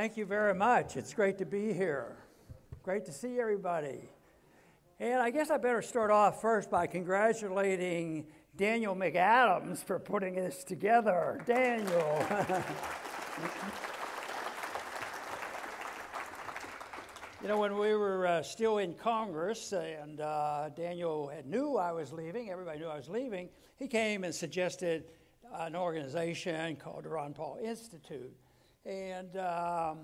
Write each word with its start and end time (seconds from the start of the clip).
Thank 0.00 0.16
you 0.16 0.24
very 0.24 0.54
much. 0.54 0.96
It's 0.96 1.12
great 1.12 1.36
to 1.36 1.44
be 1.44 1.74
here. 1.74 2.16
Great 2.82 3.04
to 3.04 3.12
see 3.12 3.38
everybody. 3.38 4.08
And 4.98 5.20
I 5.20 5.28
guess 5.28 5.50
I 5.50 5.58
better 5.58 5.82
start 5.82 6.10
off 6.10 6.40
first 6.40 6.70
by 6.70 6.86
congratulating 6.86 8.24
Daniel 8.56 8.96
McAdams 8.96 9.84
for 9.84 9.98
putting 9.98 10.36
this 10.36 10.64
together. 10.64 11.42
Daniel. 11.44 12.26
you 17.42 17.48
know, 17.48 17.58
when 17.58 17.76
we 17.76 17.94
were 17.94 18.26
uh, 18.26 18.42
still 18.42 18.78
in 18.78 18.94
Congress 18.94 19.72
and 19.72 20.22
uh, 20.22 20.70
Daniel 20.74 21.28
had 21.28 21.44
knew 21.44 21.76
I 21.76 21.92
was 21.92 22.10
leaving, 22.10 22.48
everybody 22.48 22.78
knew 22.78 22.88
I 22.88 22.96
was 22.96 23.10
leaving, 23.10 23.50
he 23.76 23.86
came 23.86 24.24
and 24.24 24.34
suggested 24.34 25.04
an 25.52 25.76
organization 25.76 26.76
called 26.76 27.04
the 27.04 27.10
Ron 27.10 27.34
Paul 27.34 27.58
Institute. 27.62 28.34
And 28.84 29.36
um, 29.36 29.98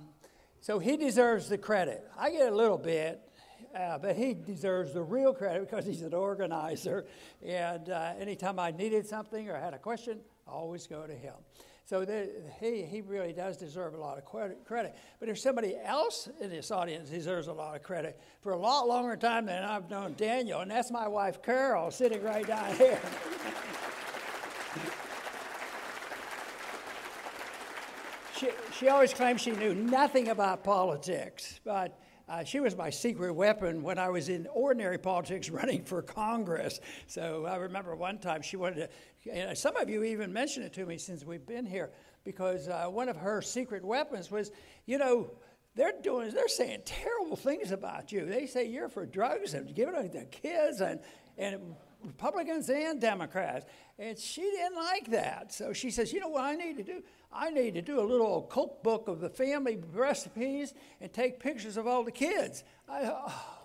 so 0.61 0.79
he 0.79 0.97
deserves 0.97 1.48
the 1.48 1.59
credit. 1.59 2.07
I 2.19 2.30
get 2.30 2.53
a 2.53 2.55
little 2.55 2.79
bit, 2.79 3.21
uh, 3.75 3.99
but 3.99 4.16
he 4.16 4.35
deserves 4.35 4.93
the 4.93 5.02
real 5.02 5.33
credit 5.33 5.69
because 5.69 5.87
he's 5.87 6.02
an 6.02 6.15
organizer. 6.15 7.07
And 7.45 7.89
uh, 7.89 8.12
anytime 8.19 8.59
I 8.59 8.71
needed 8.71 9.07
something 9.07 9.49
or 9.49 9.59
had 9.59 9.75
a 9.75 9.79
question, 9.79 10.21
I 10.47 10.51
always 10.51 10.87
go 10.87 11.07
to 11.07 11.15
him. 11.15 11.35
So 11.85 12.05
the, 12.05 12.29
he, 12.59 12.83
he 12.83 13.01
really 13.01 13.33
does 13.33 13.57
deserve 13.57 13.95
a 13.95 13.97
lot 13.97 14.19
of 14.19 14.25
credit. 14.25 14.97
But 15.21 15.27
there's 15.27 15.41
somebody 15.41 15.77
else 15.85 16.29
in 16.41 16.51
this 16.51 16.73
audience 16.73 17.11
deserves 17.11 17.47
a 17.47 17.52
lot 17.52 17.77
of 17.77 17.85
credit 17.85 18.21
for 18.41 18.52
a 18.52 18.59
lot 18.59 18.88
longer 18.88 19.16
time 19.16 19.47
than 19.47 19.63
I've 19.63 19.88
known 19.88 20.15
Daniel, 20.16 20.60
and 20.60 20.71
that's 20.71 20.91
my 20.91 21.07
wife 21.07 21.41
Carol, 21.43 21.93
sitting 21.93 22.23
right 22.24 22.47
down 22.47 22.74
here. 22.74 23.01
she, 28.37 28.51
she 28.79 28.88
always 28.88 29.15
claimed 29.15 29.40
she 29.40 29.52
knew 29.52 29.74
nothing 29.74 30.29
about 30.29 30.62
politics, 30.62 31.60
but 31.65 31.98
uh, 32.29 32.45
she 32.45 32.60
was 32.60 32.76
my 32.76 32.90
secret 32.90 33.32
weapon 33.32 33.82
when 33.82 33.98
I 33.98 34.09
was 34.09 34.29
in 34.29 34.46
ordinary 34.52 34.98
politics 34.98 35.48
running 35.51 35.84
for 35.84 36.02
Congress. 36.02 36.80
So 37.07 37.46
I 37.46 37.57
remember 37.57 37.95
one 37.96 38.18
time 38.18 38.42
she 38.42 38.57
wanted 38.57 38.88
to, 39.24 39.57
some 39.57 39.76
of 39.76 39.88
you 39.88 40.02
even 40.04 40.32
mentioned 40.32 40.66
it 40.66 40.73
to 40.74 40.87
me 40.87 40.98
since 40.98 41.24
we've 41.24 41.46
been 41.46 41.66
here, 41.66 41.90
because 42.24 42.68
uh, 42.68 42.87
one 42.87 43.09
of 43.09 43.16
her 43.16 43.40
secret 43.40 43.84
weapons 43.84 44.30
was, 44.30 44.51
you 44.87 44.98
know, 44.98 45.30
they're 45.74 45.92
doing, 46.02 46.30
they're 46.30 46.48
saying 46.48 46.80
terrible 46.84 47.37
things 47.37 47.70
about 47.70 48.10
you. 48.10 48.24
They 48.24 48.46
say 48.46 48.66
you're 48.66 48.88
for 48.88 49.07
drugs 49.07 49.54
and 49.54 49.74
giving 49.74 49.95
it 49.95 50.12
to 50.12 50.24
kids 50.24 50.80
and, 50.80 51.01
and 51.38 51.76
Republicans 52.05 52.69
and 52.69 53.01
Democrats. 53.01 53.66
And 53.99 54.19
she 54.19 54.43
didn't 54.43 54.77
like 54.77 55.11
that. 55.11 55.52
So 55.52 55.73
she 55.73 55.91
says, 55.91 56.13
you 56.13 56.21
know 56.21 56.29
what 56.29 56.45
I 56.45 56.55
need 56.55 56.77
to 56.77 56.83
do? 56.83 57.03
I 57.33 57.51
need 57.51 57.75
to 57.75 57.83
do 57.83 58.01
a 58.01 58.03
little 58.03 58.43
cookbook 58.43 59.09
of 59.09 59.21
the 59.21 59.29
family 59.29 59.79
recipes 59.93 60.75
and 61.01 61.13
take 61.13 61.41
pictures 61.41 61.77
of 61.77 61.87
all 61.87 62.05
the 62.05 62.13
kids. 62.13 62.65
I, 62.88 63.11
oh, 63.13 63.57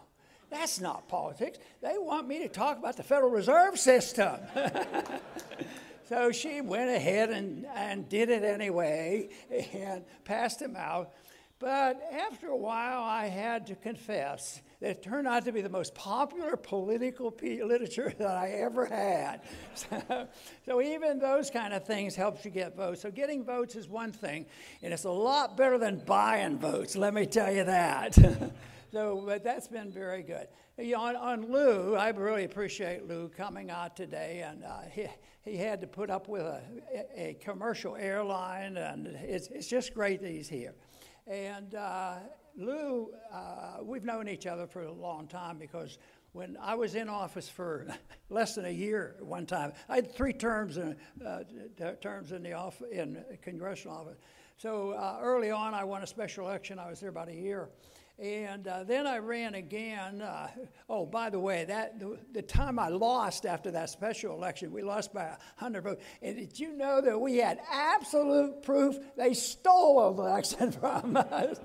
that's 0.50 0.82
not 0.82 1.08
politics. 1.08 1.60
They 1.82 1.96
want 1.98 2.28
me 2.28 2.40
to 2.40 2.50
talk 2.50 2.78
about 2.78 2.98
the 2.98 3.04
Federal 3.04 3.32
Reserve 3.32 3.80
System. 3.80 4.38
so 6.10 6.32
she 6.32 6.62
went 6.62 6.90
ahead 6.90 7.30
and, 7.30 7.66
and 7.74 8.10
did 8.10 8.30
it 8.30 8.44
anyway 8.44 9.30
and 9.74 10.04
passed 10.26 10.60
them 10.60 10.76
out. 10.76 11.14
But 11.62 12.02
after 12.12 12.48
a 12.48 12.58
while, 12.58 13.04
I 13.04 13.28
had 13.28 13.68
to 13.68 13.76
confess 13.76 14.64
that 14.80 14.90
it 14.90 15.04
turned 15.04 15.28
out 15.28 15.46
to 15.46 15.52
be 15.52 15.62
the 15.62 15.70
most 15.70 15.94
popular 15.94 16.58
political 16.58 17.32
literature 17.40 18.12
that 18.18 18.36
I 18.36 18.50
ever 18.50 18.88
had. 18.88 19.42
So, 19.76 20.28
so, 20.66 20.82
even 20.82 21.20
those 21.20 21.50
kind 21.50 21.74
of 21.74 21.86
things 21.86 22.16
helps 22.16 22.44
you 22.44 22.52
get 22.52 22.76
votes. 22.76 23.02
So 23.02 23.12
getting 23.12 23.44
votes 23.44 23.76
is 23.76 23.88
one 23.88 24.12
thing, 24.12 24.46
and 24.82 24.94
it's 24.94 25.06
a 25.06 25.12
lot 25.12 25.56
better 25.56 25.78
than 25.78 26.00
buying 26.00 26.58
votes, 26.58 26.96
let 26.96 27.14
me 27.14 27.26
tell 27.26 27.52
you 27.52 27.64
that. 27.64 28.16
so, 28.92 29.24
but 29.26 29.44
that's 29.44 29.68
been 29.68 29.92
very 29.92 30.24
good. 30.24 30.48
On, 30.80 31.16
on, 31.16 31.52
Lew, 31.52 31.96
I 31.96 32.10
really 32.10 32.44
appreciate 32.44 33.08
Lew 33.08 33.30
coming 33.30 33.70
out 33.70 33.96
today, 33.96 34.44
and 34.46 34.64
uh, 34.64 34.82
he, 34.92 35.08
he 35.44 35.58
had 35.58 35.80
to 35.82 35.88
put 35.88 36.10
up 36.10 36.28
with 36.28 36.42
a, 36.42 36.62
a 37.16 37.34
commercial 37.36 37.96
airline, 37.96 38.78
and 38.78 39.08
it's, 39.08 39.48
it's 39.48 39.68
just 39.68 39.94
great 39.94 40.22
that 40.22 40.32
he's 40.32 40.50
here. 40.50 40.74
And 41.28 41.76
uh, 41.76 42.16
Lew, 42.58 43.12
uh, 43.32 43.78
we've 43.84 44.04
known 44.04 44.28
each 44.28 44.46
other 44.46 44.68
for 44.68 44.84
a 44.84 44.92
long 44.92 45.28
time 45.28 45.58
because 45.58 45.98
when 46.34 46.58
I 46.62 46.76
was 46.76 46.96
in 46.96 47.10
office 47.10 47.50
for 47.50 47.88
less 48.30 48.56
than 48.56 48.66
a 48.66 48.72
year 48.72 49.16
one 49.20 49.46
time, 49.46 49.74
I 49.90 49.96
had 49.96 50.14
three 50.14 50.34
terms 50.34 50.78
in, 50.78 50.96
uh, 51.26 51.44
terms 52.02 52.32
in 52.32 52.44
the 52.44 52.54
off, 52.54 52.82
in 52.92 53.24
congressional 53.42 53.98
office. 53.98 54.18
So 54.58 54.92
uh, 54.92 55.20
early 55.22 55.52
on, 55.52 55.74
I 55.74 55.84
won 55.84 56.04
a 56.04 56.08
special 56.08 56.48
election. 56.48 56.80
I 56.80 56.90
was 56.90 57.00
there 57.00 57.10
about 57.10 57.30
a 57.30 57.36
year. 57.36 57.70
And 58.22 58.68
uh, 58.68 58.84
then 58.84 59.08
I 59.08 59.18
ran 59.18 59.56
again. 59.56 60.22
Uh, 60.22 60.48
oh, 60.88 61.08
by 61.08 61.32
the 61.32 61.40
way, 61.40 61.66
that 61.66 62.00
the, 62.00 62.20
the, 62.34 62.44
time 62.44 62.78
I 62.78 62.90
lost 62.90 63.48
after 63.48 63.72
that 63.72 63.90
special 63.90 64.36
election, 64.36 64.72
we 64.72 64.84
lost 64.84 65.12
by 65.12 65.24
100 65.24 65.82
votes. 65.82 66.04
And 66.22 66.38
did 66.38 66.60
you 66.60 66.78
know 66.78 67.02
that 67.02 67.20
we 67.20 67.38
had 67.38 67.60
absolute 67.72 68.62
proof 68.62 68.96
they 69.18 69.34
stole 69.34 70.14
the 70.14 70.22
election 70.22 70.72
from 70.80 71.18
us? 71.18 71.60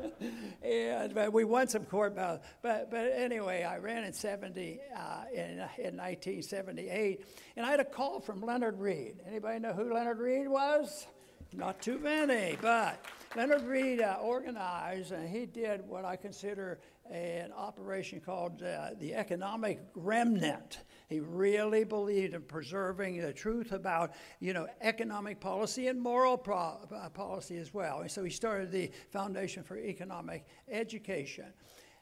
and 0.62 1.14
but 1.14 1.30
we 1.30 1.44
won 1.44 1.68
some 1.68 1.84
court 1.84 2.16
battles. 2.16 2.40
But, 2.62 2.90
but 2.90 3.12
anyway, 3.14 3.62
I 3.62 3.76
ran 3.76 4.04
in 4.04 4.14
70, 4.14 4.80
uh, 4.96 5.24
in, 5.34 5.50
in 5.50 5.96
1978, 5.98 7.26
and 7.56 7.66
I 7.66 7.70
had 7.70 7.80
a 7.80 7.84
call 7.84 8.20
from 8.20 8.40
Leonard 8.40 8.80
Read. 8.80 9.16
Anybody 9.28 9.58
know 9.58 9.74
who 9.74 9.92
Leonard 9.92 10.20
Read 10.20 10.48
was? 10.48 11.06
Not 11.52 11.82
too 11.82 11.98
many, 11.98 12.56
but 12.62 13.04
Leonard 13.34 13.62
Read 13.64 14.00
uh, 14.00 14.16
organized, 14.20 15.12
and 15.12 15.28
he 15.28 15.46
did 15.46 15.86
what 15.86 16.04
I 16.04 16.16
consider 16.16 16.78
an 17.10 17.52
operation 17.52 18.20
called 18.20 18.62
uh, 18.62 18.90
the 18.98 19.14
economic 19.14 19.80
remnant. 19.94 20.78
He 21.08 21.20
really 21.20 21.84
believed 21.84 22.34
in 22.34 22.42
preserving 22.42 23.20
the 23.20 23.32
truth 23.32 23.72
about, 23.72 24.12
you 24.40 24.52
know, 24.52 24.66
economic 24.80 25.40
policy 25.40 25.88
and 25.88 26.00
moral 26.00 26.36
pro- 26.36 26.78
uh, 26.94 27.08
policy 27.10 27.58
as 27.58 27.74
well. 27.74 28.00
And 28.00 28.10
so 28.10 28.24
he 28.24 28.30
started 28.30 28.70
the 28.70 28.90
Foundation 29.10 29.62
for 29.62 29.76
Economic 29.76 30.46
Education. 30.70 31.46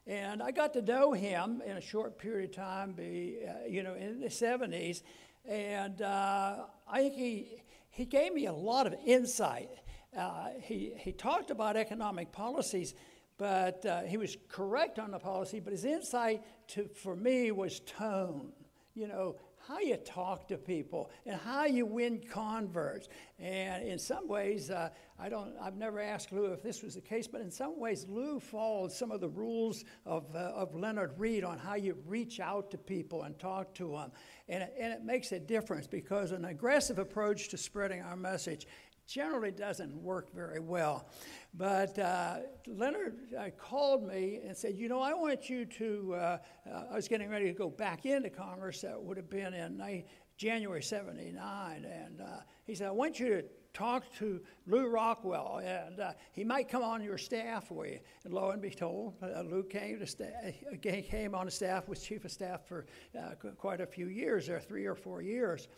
And 0.07 0.43
I 0.43 0.51
got 0.51 0.73
to 0.75 0.83
know 0.83 1.13
him 1.13 1.63
in 1.65 1.79
a 1.79 1.81
short 1.81 2.19
period 2.19 2.51
of 2.51 2.57
time, 2.57 2.93
be, 2.93 3.39
uh, 3.47 3.67
you 3.67 3.83
know, 3.83 3.95
in 3.95 4.21
the 4.21 4.29
70s. 4.29 5.03
And 5.47 6.01
uh, 6.03 6.65
I 6.87 7.01
think 7.01 7.15
he, 7.15 7.63
he 7.91 8.05
gave 8.05 8.35
me 8.35 8.47
a 8.47 8.53
lot 8.53 8.87
of 8.87 8.95
insight 9.05 9.71
uh, 10.17 10.49
he, 10.61 10.93
he 10.97 11.13
talked 11.13 11.51
about 11.51 11.77
economic 11.77 12.33
policies, 12.33 12.95
but 13.37 13.85
uh, 13.85 14.03
he 14.03 14.17
was 14.17 14.37
correct 14.49 14.99
on 14.99 15.11
the 15.11 15.19
policy, 15.19 15.61
but 15.61 15.73
his 15.73 15.85
insight 15.85 16.43
to, 16.69 16.89
for 16.89 17.17
me 17.17 17.51
was 17.51 17.81
tone. 17.81 18.53
You 18.95 19.09
know, 19.09 19.37
how 19.67 19.79
you 19.81 19.97
talk 19.97 20.47
to 20.49 20.59
people 20.59 21.11
and 21.27 21.41
how 21.41 21.65
you 21.65 21.87
win 21.87 22.21
converts. 22.31 23.09
And 23.39 23.87
in 23.87 23.99
some 23.99 24.29
ways, 24.29 24.71
uh, 24.71 24.91
I 25.19 25.29
don't, 25.29 25.55
I've 25.61 25.77
never 25.77 26.01
asked 26.01 26.33
Lew 26.33 26.47
if 26.47 26.63
this 26.63 26.83
was 26.83 26.95
the 26.95 27.01
case, 27.01 27.27
but 27.27 27.41
in 27.41 27.51
some 27.51 27.79
ways, 27.79 28.07
Lew 28.09 28.41
followed 28.41 28.93
some 28.93 29.11
of 29.11 29.21
the 29.21 29.29
rules 29.29 29.85
of, 30.05 30.25
uh, 30.35 30.39
of 30.39 30.75
Leonard 30.75 31.13
Read 31.19 31.45
on 31.45 31.59
how 31.59 31.75
you 31.75 31.97
reach 32.07 32.41
out 32.41 32.71
to 32.73 32.79
people 32.79 33.23
and 33.23 33.39
talk 33.39 33.75
to 33.75 33.93
them. 33.93 34.13
And 34.49 34.63
it, 34.65 34.75
and 34.79 34.93
it 34.93 35.03
makes 35.05 35.33
a 35.33 35.41
difference 35.41 35.87
because 35.87 36.33
an 36.33 36.45
aggressive 36.45 36.99
approach 36.99 37.49
to 37.49 37.57
spreading 37.57 38.03
our 38.03 38.17
message 38.17 38.67
generally 39.07 39.51
doesn't 39.51 39.95
work 39.95 40.35
very 40.35 40.61
well. 40.61 41.09
But 41.53 41.99
uh, 41.99 42.39
Leonard 42.67 43.17
uh, 43.39 43.51
called 43.59 44.07
me 44.07 44.41
and 44.47 44.57
said, 44.57 44.75
You 44.77 44.89
know, 44.89 45.01
I 45.01 45.15
want 45.15 45.49
you 45.49 45.65
to. 45.65 46.15
Uh, 46.15 46.39
uh 46.71 46.85
I 46.91 46.95
was 46.95 47.09
getting 47.09 47.29
ready 47.29 47.47
to 47.47 47.53
go 47.53 47.71
back 47.71 48.07
into 48.07 48.31
Congress. 48.31 48.81
That 48.81 49.01
would 49.03 49.17
have 49.17 49.31
been 49.31 49.55
in 49.55 50.05
January 50.37 50.83
79. 50.83 51.85
And 51.85 52.21
uh, 52.21 52.41
he 52.65 52.75
said, 52.75 52.89
I 52.89 52.93
want 52.93 53.21
you 53.21 53.29
to 53.29 53.45
talk 53.75 54.05
to 54.19 54.41
Lew 54.67 54.87
Rockwell, 54.87 55.61
and 55.65 55.99
uh, 55.99 56.13
he 56.33 56.45
might 56.45 56.69
come 56.69 56.83
on 56.83 57.03
your 57.03 57.19
staff 57.19 57.67
for 57.69 57.87
you. 57.87 57.99
And 58.25 58.33
lo 58.33 58.51
and 58.51 58.63
behold, 58.63 59.15
uh, 59.21 59.43
Lew 59.43 59.65
came 59.65 59.99
to 59.99 60.07
sta- 60.07 60.53
came 60.81 61.35
on 61.35 61.47
the 61.47 61.51
staff, 61.51 61.89
was 61.89 62.01
chief 62.01 62.25
of 62.25 62.31
staff 62.31 62.67
for 62.67 62.87
uh, 63.19 63.35
quite 63.59 63.81
a 63.81 63.87
few 63.87 64.07
years, 64.07 64.47
there 64.47 64.61
three 64.61 64.87
or 64.87 64.95
four 64.95 65.21
years. 65.21 65.69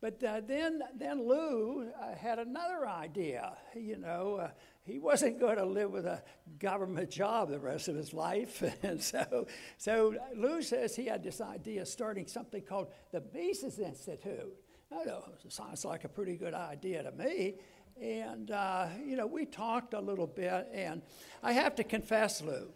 But 0.00 0.22
uh, 0.22 0.40
then, 0.46 0.82
then 0.94 1.26
Lew 1.26 1.90
uh, 2.00 2.14
had 2.14 2.38
another 2.38 2.86
idea. 2.86 3.56
You 3.74 3.96
know, 3.96 4.36
uh, 4.42 4.50
he 4.84 4.98
wasn't 4.98 5.40
going 5.40 5.56
to 5.56 5.64
live 5.64 5.90
with 5.90 6.04
a 6.04 6.22
government 6.58 7.10
job 7.10 7.48
the 7.48 7.58
rest 7.58 7.88
of 7.88 7.96
his 7.96 8.12
life. 8.12 8.62
and 8.82 9.02
so, 9.02 9.46
so 9.78 10.14
Lew 10.34 10.60
says 10.62 10.94
he 10.94 11.06
had 11.06 11.22
this 11.22 11.40
idea 11.40 11.82
of 11.82 11.88
starting 11.88 12.26
something 12.26 12.62
called 12.62 12.88
the 13.10 13.22
Mises 13.34 13.78
Institute. 13.78 14.54
I 14.92 15.04
know, 15.04 15.24
sounds 15.48 15.84
like 15.84 16.04
a 16.04 16.08
pretty 16.08 16.36
good 16.36 16.54
idea 16.54 17.02
to 17.02 17.12
me. 17.12 17.54
And, 18.00 18.50
uh, 18.50 18.88
you 19.04 19.16
know, 19.16 19.26
we 19.26 19.46
talked 19.46 19.94
a 19.94 20.00
little 20.00 20.26
bit, 20.26 20.68
and 20.72 21.00
I 21.42 21.52
have 21.52 21.74
to 21.76 21.84
confess, 21.84 22.42
Lew, 22.42 22.70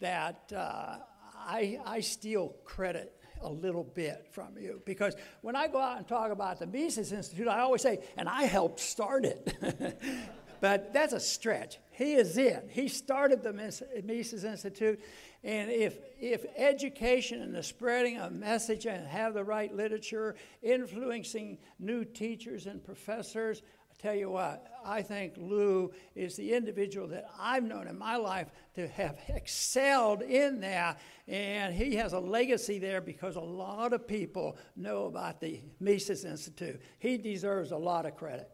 that 0.00 0.52
uh, 0.54 0.98
I, 1.34 1.80
I 1.84 2.00
steal 2.00 2.54
credit 2.64 3.16
a 3.42 3.48
little 3.48 3.84
bit 3.84 4.26
from 4.30 4.56
you. 4.58 4.80
Because 4.84 5.14
when 5.42 5.56
I 5.56 5.68
go 5.68 5.80
out 5.80 5.98
and 5.98 6.06
talk 6.08 6.30
about 6.30 6.58
the 6.58 6.66
Mises 6.66 7.12
Institute, 7.12 7.48
I 7.48 7.60
always 7.60 7.82
say, 7.82 8.00
and 8.16 8.28
I 8.28 8.44
helped 8.44 8.80
start 8.80 9.24
it. 9.24 10.00
but 10.60 10.92
that's 10.92 11.12
a 11.12 11.20
stretch. 11.20 11.78
He 11.90 12.14
is 12.14 12.36
it. 12.36 12.68
He 12.70 12.88
started 12.88 13.42
the 13.42 13.52
Mises 13.52 14.44
Institute. 14.44 15.00
And 15.44 15.70
if, 15.70 15.98
if 16.20 16.44
education 16.56 17.40
and 17.40 17.54
the 17.54 17.62
spreading 17.62 18.18
of 18.18 18.32
message 18.32 18.86
and 18.86 19.06
have 19.06 19.34
the 19.34 19.44
right 19.44 19.74
literature, 19.74 20.34
influencing 20.62 21.58
new 21.78 22.04
teachers 22.04 22.66
and 22.66 22.84
professors, 22.84 23.62
tell 23.98 24.14
you 24.14 24.30
what, 24.30 24.66
I 24.84 25.02
think 25.02 25.34
Lew 25.36 25.92
is 26.14 26.36
the 26.36 26.52
individual 26.52 27.08
that 27.08 27.28
I've 27.38 27.64
known 27.64 27.88
in 27.88 27.98
my 27.98 28.16
life 28.16 28.48
to 28.74 28.86
have 28.88 29.18
excelled 29.28 30.22
in 30.22 30.60
that. 30.60 31.00
And 31.26 31.74
he 31.74 31.96
has 31.96 32.12
a 32.12 32.20
legacy 32.20 32.78
there 32.78 33.00
because 33.00 33.36
a 33.36 33.40
lot 33.40 33.92
of 33.92 34.06
people 34.06 34.56
know 34.76 35.06
about 35.06 35.40
the 35.40 35.60
Mises 35.80 36.24
Institute. 36.24 36.80
He 36.98 37.16
deserves 37.16 37.72
a 37.72 37.76
lot 37.76 38.06
of 38.06 38.16
credit. 38.16 38.50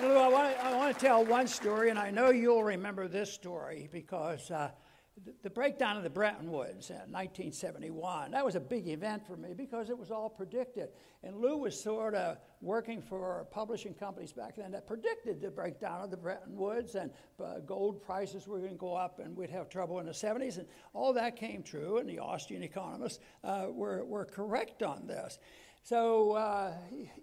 Lew, 0.00 0.14
I 0.14 0.28
want, 0.28 0.54
to, 0.54 0.64
I 0.64 0.76
want 0.76 0.98
to 0.98 1.00
tell 1.06 1.24
one 1.24 1.46
story, 1.46 1.88
and 1.88 1.98
I 1.98 2.10
know 2.10 2.28
you'll 2.28 2.64
remember 2.64 3.08
this 3.08 3.32
story 3.32 3.88
because 3.90 4.50
uh, 4.50 4.70
the, 5.42 5.50
breakdown 5.50 5.96
of 5.96 6.02
the 6.02 6.10
Bretton 6.10 6.50
Woods 6.50 6.90
in 6.90 6.96
1971, 6.96 8.32
that 8.32 8.44
was 8.44 8.54
a 8.54 8.60
big 8.60 8.86
event 8.88 9.26
for 9.26 9.36
me 9.36 9.54
because 9.54 9.88
it 9.88 9.96
was 9.96 10.10
all 10.10 10.28
predicted. 10.28 10.90
And 11.22 11.36
Lew 11.36 11.56
was 11.56 11.80
sort 11.80 12.14
of 12.14 12.36
working 12.60 13.00
for 13.00 13.46
publishing 13.50 13.94
companies 13.94 14.32
back 14.32 14.56
then 14.56 14.70
that 14.72 14.86
predicted 14.86 15.40
the 15.40 15.50
breakdown 15.50 16.02
of 16.02 16.10
the 16.10 16.16
Bretton 16.16 16.54
Woods 16.54 16.94
and 16.94 17.10
uh, 17.42 17.60
gold 17.60 18.02
prices 18.02 18.46
were 18.46 18.58
going 18.58 18.72
to 18.72 18.76
go 18.76 18.94
up 18.94 19.18
and 19.18 19.34
we'd 19.36 19.50
have 19.50 19.68
trouble 19.68 19.98
in 20.00 20.06
the 20.06 20.12
70s. 20.12 20.58
And 20.58 20.66
all 20.92 21.12
that 21.14 21.36
came 21.36 21.62
true, 21.62 21.98
and 21.98 22.08
the 22.08 22.18
Austrian 22.18 22.62
economists 22.62 23.20
uh, 23.42 23.66
were, 23.70 24.04
were 24.04 24.26
correct 24.26 24.82
on 24.82 25.06
this. 25.06 25.38
So, 25.82 26.32
uh, 26.32 26.74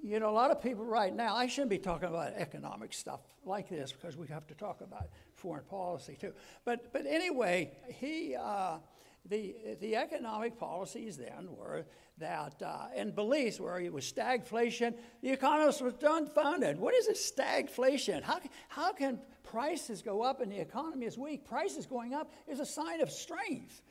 you 0.01 0.22
know, 0.22 0.30
a 0.30 0.31
lot 0.31 0.50
of 0.50 0.62
people 0.62 0.86
right 0.86 1.13
now, 1.13 1.36
I 1.36 1.48
shouldn't 1.48 1.69
be 1.69 1.78
talking 1.78 2.07
about 2.07 2.31
economic 2.34 2.94
stuff 2.94 3.19
like 3.46 3.68
this 3.68 3.92
because 3.92 4.16
we 4.16 4.28
have 4.28 4.48
to 4.48 4.56
talk 4.56 4.80
about 4.80 5.10
foreign 5.44 5.66
policy 5.66 6.18
too. 6.19 6.34
But, 6.63 6.92
but 6.94 7.06
anyway, 7.06 7.72
he, 8.00 8.36
uh, 8.36 8.78
the, 9.25 9.56
the 9.81 9.95
economic 9.98 10.57
policies 10.57 11.18
then 11.18 11.50
were 11.56 11.86
that, 12.18 12.62
uh, 12.62 12.88
and 12.95 13.13
beliefs 13.13 13.60
where 13.60 13.80
it 13.80 13.92
was 13.92 14.12
stagflation, 14.12 14.95
the 15.22 15.31
economists 15.31 15.81
were 15.81 15.92
dumbfounded. 15.92 16.80
What 16.80 16.95
is 16.95 17.07
a 17.07 17.13
stagflation? 17.13 18.24
How, 18.24 18.40
how 18.69 18.94
can 18.94 19.19
prices 19.44 20.01
go 20.01 20.22
up 20.22 20.42
and 20.42 20.51
the 20.51 20.60
economy 20.60 21.06
is 21.06 21.18
weak? 21.18 21.46
Prices 21.46 21.86
going 21.86 22.13
up 22.13 22.31
is 22.48 22.60
a 22.60 22.66
sign 22.66 23.01
of 23.01 23.12
strength. 23.12 23.81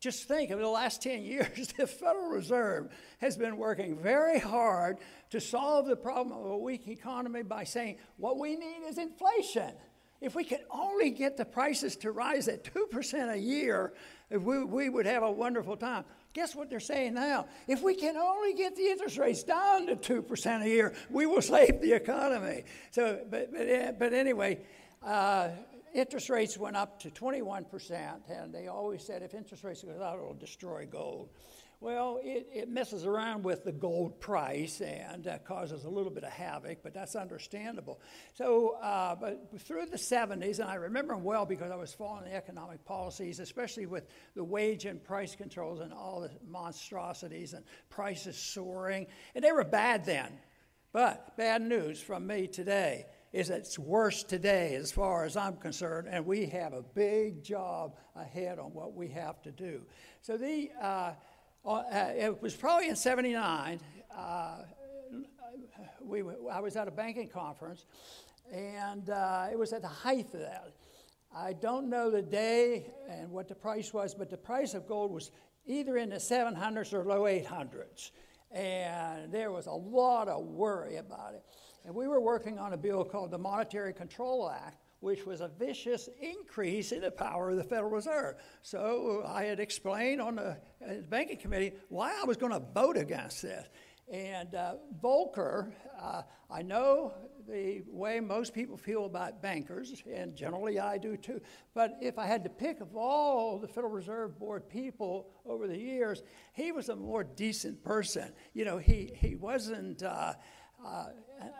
Just 0.00 0.28
think 0.28 0.50
of 0.50 0.58
the 0.58 0.68
last 0.68 1.02
10 1.02 1.22
years, 1.22 1.72
the 1.78 1.86
Federal 1.86 2.28
Reserve 2.28 2.92
has 3.18 3.36
been 3.36 3.56
working 3.56 3.98
very 3.98 4.38
hard 4.38 4.98
to 5.30 5.40
solve 5.40 5.86
the 5.86 5.96
problem 5.96 6.38
of 6.38 6.50
a 6.50 6.58
weak 6.58 6.88
economy 6.88 7.42
by 7.42 7.64
saying 7.64 7.96
what 8.16 8.38
we 8.38 8.56
need 8.56 8.86
is 8.86 8.98
inflation. 8.98 9.72
If 10.24 10.34
we 10.34 10.42
could 10.42 10.64
only 10.70 11.10
get 11.10 11.36
the 11.36 11.44
prices 11.44 11.96
to 11.96 12.10
rise 12.10 12.48
at 12.48 12.64
2% 12.64 13.30
a 13.30 13.36
year, 13.36 13.92
we, 14.30 14.64
we 14.64 14.88
would 14.88 15.04
have 15.04 15.22
a 15.22 15.30
wonderful 15.30 15.76
time. 15.76 16.06
Guess 16.32 16.56
what 16.56 16.70
they're 16.70 16.80
saying 16.80 17.12
now? 17.12 17.46
If 17.68 17.82
we 17.82 17.94
can 17.94 18.16
only 18.16 18.54
get 18.54 18.74
the 18.74 18.86
interest 18.86 19.18
rates 19.18 19.42
down 19.42 19.86
to 19.86 19.96
2% 19.96 20.62
a 20.62 20.68
year, 20.68 20.94
we 21.10 21.26
will 21.26 21.42
save 21.42 21.82
the 21.82 21.92
economy. 21.92 22.64
So, 22.90 23.20
but, 23.30 23.52
but, 23.52 23.98
but 23.98 24.14
anyway, 24.14 24.60
uh, 25.02 25.50
interest 25.92 26.30
rates 26.30 26.56
went 26.56 26.74
up 26.74 26.98
to 27.00 27.10
21%, 27.10 28.14
and 28.30 28.52
they 28.52 28.68
always 28.68 29.04
said 29.04 29.22
if 29.22 29.34
interest 29.34 29.62
rates 29.62 29.84
go 29.84 30.02
up, 30.02 30.14
it'll 30.14 30.32
destroy 30.32 30.86
gold. 30.90 31.28
Well, 31.80 32.20
it, 32.22 32.48
it 32.52 32.68
messes 32.68 33.04
around 33.04 33.44
with 33.44 33.64
the 33.64 33.72
gold 33.72 34.20
price 34.20 34.80
and 34.80 35.26
uh, 35.26 35.38
causes 35.38 35.84
a 35.84 35.88
little 35.88 36.10
bit 36.10 36.24
of 36.24 36.32
havoc, 36.32 36.82
but 36.82 36.94
that's 36.94 37.14
understandable. 37.14 38.00
So, 38.34 38.76
uh, 38.82 39.14
but 39.16 39.50
through 39.60 39.86
the 39.86 39.96
70s, 39.96 40.60
and 40.60 40.68
I 40.70 40.76
remember 40.76 41.14
them 41.14 41.24
well 41.24 41.44
because 41.44 41.70
I 41.70 41.76
was 41.76 41.92
following 41.92 42.24
the 42.24 42.34
economic 42.34 42.84
policies, 42.84 43.38
especially 43.38 43.86
with 43.86 44.06
the 44.34 44.44
wage 44.44 44.86
and 44.86 45.02
price 45.02 45.34
controls 45.34 45.80
and 45.80 45.92
all 45.92 46.20
the 46.20 46.30
monstrosities 46.48 47.52
and 47.52 47.64
prices 47.90 48.36
soaring, 48.36 49.06
and 49.34 49.44
they 49.44 49.52
were 49.52 49.64
bad 49.64 50.04
then. 50.04 50.32
But 50.92 51.36
bad 51.36 51.60
news 51.60 52.00
from 52.00 52.26
me 52.26 52.46
today 52.46 53.06
is 53.32 53.50
it's 53.50 53.76
worse 53.80 54.22
today 54.22 54.76
as 54.76 54.92
far 54.92 55.24
as 55.24 55.36
I'm 55.36 55.56
concerned, 55.56 56.06
and 56.08 56.24
we 56.24 56.46
have 56.46 56.72
a 56.72 56.82
big 56.82 57.42
job 57.42 57.96
ahead 58.14 58.60
on 58.60 58.72
what 58.72 58.94
we 58.94 59.08
have 59.08 59.42
to 59.42 59.50
do. 59.50 59.82
So 60.22 60.36
the, 60.36 60.70
uh, 60.80 61.14
it 61.66 62.42
was 62.42 62.54
probably 62.54 62.88
in 62.88 62.96
79, 62.96 63.80
uh, 64.14 64.56
we, 66.02 66.22
I 66.52 66.60
was 66.60 66.76
at 66.76 66.88
a 66.88 66.90
banking 66.90 67.28
conference, 67.28 67.86
and 68.52 69.08
uh, 69.08 69.46
it 69.50 69.58
was 69.58 69.72
at 69.72 69.82
the 69.82 69.88
height 69.88 70.26
of 70.34 70.40
that. 70.40 70.72
I 71.34 71.54
don't 71.54 71.88
know 71.88 72.10
the 72.10 72.22
day 72.22 72.92
and 73.08 73.30
what 73.30 73.48
the 73.48 73.54
price 73.54 73.92
was, 73.92 74.14
but 74.14 74.30
the 74.30 74.36
price 74.36 74.74
of 74.74 74.86
gold 74.86 75.10
was 75.10 75.30
either 75.66 75.96
in 75.96 76.10
the 76.10 76.16
700s 76.16 76.92
or 76.92 77.04
low 77.04 77.22
800s. 77.22 78.10
And 78.52 79.32
there 79.32 79.50
was 79.50 79.66
a 79.66 79.72
lot 79.72 80.28
of 80.28 80.44
worry 80.44 80.96
about 80.96 81.34
it. 81.34 81.42
And 81.84 81.94
we 81.94 82.06
were 82.06 82.20
working 82.20 82.58
on 82.58 82.72
a 82.72 82.76
bill 82.76 83.04
called 83.04 83.30
the 83.30 83.38
Monetary 83.38 83.92
Control 83.92 84.48
Act, 84.48 84.83
which 85.04 85.26
was 85.26 85.42
a 85.42 85.48
vicious 85.58 86.08
increase 86.18 86.90
in 86.90 87.02
the 87.02 87.10
power 87.10 87.50
of 87.50 87.56
the 87.56 87.62
Federal 87.62 87.90
Reserve. 87.90 88.36
So 88.62 89.22
I 89.26 89.44
had 89.44 89.60
explained 89.60 90.22
on 90.22 90.36
the 90.36 90.56
uh, 90.82 90.94
banking 91.10 91.36
committee 91.36 91.72
why 91.90 92.18
I 92.18 92.24
was 92.24 92.38
going 92.38 92.52
to 92.52 92.62
vote 92.72 92.96
against 92.96 93.42
this. 93.42 93.68
And 94.10 94.54
uh, 94.54 94.76
Volcker, 95.02 95.72
uh, 96.00 96.22
I 96.50 96.62
know 96.62 97.12
the 97.46 97.82
way 97.86 98.20
most 98.20 98.54
people 98.54 98.78
feel 98.78 99.04
about 99.04 99.42
bankers, 99.42 100.02
and 100.10 100.34
generally 100.34 100.80
I 100.80 100.96
do 100.96 101.18
too. 101.18 101.42
But 101.74 101.98
if 102.00 102.18
I 102.18 102.26
had 102.26 102.42
to 102.44 102.50
pick 102.50 102.80
of 102.80 102.96
all 102.96 103.58
the 103.58 103.68
Federal 103.68 103.92
Reserve 103.92 104.38
Board 104.38 104.70
people 104.70 105.28
over 105.44 105.68
the 105.68 105.76
years, 105.76 106.22
he 106.54 106.72
was 106.72 106.88
a 106.88 106.96
more 106.96 107.24
decent 107.24 107.84
person. 107.84 108.32
You 108.54 108.64
know, 108.64 108.78
he, 108.78 109.12
he 109.14 109.34
wasn't. 109.34 110.02
Uh, 110.02 110.32
uh, 110.84 111.06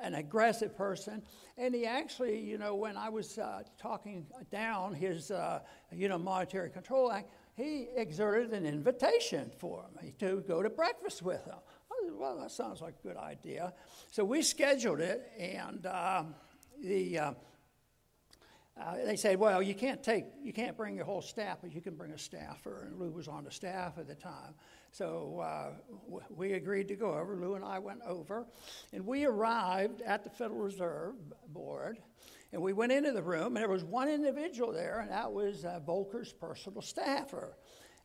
an 0.02 0.14
aggressive 0.14 0.76
person. 0.76 1.22
And 1.56 1.74
he 1.74 1.86
actually, 1.86 2.40
you 2.40 2.58
know, 2.58 2.74
when 2.74 2.96
I 2.96 3.08
was 3.08 3.38
uh, 3.38 3.62
talking 3.78 4.26
down 4.50 4.94
his, 4.94 5.30
uh, 5.30 5.60
you 5.92 6.08
know, 6.08 6.18
Monetary 6.18 6.70
Control 6.70 7.12
Act, 7.12 7.30
he 7.54 7.88
exerted 7.96 8.52
an 8.52 8.66
invitation 8.66 9.50
for 9.58 9.86
me 10.02 10.12
to 10.18 10.42
go 10.46 10.62
to 10.62 10.70
breakfast 10.70 11.22
with 11.22 11.44
him. 11.44 11.54
I 11.90 12.06
said, 12.06 12.14
well, 12.16 12.36
that 12.40 12.50
sounds 12.50 12.80
like 12.80 12.94
a 13.02 13.06
good 13.06 13.16
idea. 13.16 13.72
So 14.10 14.24
we 14.24 14.42
scheduled 14.42 15.00
it, 15.00 15.30
and 15.38 15.86
um, 15.86 16.34
the 16.82 17.18
uh, 17.18 17.32
uh, 18.80 18.96
they 19.04 19.14
said, 19.14 19.38
well, 19.38 19.62
you 19.62 19.74
can't 19.74 20.02
take, 20.02 20.24
you 20.42 20.52
can't 20.52 20.76
bring 20.76 20.96
your 20.96 21.04
whole 21.04 21.22
staff, 21.22 21.58
but 21.62 21.72
you 21.72 21.80
can 21.80 21.94
bring 21.94 22.10
a 22.10 22.18
staffer. 22.18 22.88
And 22.88 22.98
Lew 22.98 23.10
was 23.10 23.28
on 23.28 23.44
the 23.44 23.50
staff 23.50 23.98
at 23.98 24.08
the 24.08 24.16
time. 24.16 24.54
So 24.94 25.40
uh, 25.40 26.20
we 26.30 26.52
agreed 26.52 26.86
to 26.86 26.94
go 26.94 27.14
over. 27.14 27.36
Lew 27.36 27.56
and 27.56 27.64
I 27.64 27.80
went 27.80 27.98
over, 28.06 28.46
and 28.92 29.04
we 29.04 29.24
arrived 29.24 30.02
at 30.02 30.22
the 30.22 30.30
Federal 30.30 30.60
Reserve 30.60 31.16
Board. 31.48 31.98
And 32.52 32.62
we 32.62 32.72
went 32.72 32.92
into 32.92 33.10
the 33.10 33.22
room, 33.22 33.56
and 33.56 33.56
there 33.56 33.68
was 33.68 33.82
one 33.82 34.08
individual 34.08 34.72
there, 34.72 35.00
and 35.00 35.10
that 35.10 35.32
was 35.32 35.64
uh, 35.64 35.80
Volcker's 35.84 36.32
personal 36.32 36.80
staffer. 36.80 37.56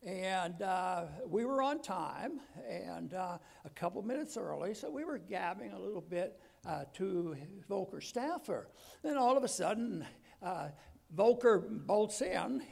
And 0.04 0.64
uh, 0.64 1.06
we 1.28 1.46
were 1.46 1.62
on 1.62 1.80
time, 1.84 2.40
and 2.68 3.14
uh, 3.14 3.38
a 3.66 3.70
couple 3.76 4.02
minutes 4.02 4.36
early, 4.36 4.74
so 4.74 4.90
we 4.90 5.06
were 5.06 5.20
gabbing 5.20 5.74
a 5.74 5.80
little 5.80 6.02
bit 6.02 6.42
uh, 6.66 6.86
to 6.96 7.38
Volcker's 7.70 8.08
staffer. 8.08 8.68
Then 9.04 9.16
all 9.16 9.38
of 9.38 9.44
a 9.44 9.48
sudden, 9.48 10.08
uh, 10.42 10.70
Volcker 11.16 11.70
bolts 11.86 12.24
in, 12.24 12.64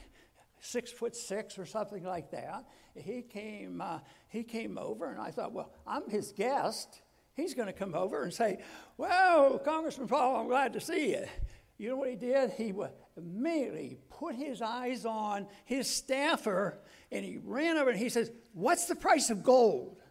six 0.60 0.92
foot 0.92 1.16
six 1.16 1.60
or 1.60 1.66
something 1.66 2.04
like 2.04 2.32
that. 2.32 2.66
He 2.98 3.22
came, 3.22 3.82
uh, 3.82 4.00
he 4.30 4.44
came 4.44 4.78
over, 4.78 5.12
and 5.12 5.20
I 5.20 5.32
thought, 5.32 5.54
well, 5.54 5.72
I'm 5.86 6.10
his 6.10 6.32
guest. 6.32 7.02
He's 7.34 7.54
going 7.54 7.68
to 7.68 7.74
come 7.74 7.94
over 7.94 8.24
and 8.24 8.34
say, 8.34 8.58
Well, 8.98 9.60
Congressman 9.60 10.08
Paul, 10.08 10.38
I'm 10.38 10.48
glad 10.48 10.74
to 10.74 10.82
see 10.82 11.12
you. 11.12 11.26
You 11.78 11.90
know 11.90 11.96
what 11.96 12.10
he 12.10 12.16
did? 12.16 12.50
He 12.52 12.74
immediately 13.16 14.00
put 14.10 14.34
his 14.34 14.64
eyes 14.64 15.06
on 15.06 15.46
his 15.66 15.88
staffer 15.88 16.80
and 17.12 17.24
he 17.24 17.38
ran 17.38 17.78
over 17.78 17.92
and 17.92 18.00
he 18.00 18.10
says, 18.10 18.32
What's 18.54 18.86
the 18.86 18.96
price 18.96 19.30
of 19.30 19.44
gold? 19.44 20.02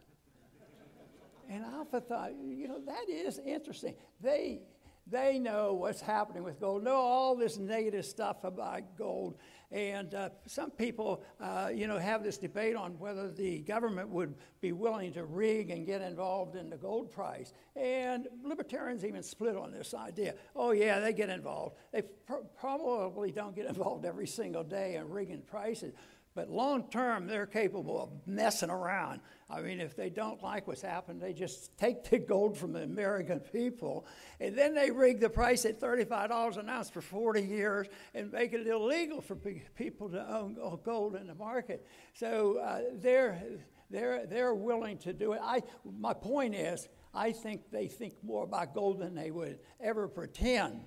And 1.51 1.65
Alpha 1.65 2.01
thought, 2.01 2.33
you 2.45 2.69
know, 2.69 2.81
that 2.87 3.09
is 3.09 3.41
interesting. 3.45 3.95
They 4.21 4.61
they 5.09 5.39
know 5.39 5.75
what's 5.75 6.01
happening 6.01 6.43
with 6.43 6.59
gold, 6.59 6.83
know 6.83 6.97
all 6.97 7.37
this 7.37 7.59
negative 7.59 8.05
stuff 8.05 8.43
about 8.43 8.97
gold. 8.99 9.37
And 9.73 10.15
uh, 10.15 10.29
some 10.47 10.71
people, 10.71 11.25
uh, 11.41 11.71
you 11.75 11.89
know, 11.89 11.99
have 11.99 12.23
this 12.23 12.39
debate 12.39 12.77
on 12.77 12.99
whether 12.99 13.31
the 13.31 13.59
government 13.61 14.09
would 14.11 14.35
be 14.61 14.73
willing 14.73 15.13
to 15.15 15.25
rig 15.25 15.71
and 15.71 15.85
get 15.85 16.03
involved 16.03 16.55
in 16.55 16.71
the 16.71 16.77
gold 16.77 17.11
price. 17.11 17.53
And 17.75 18.29
libertarians 18.45 19.05
even 19.05 19.23
split 19.23 19.57
on 19.57 19.73
this 19.73 19.93
idea. 19.93 20.35
Oh, 20.55 20.71
yeah, 20.71 21.01
they 21.01 21.13
get 21.13 21.31
involved. 21.31 21.77
They 21.93 22.03
pr- 22.03 22.45
probably 22.59 23.33
don't 23.33 23.57
get 23.57 23.67
involved 23.69 24.05
every 24.05 24.27
single 24.27 24.63
day 24.63 24.97
in 24.97 25.09
rigging 25.11 25.43
prices. 25.43 25.93
But 26.37 26.51
long 26.51 26.91
term, 26.91 27.27
they're 27.27 27.47
capable 27.47 27.99
of 27.99 28.11
messing 28.27 28.69
around. 28.69 29.23
I 29.49 29.63
mean, 29.63 29.81
if 29.81 29.97
they 29.97 30.11
don't 30.11 30.43
like 30.43 30.69
what's 30.69 30.83
happened, 30.83 31.19
they 31.19 31.33
just 31.33 31.77
take 31.79 32.05
the 32.05 32.19
gold 32.19 32.59
from 32.59 32.75
the 32.75 32.83
American 32.83 33.41
people, 33.41 34.07
and 34.39 34.55
then 34.57 34.75
they 34.75 34.91
rig 34.91 35.19
the 35.19 35.31
price 35.31 35.65
at 35.65 35.81
$35 35.81 36.59
an 36.59 36.69
ounce 36.69 36.91
for 36.91 37.01
40 37.01 37.41
years 37.41 37.87
and 38.15 38.31
make 38.31 38.53
it 38.53 38.67
illegal 38.67 39.23
for 39.23 39.35
people 39.35 40.11
to 40.11 40.31
own 40.31 40.59
gold 40.85 41.17
in 41.17 41.27
the 41.27 41.35
market. 41.35 41.87
So 42.13 42.59
uh, 42.59 42.83
they're, 42.93 43.43
they're, 43.89 44.27
they're 44.27 44.55
willing 44.55 44.99
to 44.99 45.15
do 45.15 45.33
it. 45.33 45.41
I, 45.43 45.63
my 45.99 46.13
point 46.13 46.55
is, 46.55 46.87
I 47.15 47.33
think 47.33 47.71
they 47.71 47.89
think 47.89 48.13
more 48.23 48.45
about 48.45 48.75
gold 48.75 48.99
than 48.99 49.15
they 49.15 49.31
would 49.31 49.59
ever 49.81 50.07
pretend. 50.07 50.85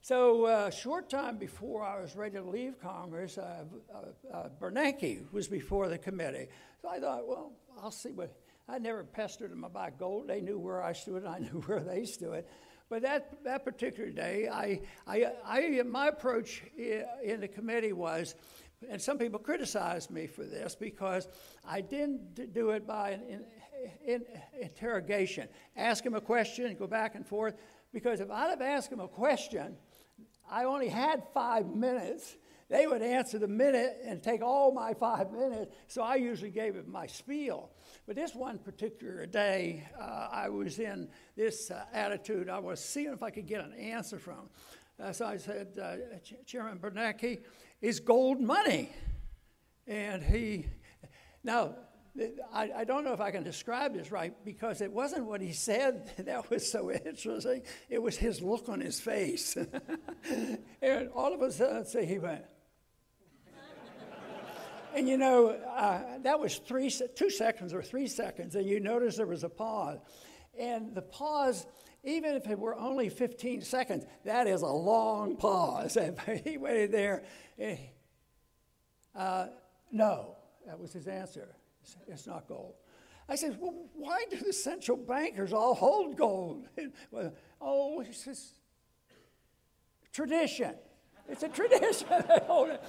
So, 0.00 0.46
a 0.46 0.52
uh, 0.52 0.70
short 0.70 1.10
time 1.10 1.36
before 1.38 1.82
I 1.82 2.00
was 2.00 2.16
ready 2.16 2.36
to 2.36 2.42
leave 2.42 2.80
Congress, 2.80 3.36
uh, 3.36 3.64
uh, 3.92 4.34
uh, 4.34 4.48
Bernanke 4.60 5.30
was 5.32 5.48
before 5.48 5.88
the 5.88 5.98
committee. 5.98 6.46
So 6.80 6.88
I 6.88 7.00
thought, 7.00 7.26
well, 7.26 7.52
I'll 7.82 7.90
see 7.90 8.12
what. 8.12 8.34
I 8.70 8.78
never 8.78 9.02
pestered 9.02 9.50
them 9.50 9.64
about 9.64 9.98
gold. 9.98 10.28
They 10.28 10.42
knew 10.42 10.58
where 10.58 10.82
I 10.82 10.92
stood, 10.92 11.24
I 11.24 11.38
knew 11.52 11.62
where 11.66 11.80
they 11.80 12.04
stood. 12.04 12.44
But 12.90 13.02
that, 13.02 13.42
that 13.44 13.64
particular 13.64 14.10
day, 14.10 14.48
I, 14.48 14.80
I, 15.06 15.32
I, 15.44 15.82
my 15.82 16.08
approach 16.08 16.62
in 16.76 17.40
the 17.40 17.48
committee 17.48 17.92
was, 17.92 18.34
and 18.88 19.00
some 19.00 19.18
people 19.18 19.38
criticized 19.38 20.10
me 20.10 20.26
for 20.26 20.44
this 20.44 20.74
because 20.74 21.28
I 21.66 21.80
didn't 21.80 22.52
do 22.52 22.70
it 22.70 22.86
by 22.86 23.10
an 23.10 23.22
in, 23.28 23.44
in, 24.06 24.24
interrogation. 24.60 25.48
Ask 25.76 26.04
him 26.04 26.14
a 26.14 26.20
question, 26.20 26.74
go 26.78 26.86
back 26.86 27.14
and 27.14 27.26
forth. 27.26 27.54
Because 27.92 28.20
if 28.20 28.30
I'd 28.30 28.50
have 28.50 28.60
asked 28.60 28.92
him 28.92 29.00
a 29.00 29.08
question, 29.08 29.76
I 30.50 30.64
only 30.64 30.88
had 30.88 31.22
five 31.34 31.66
minutes. 31.66 32.36
They 32.68 32.86
would 32.86 33.02
answer 33.02 33.38
the 33.38 33.48
minute 33.48 33.96
and 34.04 34.22
take 34.22 34.42
all 34.42 34.72
my 34.72 34.92
five 34.92 35.32
minutes, 35.32 35.74
so 35.86 36.02
I 36.02 36.16
usually 36.16 36.50
gave 36.50 36.76
it 36.76 36.86
my 36.86 37.06
spiel. 37.06 37.70
But 38.06 38.16
this 38.16 38.34
one 38.34 38.58
particular 38.58 39.24
day, 39.24 39.88
uh, 39.98 40.28
I 40.30 40.50
was 40.50 40.78
in 40.78 41.08
this 41.34 41.70
uh, 41.70 41.84
attitude. 41.94 42.50
I 42.50 42.58
was 42.58 42.84
seeing 42.84 43.12
if 43.12 43.22
I 43.22 43.30
could 43.30 43.46
get 43.46 43.64
an 43.64 43.72
answer 43.72 44.18
from. 44.18 44.50
Uh, 45.02 45.12
so 45.12 45.26
I 45.26 45.38
said, 45.38 45.78
uh, 45.80 46.18
Chairman 46.44 46.78
Bernanke, 46.78 47.40
is 47.80 48.00
gold 48.00 48.40
money? 48.40 48.90
And 49.86 50.22
he, 50.22 50.66
now, 51.42 51.74
I, 52.52 52.70
I, 52.78 52.84
don't 52.84 53.04
know 53.04 53.12
if 53.12 53.20
I 53.20 53.30
can 53.30 53.42
describe 53.42 53.94
this 53.94 54.10
right 54.10 54.32
because 54.44 54.80
it 54.80 54.92
wasn't 54.92 55.26
what 55.26 55.40
he 55.40 55.52
said 55.52 56.10
that 56.18 56.50
was 56.50 56.70
so 56.70 56.90
interesting. 56.90 57.62
It 57.88 58.02
was 58.02 58.16
his 58.16 58.40
look 58.40 58.68
on 58.68 58.80
his 58.80 59.00
face. 59.00 59.56
and 60.82 61.08
all 61.14 61.32
of 61.32 61.42
a 61.42 61.52
sudden, 61.52 61.84
say 61.84 62.06
he 62.06 62.18
went. 62.18 62.44
and 64.94 65.08
you 65.08 65.16
know, 65.16 65.50
uh, 65.50 66.18
that 66.22 66.38
was 66.40 66.58
three, 66.58 66.90
two 67.14 67.30
seconds 67.30 67.72
or 67.72 67.82
three 67.82 68.08
seconds, 68.08 68.54
and 68.54 68.66
you 68.66 68.80
notice 68.80 69.16
there 69.16 69.26
was 69.26 69.44
a 69.44 69.48
pause. 69.48 69.98
And 70.58 70.94
the 70.94 71.02
pause, 71.02 71.66
even 72.02 72.34
if 72.34 72.48
it 72.48 72.58
were 72.58 72.76
only 72.76 73.08
15 73.08 73.62
seconds, 73.62 74.04
that 74.24 74.46
is 74.46 74.62
a 74.62 74.66
long 74.66 75.36
pause. 75.36 75.96
And 75.96 76.18
he 76.44 76.58
waited 76.58 76.90
there. 76.90 77.22
Uh, 79.14 79.46
no, 79.92 80.36
that 80.66 80.78
was 80.78 80.92
his 80.92 81.06
answer. 81.06 81.54
It's 82.06 82.26
not 82.26 82.48
gold. 82.48 82.74
I 83.28 83.36
said, 83.36 83.58
well, 83.60 83.74
why 83.94 84.24
do 84.30 84.38
the 84.38 84.52
central 84.52 84.96
bankers 84.96 85.52
all 85.52 85.74
hold 85.74 86.16
gold? 86.16 86.66
well, 87.10 87.32
oh, 87.60 88.00
it's 88.00 88.24
just 88.24 88.54
tradition. 90.12 90.74
It's 91.28 91.42
a 91.42 91.48
tradition. 91.48 92.08
they 92.28 92.40
hold 92.46 92.70
it. 92.70 92.82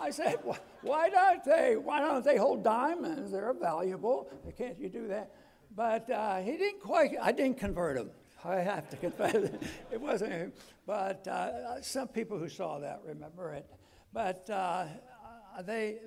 I 0.00 0.10
said, 0.10 0.38
why 0.82 1.10
don't 1.10 1.44
they? 1.44 1.76
Why 1.76 2.00
don't 2.00 2.24
they 2.24 2.36
hold 2.36 2.64
diamonds? 2.64 3.32
They're 3.32 3.52
valuable. 3.52 4.30
Can't 4.56 4.78
you 4.78 4.88
do 4.88 5.08
that? 5.08 5.30
But 5.74 6.08
uh, 6.10 6.38
he 6.38 6.52
didn't 6.56 6.80
quite. 6.80 7.12
I 7.20 7.32
didn't 7.32 7.58
convert 7.58 7.96
him. 7.96 8.10
I 8.44 8.56
have 8.56 8.88
to 8.90 8.96
confess, 8.96 9.34
it 9.90 10.00
wasn't 10.00 10.32
him. 10.32 10.52
But 10.86 11.26
uh, 11.28 11.82
some 11.82 12.08
people 12.08 12.38
who 12.38 12.48
saw 12.48 12.78
that 12.78 13.00
remember 13.04 13.52
it. 13.52 13.66
But 14.12 14.48
uh, 14.48 14.86
they, 15.64 15.98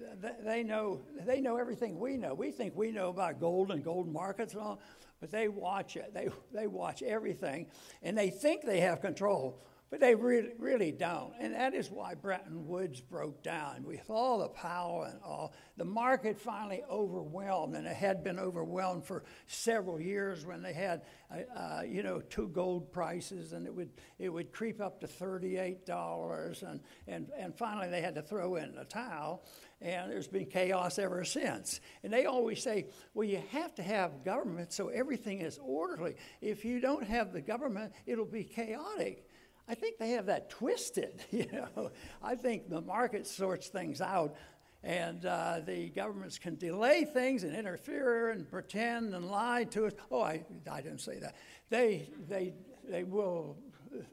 they, 0.44 0.64
know, 0.64 1.02
they 1.26 1.42
know 1.42 1.58
everything 1.58 2.00
we 2.00 2.18
know. 2.18 2.34
We 2.34 2.52
think 2.52 2.76
we 2.76 2.92
know 2.92 3.10
about 3.10 3.40
gold 3.40 3.72
and 3.72 3.84
gold 3.84 4.12
markets 4.12 4.54
and 4.54 4.62
all, 4.62 4.80
but 5.20 5.32
they 5.32 5.48
watch 5.48 5.96
it. 5.96 6.14
They, 6.14 6.30
they 6.54 6.68
watch 6.68 7.02
everything, 7.04 7.68
and 8.02 8.18
they 8.18 8.30
think 8.30 8.64
they 8.64 8.80
have 8.82 9.02
control. 9.02 9.64
But 9.94 10.00
they 10.00 10.16
really, 10.16 10.50
really 10.58 10.92
don't. 10.92 11.34
And 11.40 11.54
that 11.54 11.76
is 11.76 11.92
why 11.92 12.16
Bretton 12.16 12.66
Woods 12.66 13.00
broke 13.00 13.44
down. 13.44 13.84
With 13.84 14.10
all 14.10 14.40
the 14.40 14.48
power 14.48 15.06
and 15.06 15.20
all, 15.24 15.54
the 15.78 15.86
market 15.86 16.40
finally 16.40 16.82
overwhelmed, 16.90 17.76
and 17.76 17.86
it 17.86 17.96
had 17.96 18.24
been 18.24 18.40
overwhelmed 18.40 19.06
for 19.06 19.24
several 19.46 20.02
years 20.02 20.48
when 20.48 20.64
they 20.64 20.74
had, 20.74 21.04
uh, 21.30 21.56
uh, 21.56 21.82
you 21.88 22.02
know, 22.02 22.22
two 22.22 22.48
gold 22.48 22.92
prices, 22.92 23.54
and 23.54 23.68
it 23.68 23.76
would, 23.76 23.92
it 24.18 24.30
would 24.30 24.52
creep 24.52 24.82
up 24.82 25.00
to 25.02 25.06
$38, 25.06 26.64
and, 26.64 26.80
and, 27.08 27.30
and 27.38 27.56
finally 27.56 27.88
they 27.88 28.02
had 28.02 28.16
to 28.16 28.24
throw 28.24 28.56
in 28.56 28.74
the 28.74 28.86
towel, 28.86 29.46
and 29.80 30.12
there's 30.12 30.28
been 30.28 30.48
chaos 30.48 30.98
ever 30.98 31.24
since. 31.24 31.82
And 32.02 32.12
they 32.12 32.26
always 32.26 32.64
say, 32.64 32.88
well, 33.14 33.28
you 33.28 33.44
have 33.52 33.76
to 33.76 33.84
have 33.84 34.26
government 34.26 34.74
so 34.74 34.88
everything 34.88 35.42
is 35.42 35.60
orderly. 35.62 36.16
If 36.42 36.66
you 36.66 36.80
don't 36.80 37.06
have 37.06 37.32
the 37.32 37.42
government, 37.42 37.94
it'll 38.08 38.26
be 38.26 38.44
chaotic. 38.44 39.28
I 39.68 39.76
think 39.76 39.98
they 39.98 40.10
have 40.12 40.26
that 40.28 40.50
twisted. 40.50 41.24
You 41.32 41.48
know, 41.52 41.92
I 42.22 42.36
think 42.36 42.70
the 42.70 42.82
market 42.82 43.26
sorts 43.28 43.68
things 43.68 44.02
out, 44.02 44.36
and 44.84 45.26
uh, 45.26 45.62
the 45.66 45.90
governments 45.90 46.38
can 46.38 46.56
delay 46.58 47.06
things 47.06 47.44
and 47.44 47.56
interfere 47.56 48.30
and 48.30 48.50
pretend 48.50 49.14
and 49.14 49.30
lie 49.30 49.64
to 49.66 49.88
us. 49.88 49.94
Oh, 50.12 50.22
I, 50.22 50.44
I 50.70 50.82
didn't 50.82 51.02
say 51.02 51.20
that. 51.20 51.36
They, 51.70 52.10
they, 52.28 52.54
they 52.88 53.04
will 53.04 53.58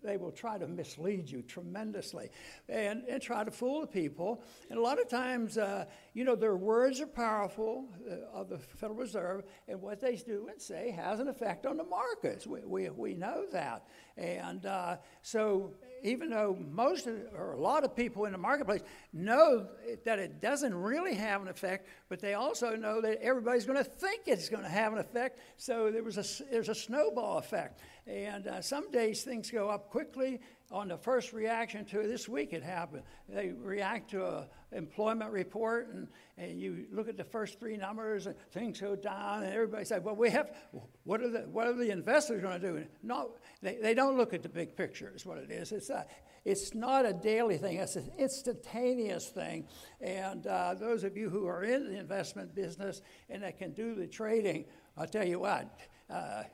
they 0.02 0.16
will 0.16 0.30
try 0.30 0.58
to 0.58 0.66
mislead 0.66 1.30
you 1.30 1.42
tremendously 1.42 2.30
and, 2.68 3.04
and 3.08 3.22
try 3.22 3.44
to 3.44 3.50
fool 3.50 3.80
the 3.80 3.86
people. 3.86 4.42
And 4.68 4.78
a 4.78 4.82
lot 4.82 5.00
of 5.00 5.08
times, 5.08 5.58
uh, 5.58 5.84
you 6.14 6.24
know, 6.24 6.34
their 6.34 6.56
words 6.56 7.00
are 7.00 7.06
powerful 7.06 7.88
uh, 8.08 8.38
of 8.38 8.48
the 8.48 8.58
Federal 8.58 8.98
Reserve, 8.98 9.44
and 9.68 9.80
what 9.80 10.00
they 10.00 10.16
do 10.16 10.48
and 10.50 10.60
say 10.60 10.90
has 10.90 11.20
an 11.20 11.28
effect 11.28 11.66
on 11.66 11.76
the 11.76 11.84
markets. 11.84 12.46
We, 12.46 12.60
we, 12.64 12.90
we 12.90 13.14
know 13.14 13.44
that. 13.52 13.86
And 14.16 14.66
uh, 14.66 14.96
so, 15.22 15.74
even 16.02 16.30
though 16.30 16.58
most 16.70 17.06
of, 17.06 17.16
or 17.36 17.52
a 17.52 17.60
lot 17.60 17.84
of 17.84 17.94
people 17.94 18.24
in 18.24 18.32
the 18.32 18.38
marketplace 18.38 18.82
know 19.12 19.66
that 20.04 20.18
it 20.18 20.40
doesn't 20.40 20.74
really 20.74 21.14
have 21.14 21.42
an 21.42 21.48
effect, 21.48 21.88
but 22.08 22.20
they 22.20 22.34
also 22.34 22.76
know 22.76 23.00
that 23.00 23.22
everybody's 23.22 23.66
going 23.66 23.78
to 23.78 23.84
think 23.84 24.22
it's 24.26 24.48
going 24.48 24.62
to 24.62 24.68
have 24.68 24.92
an 24.92 24.98
effect. 24.98 25.38
So 25.56 25.90
there 25.90 26.02
was 26.02 26.18
a, 26.18 26.44
there's 26.50 26.68
a 26.68 26.74
snowball 26.74 27.38
effect. 27.38 27.80
And 28.10 28.48
uh, 28.48 28.60
some 28.60 28.90
days 28.90 29.22
things 29.22 29.52
go 29.52 29.70
up 29.70 29.88
quickly. 29.88 30.40
On 30.72 30.88
the 30.88 30.96
first 30.96 31.32
reaction 31.32 31.84
to 31.86 32.06
this 32.06 32.28
week, 32.28 32.52
it 32.52 32.62
happened. 32.62 33.02
They 33.28 33.50
react 33.50 34.10
to 34.10 34.38
an 34.38 34.44
employment 34.72 35.30
report, 35.32 35.92
and, 35.92 36.08
and 36.36 36.60
you 36.60 36.86
look 36.92 37.08
at 37.08 37.16
the 37.16 37.24
first 37.24 37.58
three 37.58 37.76
numbers, 37.76 38.26
and 38.26 38.36
things 38.52 38.80
go 38.80 38.94
down, 38.94 39.42
and 39.42 39.52
everybody 39.52 39.84
says, 39.84 40.02
"Well, 40.02 40.16
we 40.16 40.30
have. 40.30 40.56
What 41.04 41.22
are 41.22 41.28
the 41.28 41.40
what 41.40 41.66
are 41.66 41.72
the 41.72 41.90
investors 41.90 42.42
going 42.42 42.60
to 42.60 42.66
do?" 42.66 42.84
No, 43.02 43.32
they, 43.62 43.76
they 43.76 43.94
don't 43.94 44.16
look 44.16 44.32
at 44.32 44.42
the 44.42 44.48
big 44.48 44.76
picture. 44.76 45.12
Is 45.14 45.26
what 45.26 45.38
it 45.38 45.50
is. 45.50 45.70
It's 45.72 45.90
a, 45.90 46.06
it's 46.44 46.74
not 46.74 47.04
a 47.04 47.12
daily 47.12 47.58
thing. 47.58 47.76
It's 47.76 47.96
an 47.96 48.10
instantaneous 48.18 49.28
thing. 49.28 49.66
And 50.00 50.46
uh, 50.46 50.74
those 50.74 51.04
of 51.04 51.16
you 51.16 51.30
who 51.30 51.46
are 51.46 51.64
in 51.64 51.92
the 51.92 51.98
investment 51.98 52.54
business 52.54 53.02
and 53.28 53.42
that 53.42 53.58
can 53.58 53.72
do 53.72 53.94
the 53.94 54.06
trading, 54.06 54.66
I'll 54.96 55.06
tell 55.06 55.26
you 55.26 55.40
what. 55.40 55.78
Uh, 56.08 56.44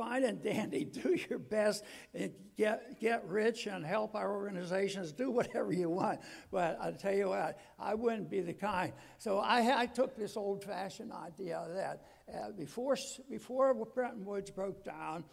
fine 0.00 0.24
and 0.24 0.42
dandy. 0.42 0.84
Do 1.02 1.16
your 1.28 1.38
best 1.38 1.84
and 2.14 2.32
get, 2.56 2.98
get 3.00 3.26
rich 3.28 3.66
and 3.66 3.84
help 3.84 4.14
our 4.14 4.32
organizations. 4.32 5.12
Do 5.12 5.30
whatever 5.30 5.72
you 5.72 5.90
want. 5.90 6.20
But 6.50 6.78
I 6.80 6.92
tell 6.92 7.14
you 7.14 7.28
what, 7.28 7.58
I 7.78 7.94
wouldn't 7.94 8.30
be 8.30 8.40
the 8.40 8.54
kind. 8.54 8.94
So 9.18 9.38
I, 9.38 9.82
I 9.82 9.86
took 9.86 10.16
this 10.16 10.36
old 10.38 10.64
fashioned 10.64 11.12
idea 11.12 11.58
of 11.58 11.74
that 11.74 12.02
uh, 12.32 12.50
before, 12.52 12.96
before 13.28 13.74
Bretton 13.74 14.24
Woods 14.24 14.50
broke 14.50 14.84
down, 14.84 15.24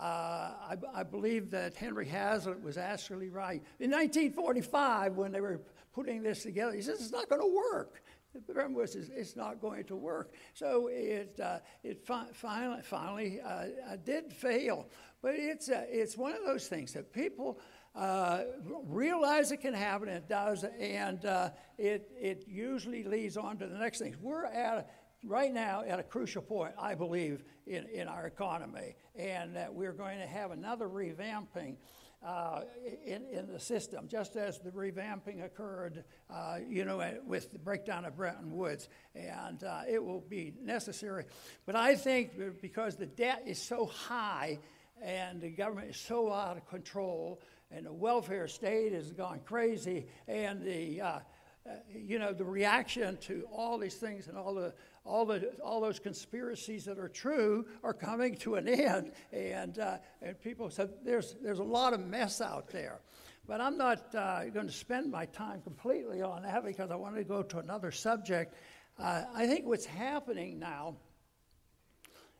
uh, 0.00 0.02
I, 0.02 0.76
I, 0.92 1.02
believe 1.04 1.52
that 1.52 1.76
Henry 1.76 2.08
Hazlitt 2.08 2.60
was 2.60 2.76
actually 2.76 3.28
right. 3.28 3.62
In 3.78 3.92
1945, 3.92 5.14
when 5.14 5.30
they 5.30 5.40
were 5.40 5.60
putting 5.92 6.20
this 6.20 6.42
together, 6.42 6.72
he 6.72 6.82
says 6.82 7.00
it's 7.00 7.12
not 7.12 7.28
going 7.28 7.40
to 7.40 7.54
work. 7.72 8.02
Problem 8.40 8.74
was 8.74 8.94
it's 8.94 9.36
not 9.36 9.60
going 9.60 9.84
to 9.84 9.96
work. 9.96 10.34
So 10.54 10.88
it, 10.90 11.38
uh, 11.40 11.58
it 11.82 12.04
fi- 12.04 12.26
finally, 12.32 12.82
finally 12.82 13.40
uh, 13.40 13.66
did 14.04 14.32
fail. 14.32 14.88
But 15.22 15.34
it's, 15.36 15.68
uh, 15.68 15.84
it's 15.88 16.16
one 16.16 16.32
of 16.32 16.44
those 16.44 16.68
things 16.68 16.92
that 16.92 17.12
people 17.12 17.60
uh, 17.94 18.42
realize 18.86 19.52
it 19.52 19.60
can 19.60 19.72
happen, 19.72 20.08
and 20.08 20.18
it 20.18 20.28
does, 20.28 20.64
and 20.80 21.24
uh, 21.24 21.50
it, 21.78 22.10
it 22.20 22.44
usually 22.48 23.04
leads 23.04 23.36
on 23.36 23.56
to 23.58 23.66
the 23.66 23.78
next 23.78 24.00
thing. 24.00 24.16
We're 24.20 24.46
at 24.46 24.90
right 25.24 25.52
now 25.52 25.82
at 25.86 25.98
a 25.98 26.02
crucial 26.02 26.42
point, 26.42 26.74
I 26.78 26.94
believe, 26.94 27.44
in, 27.66 27.86
in 27.86 28.08
our 28.08 28.26
economy, 28.26 28.96
and 29.16 29.54
that 29.56 29.72
we're 29.72 29.92
going 29.92 30.18
to 30.18 30.26
have 30.26 30.50
another 30.50 30.88
revamping 30.88 31.76
uh, 32.24 32.62
in, 33.04 33.22
in 33.26 33.46
the 33.52 33.60
system, 33.60 34.08
just 34.08 34.36
as 34.36 34.58
the 34.58 34.70
revamping 34.70 35.44
occurred, 35.44 36.04
uh, 36.30 36.58
you 36.66 36.84
know, 36.84 37.06
with 37.26 37.52
the 37.52 37.58
breakdown 37.58 38.04
of 38.04 38.16
Bretton 38.16 38.50
Woods. 38.50 38.88
And 39.14 39.62
uh, 39.62 39.82
it 39.88 40.02
will 40.02 40.20
be 40.20 40.54
necessary. 40.62 41.26
But 41.66 41.76
I 41.76 41.94
think 41.94 42.32
because 42.62 42.96
the 42.96 43.06
debt 43.06 43.42
is 43.46 43.60
so 43.60 43.86
high 43.86 44.58
and 45.02 45.40
the 45.40 45.50
government 45.50 45.90
is 45.90 45.96
so 45.96 46.32
out 46.32 46.56
of 46.56 46.66
control 46.68 47.42
and 47.70 47.84
the 47.84 47.92
welfare 47.92 48.48
state 48.48 48.92
has 48.92 49.10
gone 49.10 49.40
crazy 49.44 50.06
and 50.26 50.62
the 50.62 51.00
uh, 51.00 51.18
uh, 51.66 51.72
you 51.94 52.18
know, 52.18 52.30
the 52.30 52.44
reaction 52.44 53.16
to 53.16 53.46
all 53.50 53.78
these 53.78 53.94
things 53.94 54.28
and 54.28 54.36
all 54.36 54.52
the 54.52 54.74
all 55.04 55.26
the 55.26 55.52
all 55.62 55.80
those 55.80 55.98
conspiracies 55.98 56.84
that 56.86 56.98
are 56.98 57.08
true 57.08 57.66
are 57.82 57.92
coming 57.92 58.36
to 58.36 58.54
an 58.54 58.68
end, 58.68 59.12
and 59.32 59.78
uh, 59.78 59.98
and 60.22 60.40
people 60.40 60.70
said 60.70 60.90
there's 61.04 61.36
there's 61.42 61.58
a 61.58 61.64
lot 61.64 61.92
of 61.92 62.00
mess 62.00 62.40
out 62.40 62.68
there, 62.68 63.00
but 63.46 63.60
I'm 63.60 63.76
not 63.76 64.14
uh, 64.14 64.46
going 64.46 64.66
to 64.66 64.72
spend 64.72 65.10
my 65.10 65.26
time 65.26 65.60
completely 65.62 66.22
on 66.22 66.42
that 66.42 66.64
because 66.64 66.90
I 66.90 66.96
want 66.96 67.16
to 67.16 67.24
go 67.24 67.42
to 67.42 67.58
another 67.58 67.90
subject. 67.90 68.54
Uh, 68.98 69.24
I 69.34 69.46
think 69.46 69.66
what's 69.66 69.86
happening 69.86 70.58
now 70.58 70.96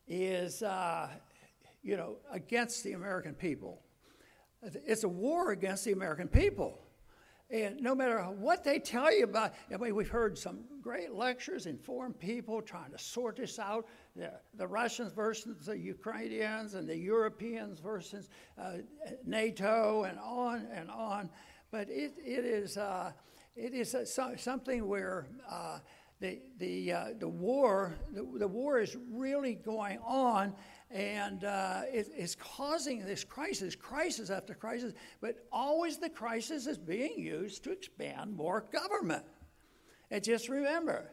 is 0.08 0.62
uh, 0.62 1.08
you 1.82 1.96
know 1.96 2.16
against 2.32 2.82
the 2.84 2.92
American 2.92 3.34
people. 3.34 3.80
It's 4.86 5.04
a 5.04 5.08
war 5.08 5.52
against 5.52 5.84
the 5.84 5.92
American 5.92 6.28
people. 6.28 6.80
And 7.50 7.80
no 7.80 7.94
matter 7.94 8.22
what 8.22 8.64
they 8.64 8.78
tell 8.78 9.14
you 9.14 9.24
about, 9.24 9.54
I 9.72 9.76
mean, 9.76 9.94
we've 9.94 10.08
heard 10.08 10.38
some 10.38 10.60
great 10.80 11.12
lectures, 11.12 11.66
informed 11.66 12.18
people 12.18 12.62
trying 12.62 12.90
to 12.90 12.98
sort 12.98 13.36
this 13.36 13.58
out. 13.58 13.86
The, 14.16 14.32
the 14.54 14.66
Russians 14.66 15.12
versus 15.12 15.66
the 15.66 15.76
Ukrainians 15.78 16.74
and 16.74 16.88
the 16.88 16.96
Europeans 16.96 17.80
versus 17.80 18.28
uh, 18.58 18.78
NATO 19.26 20.04
and 20.04 20.18
on 20.18 20.66
and 20.72 20.90
on. 20.90 21.28
But 21.70 21.88
it, 21.90 22.14
it 22.18 22.44
is, 22.44 22.78
uh, 22.78 23.12
it 23.56 23.74
is 23.74 23.94
a, 23.94 24.06
so, 24.06 24.34
something 24.36 24.86
where 24.86 25.26
uh, 25.50 25.80
the, 26.20 26.40
the, 26.58 26.92
uh, 26.92 27.04
the 27.18 27.28
war, 27.28 27.94
the, 28.12 28.26
the 28.38 28.48
war 28.48 28.80
is 28.80 28.96
really 29.10 29.54
going 29.54 29.98
on 29.98 30.54
and 30.94 31.42
uh, 31.42 31.80
it, 31.92 32.08
it's 32.16 32.36
causing 32.36 33.04
this 33.04 33.24
crisis, 33.24 33.74
crisis 33.74 34.30
after 34.30 34.54
crisis, 34.54 34.92
but 35.20 35.38
always 35.50 35.98
the 35.98 36.08
crisis 36.08 36.68
is 36.68 36.78
being 36.78 37.18
used 37.18 37.64
to 37.64 37.72
expand 37.72 38.36
more 38.36 38.64
government. 38.72 39.24
And 40.12 40.22
just 40.22 40.48
remember, 40.48 41.10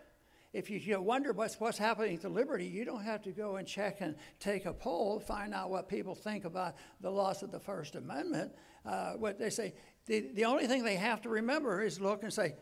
if 0.53 0.69
you, 0.69 0.77
you 0.77 1.01
wonder 1.01 1.33
what's, 1.33 1.59
what's 1.59 1.79
happening 1.79 2.19
to 2.19 2.29
liberty, 2.29 2.65
you 2.65 2.85
don't 2.85 3.03
have 3.03 3.23
to 3.23 3.31
go 3.31 3.55
and 3.55 3.67
check 3.67 4.01
and 4.01 4.15
take 4.39 4.67
a 4.67 4.73
poll, 4.73 5.19
find 5.19 5.51
out 5.51 5.71
what 5.71 5.89
people 5.89 6.13
think 6.13 6.45
about 6.45 6.75
the 7.01 7.09
loss 7.09 7.41
of 7.41 7.51
the 7.51 7.59
First 7.59 7.95
Amendment. 7.95 8.51
Uh, 8.85 9.13
what 9.13 9.39
they 9.39 9.49
say, 9.49 9.73
the, 10.05 10.29
the 10.35 10.45
only 10.45 10.67
thing 10.67 10.83
they 10.83 10.95
have 10.95 11.21
to 11.23 11.29
remember 11.29 11.81
is 11.81 11.99
look 11.99 12.21
and 12.21 12.31
say, 12.31 12.53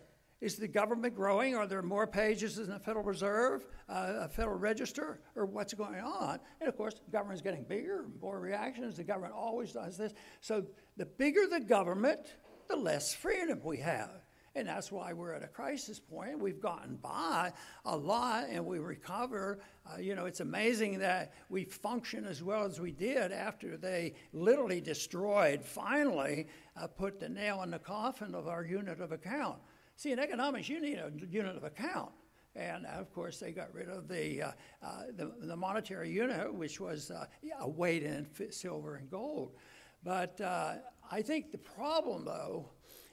is 0.41 0.55
the 0.55 0.67
government 0.67 1.15
growing? 1.15 1.55
Are 1.55 1.67
there 1.67 1.81
more 1.81 2.07
pages 2.07 2.59
in 2.59 2.69
the 2.69 2.79
Federal 2.79 3.03
Reserve, 3.03 3.65
uh, 3.89 4.13
a 4.21 4.29
Federal 4.29 4.57
Register, 4.57 5.19
or 5.35 5.45
what's 5.45 5.73
going 5.73 5.99
on? 5.99 6.39
And 6.61 6.69
of 6.69 6.77
course, 6.77 6.95
the 7.03 7.11
government's 7.11 7.41
getting 7.41 7.63
bigger, 7.63 8.05
more 8.21 8.39
reactions. 8.39 8.95
The 8.95 9.03
government 9.03 9.33
always 9.33 9.73
does 9.73 9.97
this. 9.97 10.13
So 10.39 10.65
the 10.97 11.05
bigger 11.05 11.47
the 11.47 11.59
government, 11.59 12.35
the 12.67 12.77
less 12.77 13.13
freedom 13.13 13.59
we 13.63 13.77
have. 13.77 14.21
And 14.55 14.67
that's 14.67 14.91
why 14.91 15.13
we're 15.13 15.33
at 15.33 15.43
a 15.43 15.47
crisis 15.47 15.99
point. 15.99 16.39
We've 16.39 16.59
gotten 16.59 16.95
by 16.95 17.53
a 17.85 17.95
lot 17.95 18.47
and 18.49 18.65
we 18.65 18.79
recover. 18.79 19.59
Uh, 19.85 19.99
you 19.99 20.15
know, 20.15 20.25
it's 20.25 20.39
amazing 20.39 20.99
that 20.99 21.33
we 21.49 21.65
function 21.65 22.25
as 22.25 22.41
well 22.41 22.65
as 22.65 22.79
we 22.79 22.91
did 22.91 23.31
after 23.31 23.77
they 23.77 24.15
literally 24.33 24.81
destroyed, 24.81 25.63
finally, 25.63 26.47
uh, 26.75 26.87
put 26.87 27.19
the 27.19 27.29
nail 27.29 27.61
in 27.61 27.71
the 27.71 27.79
coffin 27.79 28.33
of 28.33 28.47
our 28.47 28.65
unit 28.65 28.99
of 29.01 29.11
account. 29.11 29.59
See, 29.99 30.13
in 30.13 30.19
economics, 30.19 30.69
you 30.69 30.79
need 30.79 30.97
a 30.97 31.11
unit 31.29 31.57
of 31.57 31.65
account. 31.65 32.11
And 32.55 32.85
of 32.85 33.13
course, 33.13 33.37
they 33.37 33.51
got 33.51 33.73
rid 33.73 33.89
of 33.89 34.07
the, 34.07 34.43
uh, 34.43 34.51
uh, 34.81 35.01
the, 35.13 35.33
the, 35.41 35.57
monetary 35.57 36.09
unit, 36.09 36.53
which 36.53 36.79
was 36.79 37.11
uh, 37.11 37.25
yeah, 37.41 37.65
weight 37.65 38.03
in 38.03 38.25
silver 38.49 38.95
and 38.95 39.11
gold. 39.11 39.57
But 40.01 40.39
uh, 40.39 40.75
I 41.11 41.21
think 41.21 41.51
the 41.51 41.57
problem, 41.57 42.23
though, 42.23 42.69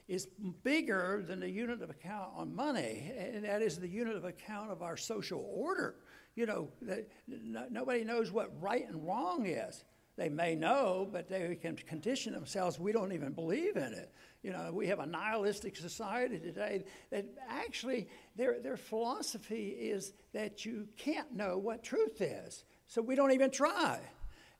is 0.07 0.29
bigger 0.63 1.25
than 1.27 1.41
the 1.41 1.49
unit 1.49 1.81
of 1.81 1.89
account 1.89 2.29
on 2.33 2.55
money, 2.55 3.11
and 3.17 3.43
that 3.43 3.61
is 3.61 3.77
the 3.77 3.89
unit 3.89 4.15
of 4.15 4.23
account 4.23 4.71
of 4.71 4.81
our 4.81 4.95
social 4.95 5.45
order. 5.53 5.95
You 6.35 6.45
know, 6.45 6.69
nobody 7.69 8.05
knows 8.05 8.31
what 8.31 8.49
right 8.61 8.87
and 8.87 9.05
wrong 9.05 9.45
is. 9.45 9.83
They 10.15 10.29
may 10.29 10.55
know, 10.55 11.05
but 11.11 11.27
they 11.27 11.55
can 11.61 11.75
condition 11.75 12.31
themselves. 12.31 12.79
We 12.79 12.93
don't 12.93 13.11
even 13.11 13.33
believe 13.33 13.75
in 13.75 13.91
it. 13.91 14.13
You 14.43 14.51
know, 14.51 14.71
we 14.71 14.87
have 14.87 14.99
a 14.99 15.05
nihilistic 15.05 15.75
society 15.75 16.39
today 16.39 16.85
that 17.11 17.25
actually 17.49 18.07
their, 18.35 18.59
their 18.59 18.77
philosophy 18.77 19.69
is 19.69 20.13
that 20.33 20.65
you 20.65 20.87
can't 20.95 21.33
know 21.35 21.57
what 21.57 21.83
truth 21.83 22.21
is. 22.21 22.63
So 22.87 23.01
we 23.01 23.15
don't 23.15 23.31
even 23.31 23.51
try. 23.51 23.99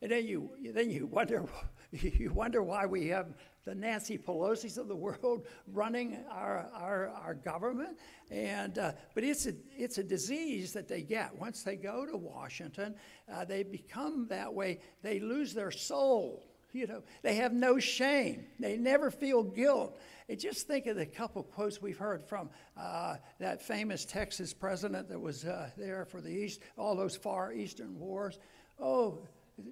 And 0.02 0.10
then 0.10 0.26
you, 0.26 0.50
then 0.72 0.90
you 0.90 1.06
wonder, 1.06 1.44
you 1.92 2.32
wonder 2.32 2.62
why 2.62 2.86
we 2.86 3.08
have 3.08 3.34
the 3.64 3.74
Nancy 3.74 4.16
Pelosi's 4.16 4.78
of 4.78 4.88
the 4.88 4.96
world 4.96 5.46
running 5.72 6.18
our, 6.30 6.68
our, 6.74 7.08
our 7.08 7.34
government. 7.34 7.98
And, 8.30 8.78
uh, 8.78 8.92
but 9.14 9.24
it's 9.24 9.46
a, 9.46 9.52
it's 9.76 9.98
a 9.98 10.02
disease 10.02 10.72
that 10.72 10.88
they 10.88 11.02
get. 11.02 11.36
Once 11.38 11.62
they 11.62 11.76
go 11.76 12.06
to 12.06 12.16
Washington, 12.16 12.94
uh, 13.32 13.44
they 13.44 13.62
become 13.62 14.26
that 14.28 14.52
way. 14.52 14.80
They 15.02 15.20
lose 15.20 15.52
their 15.54 15.70
soul. 15.70 16.47
You 16.78 16.86
know, 16.86 17.02
they 17.22 17.34
have 17.34 17.52
no 17.52 17.80
shame. 17.80 18.44
They 18.60 18.76
never 18.76 19.10
feel 19.10 19.42
guilt. 19.42 19.98
And 20.28 20.38
just 20.38 20.68
think 20.68 20.86
of 20.86 20.94
the 20.94 21.06
couple 21.06 21.42
quotes 21.42 21.82
we've 21.82 21.98
heard 21.98 22.22
from 22.22 22.50
uh, 22.76 23.16
that 23.40 23.60
famous 23.60 24.04
Texas 24.04 24.54
president 24.54 25.08
that 25.08 25.18
was 25.18 25.44
uh, 25.44 25.70
there 25.76 26.04
for 26.04 26.20
the 26.20 26.30
East, 26.30 26.60
all 26.76 26.94
those 26.94 27.16
far 27.16 27.52
Eastern 27.52 27.98
wars. 27.98 28.38
Oh, 28.80 29.18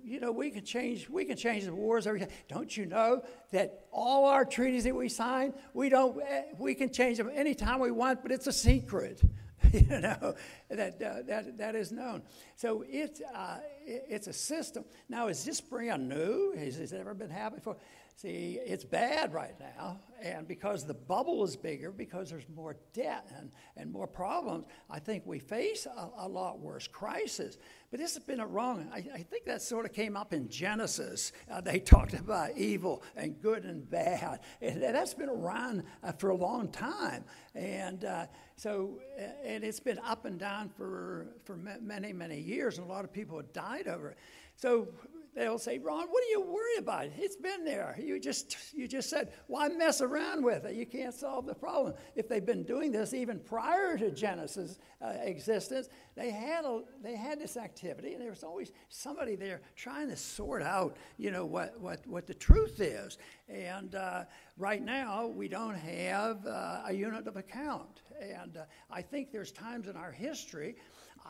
you 0.03 0.19
know, 0.19 0.33
we 0.33 0.51
can 0.51 0.65
change. 0.65 1.09
We 1.09 1.25
can 1.25 1.37
change 1.37 1.65
the 1.65 1.75
wars 1.77 2.09
every 2.09 2.19
day. 2.19 2.29
Don't 2.49 2.77
you 2.77 2.87
know 2.87 3.23
that 3.53 3.85
all 3.93 4.25
our 4.25 4.45
treaties 4.45 4.83
that 4.83 4.97
we 4.97 5.09
sign, 5.09 5.55
we 5.75 5.89
don't. 5.89 6.21
Eh, 6.21 6.43
we 6.59 6.75
can 6.75 6.91
change 6.93 7.19
them 7.19 7.31
anytime 7.33 7.79
we 7.79 7.93
want, 7.93 8.21
but 8.21 8.33
it's 8.33 8.49
a 8.49 8.53
secret. 8.53 9.23
you 9.73 10.01
know, 10.01 10.35
that, 10.69 11.03
uh, 11.03 11.23
that, 11.27 11.59
that 11.59 11.75
is 11.75 11.91
known. 11.93 12.23
So 12.57 12.85
it's, 12.87 13.21
uh, 13.21 13.59
it's 13.87 14.27
a 14.27 14.33
system. 14.33 14.85
Now, 15.09 15.29
is 15.29 15.45
this 15.45 15.61
brand 15.61 16.09
new? 16.09 16.55
Has 16.59 16.79
this 16.79 16.93
ever 16.93 17.15
been 17.15 17.31
happening 17.31 17.61
before? 17.61 17.77
See, 18.19 18.59
it's 18.65 18.83
bad 18.83 19.35
right 19.35 19.55
now, 19.61 20.01
and 20.23 20.49
because 20.49 20.87
the 20.87 20.95
bubble 20.95 21.45
is 21.45 21.55
bigger, 21.55 21.93
because 21.93 22.31
there's 22.31 22.49
more 22.49 22.79
debt 22.95 23.31
and, 23.39 23.51
and 23.77 23.93
more 23.93 24.07
problems, 24.07 24.65
I 24.89 25.01
think 25.01 25.27
we 25.27 25.39
face 25.39 25.85
a, 25.85 26.09
a 26.17 26.27
lot 26.27 26.59
worse 26.59 26.89
crisis. 26.89 27.59
But 27.91 28.01
this 28.01 28.15
has 28.15 28.25
been 28.25 28.41
a 28.41 28.47
wrong, 28.47 28.89
I, 28.91 29.05
I 29.15 29.23
think 29.23 29.45
that 29.45 29.61
sort 29.61 29.85
of 29.85 29.93
came 29.93 30.17
up 30.17 30.33
in 30.33 30.49
Genesis. 30.49 31.33
Uh, 31.51 31.61
they 31.61 31.79
talked 31.79 32.15
about 32.15 32.57
evil 32.57 33.03
and 33.17 33.39
good 33.43 33.65
and 33.65 33.87
bad, 33.91 34.41
and 34.63 34.83
that's 34.83 35.13
been 35.13 35.29
around 35.29 35.83
uh, 36.03 36.13
for 36.13 36.31
a 36.31 36.37
long 36.37 36.69
time. 36.69 37.23
And 37.55 38.07
uh, 38.07 38.29
so, 38.57 38.99
and 39.45 39.63
it's 39.63 39.81
been 39.81 39.99
up 39.99 40.25
and 40.25 40.39
down 40.39 40.71
for, 40.71 41.37
for 41.45 41.59
many, 41.83 42.15
many 42.15 42.41
years, 42.41 42.79
and 42.79 42.87
a 42.87 42.91
lot 42.91 43.05
of 43.05 43.13
people 43.13 43.37
have 43.37 43.53
died 43.53 43.89
over 43.89 44.13
it. 44.13 44.17
So 44.57 44.89
they'll 45.37 45.59
say, 45.59 45.79
Ron, 45.79 46.07
what 46.09 46.25
are 46.25 46.31
you 46.31 46.41
worried 46.41 46.79
about? 46.79 47.09
It's 47.17 47.37
been 47.37 47.65
there. 47.65 47.97
You 48.03 48.19
just, 48.19 48.57
you 48.73 48.89
just 48.89 49.11
said, 49.11 49.33
why 49.47 49.69
mess 49.69 50.01
around 50.01 50.43
with 50.43 50.65
it? 50.65 50.75
You 50.75 50.87
can't 50.87 51.15
solve 51.15 51.47
the 51.47 51.55
problem. 51.55 51.95
If 52.15 52.29
they've 52.29 52.45
been 52.45 52.65
doing 52.65 52.91
this 52.91 53.13
even 53.13 53.39
prior 53.41 53.99
to 53.99 54.11
Genesis 54.11 54.79
uh, 55.03 55.13
existence, 55.23 55.89
they 56.17 56.31
had, 56.31 56.65
a, 56.65 56.81
they 57.03 57.15
had 57.15 57.39
this 57.39 57.59
activity, 57.59 58.15
and 58.15 58.23
there 58.23 58.31
was 58.31 58.43
always 58.43 58.73
somebody 58.89 59.37
there 59.37 59.61
trying 59.77 60.09
to 60.09 60.17
sort 60.17 60.63
out, 60.63 60.97
you 61.19 61.31
know, 61.31 61.45
what, 61.45 61.79
what, 61.79 62.05
what 62.07 62.27
the 62.27 62.35
truth 62.35 62.81
is. 62.81 63.19
And 63.49 63.95
uh, 63.95 64.25
right 64.57 64.83
now, 64.83 65.27
we 65.27 65.49
don't 65.49 65.77
have 65.77 66.47
uh, 66.47 66.83
a 66.87 66.93
unit 66.95 67.27
of 67.27 67.37
account. 67.37 68.01
And 68.19 68.57
uh, 68.57 68.65
I 68.91 69.03
think 69.03 69.31
there's 69.31 69.53
times 69.53 69.87
in 69.87 69.97
our 69.97 70.11
history 70.11 70.77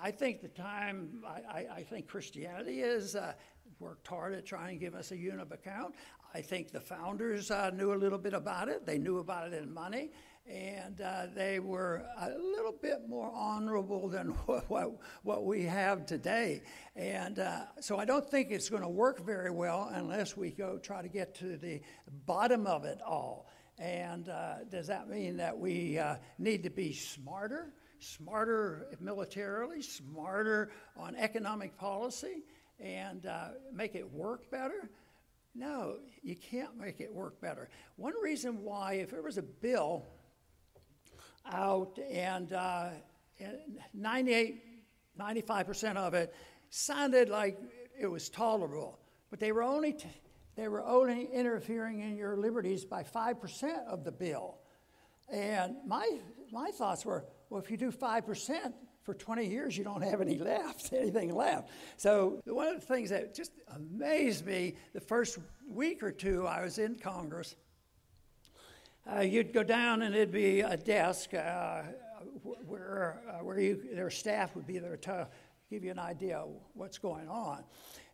I 0.02 0.10
think 0.10 0.42
the 0.42 0.48
time, 0.48 1.22
I, 1.26 1.58
I, 1.58 1.66
I 1.76 1.82
think 1.82 2.06
Christianity 2.06 2.80
is 2.80 3.16
uh, 3.16 3.32
worked 3.78 4.06
hard 4.06 4.34
at 4.34 4.46
trying 4.46 4.78
to 4.78 4.84
give 4.84 4.94
us 4.94 5.12
a 5.12 5.16
unit 5.16 5.40
of 5.40 5.52
account. 5.52 5.94
I 6.34 6.40
think 6.40 6.70
the 6.70 6.80
founders 6.80 7.50
uh, 7.50 7.70
knew 7.70 7.94
a 7.94 7.96
little 7.96 8.18
bit 8.18 8.34
about 8.34 8.68
it. 8.68 8.84
They 8.84 8.98
knew 8.98 9.18
about 9.18 9.52
it 9.52 9.54
in 9.54 9.72
money, 9.72 10.10
and 10.46 11.00
uh, 11.00 11.26
they 11.34 11.60
were 11.60 12.04
a 12.20 12.28
little 12.28 12.74
bit 12.80 13.08
more 13.08 13.32
honorable 13.34 14.08
than 14.08 14.28
what, 14.46 14.68
what, 14.68 14.90
what 15.22 15.44
we 15.44 15.62
have 15.64 16.06
today. 16.06 16.62
And 16.94 17.38
uh, 17.38 17.62
so 17.80 17.98
I 17.98 18.04
don't 18.04 18.28
think 18.28 18.50
it's 18.50 18.68
going 18.68 18.82
to 18.82 18.88
work 18.88 19.24
very 19.24 19.50
well 19.50 19.90
unless 19.92 20.36
we 20.36 20.50
go 20.50 20.78
try 20.78 21.02
to 21.02 21.08
get 21.08 21.34
to 21.36 21.56
the 21.56 21.80
bottom 22.26 22.66
of 22.66 22.84
it 22.84 23.00
all. 23.02 23.48
And 23.78 24.28
uh, 24.28 24.64
does 24.70 24.86
that 24.86 25.08
mean 25.08 25.36
that 25.36 25.56
we 25.56 25.98
uh, 25.98 26.16
need 26.38 26.62
to 26.62 26.70
be 26.70 26.92
smarter? 26.92 27.72
Smarter 27.98 28.88
militarily, 29.00 29.80
smarter 29.80 30.70
on 30.96 31.16
economic 31.16 31.76
policy? 31.78 32.42
And 32.80 33.26
uh, 33.26 33.48
make 33.72 33.94
it 33.94 34.10
work 34.12 34.50
better? 34.50 34.90
No, 35.54 35.96
you 36.22 36.36
can't 36.36 36.76
make 36.76 37.00
it 37.00 37.12
work 37.12 37.40
better. 37.40 37.70
One 37.96 38.12
reason 38.22 38.62
why, 38.62 38.94
if 38.94 39.10
there 39.10 39.22
was 39.22 39.38
a 39.38 39.42
bill 39.42 40.04
out 41.50 41.98
and, 42.10 42.52
uh, 42.52 42.90
and 43.40 43.56
98, 43.94 44.62
95% 45.18 45.96
of 45.96 46.14
it 46.14 46.34
sounded 46.68 47.30
like 47.30 47.58
it 47.98 48.06
was 48.06 48.28
tolerable, 48.28 48.98
but 49.30 49.40
they 49.40 49.52
were 49.52 49.62
only, 49.62 49.94
t- 49.94 50.08
they 50.56 50.68
were 50.68 50.84
only 50.84 51.26
interfering 51.32 52.00
in 52.00 52.16
your 52.16 52.36
liberties 52.36 52.84
by 52.84 53.02
5% 53.02 53.86
of 53.86 54.04
the 54.04 54.12
bill. 54.12 54.58
And 55.32 55.76
my, 55.86 56.18
my 56.52 56.70
thoughts 56.70 57.04
were, 57.04 57.24
well, 57.48 57.62
if 57.62 57.70
you 57.70 57.76
do 57.76 57.90
5%, 57.90 58.72
for 59.06 59.14
20 59.14 59.46
years 59.46 59.78
you 59.78 59.84
don't 59.84 60.02
have 60.02 60.20
any 60.20 60.36
left, 60.36 60.92
anything 60.92 61.32
left. 61.32 61.70
So 61.96 62.42
one 62.44 62.66
of 62.66 62.80
the 62.80 62.86
things 62.86 63.08
that 63.10 63.34
just 63.34 63.52
amazed 63.76 64.44
me 64.44 64.74
the 64.92 65.00
first 65.00 65.38
week 65.68 66.02
or 66.02 66.10
two 66.10 66.44
I 66.44 66.62
was 66.62 66.78
in 66.78 66.96
Congress, 66.96 67.54
uh, 69.10 69.20
you'd 69.20 69.52
go 69.52 69.62
down 69.62 70.02
and 70.02 70.12
it'd 70.12 70.32
be 70.32 70.60
a 70.60 70.76
desk 70.76 71.34
uh, 71.34 71.82
where, 72.42 73.22
uh, 73.30 73.44
where 73.44 73.60
you, 73.60 73.80
their 73.94 74.10
staff 74.10 74.56
would 74.56 74.66
be 74.66 74.80
there 74.80 74.96
to 74.96 75.28
give 75.70 75.84
you 75.84 75.92
an 75.92 76.00
idea 76.00 76.38
of 76.38 76.48
what's 76.74 76.98
going 76.98 77.28
on. 77.28 77.62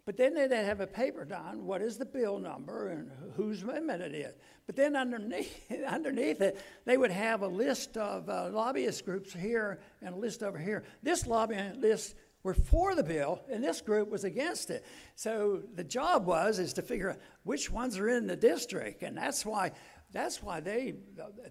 But 0.05 0.17
then 0.17 0.35
they'd 0.35 0.51
have 0.51 0.81
a 0.81 0.87
paper 0.87 1.25
down, 1.25 1.65
what 1.65 1.81
is 1.81 1.97
the 1.97 2.05
bill 2.05 2.38
number 2.38 2.88
and 2.88 3.09
whose 3.37 3.62
amendment 3.62 4.03
it 4.03 4.15
is. 4.15 4.35
But 4.67 4.75
then 4.75 4.97
underneath, 4.97 5.71
underneath 5.87 6.41
it, 6.41 6.61
they 6.85 6.97
would 6.97 7.12
have 7.12 7.43
a 7.43 7.47
list 7.47 7.97
of 7.97 8.29
uh, 8.29 8.51
lobbyist 8.51 9.05
groups 9.05 9.33
here 9.33 9.81
and 10.01 10.15
a 10.15 10.19
list 10.19 10.43
over 10.43 10.59
here. 10.59 10.83
This 11.05 11.27
lobbying 11.27 11.81
list 11.81 12.17
were 12.43 12.55
for 12.55 12.97
the 12.97 13.05
bill, 13.05 13.41
and 13.49 13.62
this 13.62 13.81
group 13.81 14.11
was 14.11 14.25
against 14.25 14.71
it. 14.71 14.85
So 15.15 15.62
the 15.75 15.85
job 15.85 16.27
was 16.27 16.59
is 16.59 16.73
to 16.75 16.83
figure 16.83 17.11
out 17.11 17.19
which 17.45 17.71
ones 17.71 17.97
are 17.99 18.09
in 18.09 18.27
the 18.27 18.37
district, 18.37 19.05
and 19.05 19.17
that's 19.17 19.47
why 19.47 19.73
that's 20.12 20.43
why 20.43 20.61
they 20.61 20.95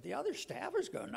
the 0.04 0.14
other 0.14 0.34
staffers 0.34 0.92
go. 0.92 1.08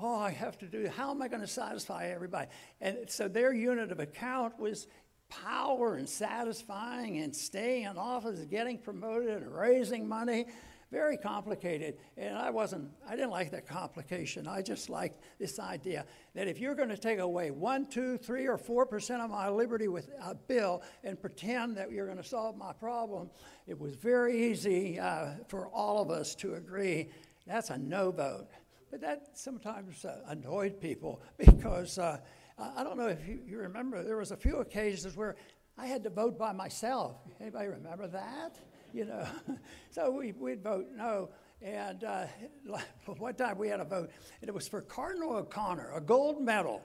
Oh, 0.00 0.18
I 0.18 0.30
have 0.30 0.58
to 0.58 0.66
do. 0.66 0.88
How 0.88 1.10
am 1.10 1.22
I 1.22 1.28
going 1.28 1.42
to 1.42 1.46
satisfy 1.46 2.08
everybody? 2.08 2.48
And 2.80 2.98
so 3.08 3.28
their 3.28 3.52
unit 3.52 3.92
of 3.92 4.00
account 4.00 4.58
was 4.58 4.88
power 5.28 5.96
and 5.96 6.08
satisfying 6.08 7.18
and 7.18 7.34
staying 7.34 7.84
in 7.84 7.96
office, 7.96 8.40
getting 8.46 8.78
promoted, 8.78 9.42
and 9.42 9.54
raising 9.54 10.08
money. 10.08 10.46
Very 10.90 11.18
complicated. 11.18 11.98
And 12.16 12.34
I 12.34 12.48
wasn't, 12.48 12.90
I 13.06 13.14
didn't 13.14 13.30
like 13.30 13.50
that 13.50 13.66
complication. 13.66 14.48
I 14.48 14.62
just 14.62 14.88
liked 14.88 15.22
this 15.38 15.58
idea 15.58 16.06
that 16.34 16.48
if 16.48 16.58
you're 16.58 16.74
going 16.74 16.88
to 16.88 16.96
take 16.96 17.18
away 17.18 17.50
one, 17.50 17.86
two, 17.86 18.16
three, 18.16 18.46
or 18.46 18.56
four 18.56 18.86
percent 18.86 19.20
of 19.20 19.28
my 19.28 19.50
liberty 19.50 19.88
with 19.88 20.08
a 20.22 20.34
bill 20.34 20.82
and 21.04 21.20
pretend 21.20 21.76
that 21.76 21.92
you're 21.92 22.06
going 22.06 22.16
to 22.16 22.24
solve 22.24 22.56
my 22.56 22.72
problem, 22.72 23.28
it 23.66 23.78
was 23.78 23.96
very 23.96 24.50
easy 24.50 24.98
uh, 24.98 25.32
for 25.48 25.68
all 25.68 26.00
of 26.00 26.10
us 26.10 26.34
to 26.36 26.54
agree 26.54 27.10
that's 27.48 27.70
a 27.70 27.78
no 27.78 28.10
vote. 28.10 28.46
But 28.90 29.00
that 29.00 29.30
sometimes 29.34 30.04
uh, 30.04 30.20
annoyed 30.28 30.80
people 30.80 31.22
because. 31.38 31.98
Uh, 31.98 32.18
I 32.58 32.82
don't 32.82 32.96
know 32.96 33.06
if 33.06 33.26
you, 33.26 33.40
you 33.46 33.58
remember, 33.58 34.02
there 34.02 34.16
was 34.16 34.32
a 34.32 34.36
few 34.36 34.56
occasions 34.56 35.16
where 35.16 35.36
I 35.76 35.86
had 35.86 36.02
to 36.04 36.10
vote 36.10 36.38
by 36.38 36.52
myself. 36.52 37.16
Anybody 37.40 37.68
remember 37.68 38.08
that? 38.08 38.58
You 38.92 39.04
know, 39.04 39.26
so 39.90 40.10
we, 40.10 40.32
we'd 40.32 40.62
vote 40.62 40.86
no. 40.94 41.30
And 41.62 42.04
uh, 42.04 42.26
one 43.18 43.34
time 43.34 43.58
we 43.58 43.68
had 43.68 43.80
a 43.80 43.84
vote, 43.84 44.10
and 44.40 44.48
it 44.48 44.54
was 44.54 44.66
for 44.66 44.80
Cardinal 44.80 45.36
O'Connor, 45.36 45.92
a 45.94 46.00
gold 46.00 46.42
medal. 46.42 46.82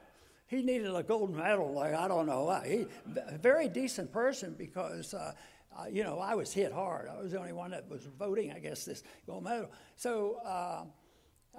He 0.48 0.62
needed 0.62 0.94
a 0.94 1.02
gold 1.02 1.36
medal, 1.36 1.74
like 1.74 1.94
I 1.94 2.08
don't 2.08 2.28
know. 2.28 2.62
He, 2.66 2.86
a 3.16 3.38
very 3.38 3.68
decent 3.68 4.12
person 4.12 4.56
because, 4.58 5.14
uh, 5.14 5.34
uh, 5.76 5.86
you 5.92 6.04
know, 6.04 6.20
I 6.20 6.36
was 6.36 6.54
hit 6.54 6.72
hard. 6.72 7.10
I 7.10 7.20
was 7.20 7.32
the 7.32 7.40
only 7.40 7.54
one 7.54 7.72
that 7.72 7.90
was 7.90 8.08
voting, 8.20 8.52
I 8.52 8.60
guess, 8.60 8.86
this 8.86 9.02
gold 9.26 9.44
medal. 9.44 9.72
So 9.96 10.38
uh, 10.46 10.84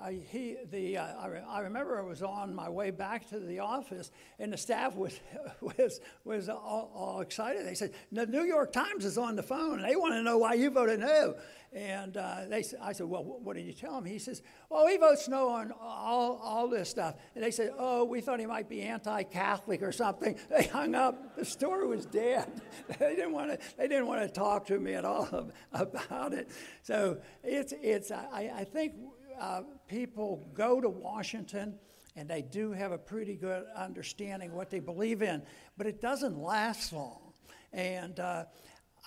I, 0.03 0.21
he, 0.31 0.57
the, 0.71 0.99
uh, 0.99 1.07
I, 1.21 1.27
re- 1.29 1.43
I, 1.49 1.61
remember 1.61 1.99
I 1.99 2.03
was 2.03 2.21
on 2.21 2.53
my 2.53 2.69
way 2.69 2.91
back 2.91 3.29
to 3.31 3.39
the 3.39 3.61
office, 3.61 4.11
and 4.41 4.53
the 4.53 4.57
staff 4.57 4.97
was, 4.97 5.19
was, 5.61 6.01
was 6.25 6.49
all, 6.49 6.91
all, 6.95 7.21
excited. 7.21 7.65
They 7.65 7.75
said, 7.75 7.93
The 8.11 8.27
New 8.27 8.43
York 8.43 8.73
Times 8.73 9.05
is 9.05 9.17
on 9.17 9.37
the 9.37 9.43
phone, 9.43 9.83
they 9.83 9.95
want 9.95 10.15
to 10.15 10.23
know 10.23 10.39
why 10.39 10.55
you 10.55 10.71
voted 10.71 11.01
no. 11.01 11.37
And 11.73 12.17
uh, 12.17 12.43
they, 12.49 12.63
I 12.81 12.93
said, 12.93 13.07
Well, 13.07 13.25
what 13.25 13.57
did 13.57 13.67
you 13.67 13.73
tell 13.73 13.99
him? 13.99 14.05
He 14.05 14.21
says, 14.21 14.43
Oh, 14.71 14.87
he 14.87 14.97
votes 14.97 15.29
no 15.29 15.49
on 15.49 15.73
all, 15.81 16.41
all 16.43 16.69
this 16.69 16.89
stuff. 16.89 17.17
And 17.35 17.43
they 17.43 17.51
said, 17.51 17.73
Oh, 17.77 18.05
we 18.05 18.21
thought 18.21 18.39
he 18.39 18.47
might 18.47 18.69
be 18.69 18.83
anti 18.83 19.25
Catholic 19.25 19.83
or 19.83 19.91
something. 19.91 20.39
They 20.55 20.65
hung 20.65 20.95
up. 20.95 21.37
The 21.37 21.45
story 21.45 21.87
was 21.87 22.07
dead. 22.07 22.49
they, 23.01 23.17
didn't 23.17 23.33
want 23.33 23.51
to, 23.51 23.59
they 23.77 23.89
didn't 23.89 24.07
want 24.07 24.23
to 24.23 24.29
talk 24.29 24.67
to 24.67 24.79
me 24.79 24.95
at 24.95 25.05
all 25.05 25.51
about 25.73 26.33
it. 26.33 26.49
So 26.83 27.19
it's, 27.43 27.75
it's 27.83 28.13
I, 28.13 28.53
I 28.55 28.65
think 28.65 28.95
uh, 29.41 29.63
people 29.89 30.49
go 30.55 30.81
to 30.81 30.89
Washington 30.89 31.79
and 32.17 32.29
they 32.29 32.43
do 32.43 32.73
have 32.73 32.93
a 32.93 32.99
pretty 32.99 33.35
good 33.35 33.65
understanding 33.77 34.53
what 34.53 34.71
they 34.71 34.79
believe 34.79 35.23
in, 35.23 35.43
but 35.77 35.87
it 35.87 36.01
doesn't 36.01 36.39
last 36.39 36.93
long. 36.93 37.33
And 37.73 38.21
uh, 38.21 38.45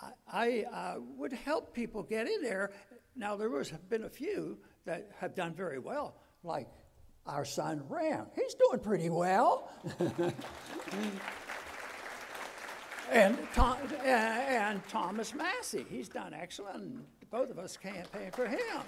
I, 0.01 0.11
I 0.31 0.65
uh, 0.71 0.95
would 1.15 1.31
help 1.31 1.73
people 1.73 2.03
get 2.03 2.27
in 2.27 2.41
there. 2.41 2.71
Now, 3.15 3.35
there 3.35 3.49
has 3.57 3.71
been 3.89 4.03
a 4.03 4.09
few 4.09 4.57
that 4.85 5.09
have 5.19 5.35
done 5.35 5.53
very 5.53 5.79
well, 5.79 6.15
like 6.43 6.67
our 7.25 7.45
son 7.45 7.83
Rand. 7.87 8.27
He's 8.35 8.55
doing 8.55 8.79
pretty 8.79 9.09
well. 9.09 9.71
and, 13.11 13.37
Tom, 13.53 13.77
and 14.03 14.85
Thomas 14.87 15.33
Massie, 15.33 15.85
he's 15.89 16.09
done 16.09 16.33
excellent. 16.33 17.05
Both 17.29 17.49
of 17.49 17.59
us 17.59 17.75
campaign 17.77 18.31
for 18.31 18.47
him. 18.47 18.81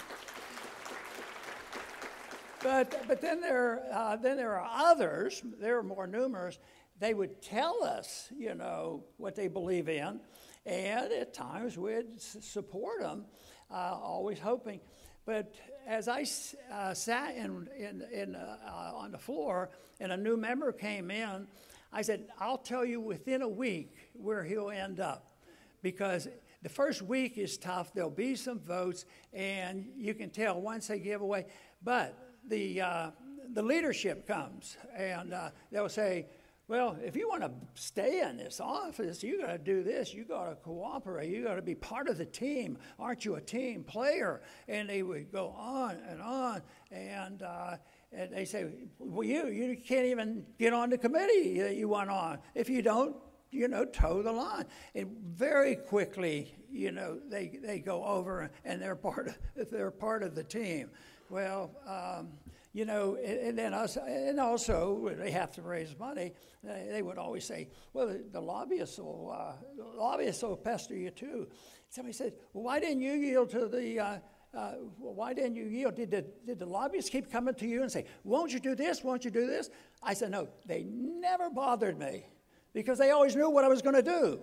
But, 2.61 3.07
but 3.07 3.21
then, 3.21 3.39
there, 3.39 3.83
uh, 3.91 4.17
then 4.17 4.35
there 4.35 4.59
are 4.59 4.91
others, 4.91 5.41
they're 5.59 5.83
more 5.83 6.07
numerous. 6.07 6.59
They 6.99 7.13
would 7.13 7.41
tell 7.41 7.83
us, 7.83 8.27
you 8.37 8.53
know, 8.53 9.05
what 9.17 9.35
they 9.35 9.47
believe 9.47 9.87
in, 9.87 10.19
and 10.65 11.11
at 11.11 11.33
times 11.33 11.77
we'd 11.77 12.19
support 12.19 12.99
them, 13.01 13.25
uh, 13.71 13.97
always 14.01 14.39
hoping. 14.39 14.81
But 15.25 15.55
as 15.87 16.07
I 16.07 16.25
uh, 16.71 16.93
sat 16.93 17.35
in, 17.35 17.67
in, 17.77 18.03
in, 18.11 18.35
uh, 18.35 18.91
on 18.93 19.11
the 19.11 19.17
floor 19.17 19.69
and 19.99 20.11
a 20.11 20.17
new 20.17 20.35
member 20.35 20.71
came 20.73 21.11
in, 21.11 21.47
I 21.93 22.01
said, 22.01 22.25
I'll 22.39 22.57
tell 22.57 22.83
you 22.83 22.99
within 22.99 23.41
a 23.41 23.49
week 23.49 23.95
where 24.13 24.43
he'll 24.43 24.69
end 24.69 24.99
up. 24.99 25.31
Because 25.81 26.27
the 26.61 26.69
first 26.69 27.01
week 27.01 27.37
is 27.37 27.57
tough. 27.57 27.93
There'll 27.93 28.09
be 28.09 28.35
some 28.35 28.59
votes, 28.59 29.05
and 29.33 29.87
you 29.95 30.13
can 30.13 30.29
tell 30.29 30.59
once 30.59 30.87
they 30.87 30.99
give 30.99 31.21
away. 31.21 31.45
But 31.81 32.17
the, 32.49 32.81
uh, 32.81 33.11
the 33.53 33.61
leadership 33.61 34.27
comes 34.27 34.77
and 34.95 35.33
uh, 35.33 35.49
they'll 35.71 35.89
say, 35.89 36.27
well, 36.69 36.95
if 37.03 37.15
you 37.15 37.27
want 37.27 37.41
to 37.41 37.51
stay 37.73 38.21
in 38.21 38.37
this 38.37 38.59
office, 38.59 39.23
you 39.23 39.41
got 39.41 39.47
to 39.47 39.57
do 39.57 39.81
this. 39.81 40.13
You 40.13 40.23
got 40.23 40.49
to 40.49 40.55
cooperate. 40.55 41.31
You 41.31 41.43
got 41.43 41.55
to 41.55 41.63
be 41.63 41.73
part 41.73 42.07
of 42.07 42.19
the 42.19 42.27
team. 42.27 42.77
Aren't 42.99 43.25
you 43.25 43.35
a 43.35 43.41
team 43.41 43.83
player? 43.83 44.41
And 44.67 44.87
they 44.87 45.01
would 45.01 45.31
go 45.31 45.47
on 45.57 45.97
and 46.07 46.21
on, 46.21 46.61
and, 46.91 47.41
uh, 47.41 47.77
and 48.11 48.31
they 48.31 48.45
say, 48.45 48.67
well, 48.99 49.23
you 49.23 49.47
you 49.47 49.77
can't 49.77 50.05
even 50.05 50.45
get 50.59 50.73
on 50.73 50.91
the 50.91 50.97
committee 50.97 51.59
that 51.59 51.75
you 51.75 51.87
want 51.87 52.11
on 52.11 52.39
if 52.55 52.69
you 52.69 52.83
don't, 52.83 53.15
you 53.51 53.67
know, 53.67 53.85
toe 53.85 54.21
the 54.21 54.31
line. 54.31 54.65
And 54.93 55.15
very 55.23 55.75
quickly, 55.75 56.55
you 56.71 56.91
know, 56.91 57.19
they 57.29 57.59
they 57.63 57.79
go 57.79 58.03
over 58.03 58.51
and 58.63 58.81
they're 58.81 58.95
part 58.95 59.27
of 59.27 59.69
they're 59.71 59.91
part 59.91 60.23
of 60.23 60.35
the 60.35 60.43
team. 60.43 60.89
Well, 61.29 61.71
um, 61.87 62.29
you 62.73 62.85
know, 62.85 63.15
and, 63.15 63.57
then 63.57 63.73
us, 63.73 63.97
and 63.97 64.39
also 64.39 65.11
they 65.17 65.31
have 65.31 65.51
to 65.53 65.61
raise 65.61 65.97
money. 65.97 66.33
They 66.63 67.01
would 67.01 67.17
always 67.17 67.45
say, 67.45 67.69
"Well, 67.93 68.07
the, 68.07 68.23
the 68.31 68.41
lobbyists 68.41 68.99
will 68.99 69.31
uh, 69.31 69.53
lobbyists 69.95 70.43
will 70.43 70.57
pester 70.57 70.95
you 70.95 71.09
too." 71.11 71.47
Somebody 71.89 72.13
said, 72.13 72.33
"Well, 72.53 72.63
why 72.63 72.79
didn't 72.79 73.01
you 73.01 73.13
yield 73.13 73.49
to 73.51 73.67
the?" 73.67 73.99
Uh, 73.99 74.17
uh, 74.51 74.71
why 74.97 75.33
didn't 75.33 75.55
you 75.55 75.65
yield? 75.65 75.95
Did 75.95 76.09
the, 76.09 76.25
did 76.45 76.57
the 76.57 76.65
lobbyists 76.65 77.11
keep 77.11 77.31
coming 77.31 77.53
to 77.53 77.67
you 77.67 77.83
and 77.83 77.91
say, 77.91 78.05
Won't 78.23 78.51
you 78.51 78.59
do 78.59 78.73
this? 78.73 79.03
Won't 79.03 79.23
you 79.23 79.29
do 79.29 79.45
this? 79.45 79.69
I 80.01 80.15
said, 80.15 80.31
No, 80.31 80.47
they 80.65 80.85
never 80.89 81.51
bothered 81.51 81.99
me 81.99 82.25
because 82.73 82.97
they 82.97 83.11
always 83.11 83.35
knew 83.35 83.49
what 83.51 83.63
I 83.63 83.67
was 83.67 83.83
going 83.83 83.95
to 83.95 84.01
do. 84.01 84.39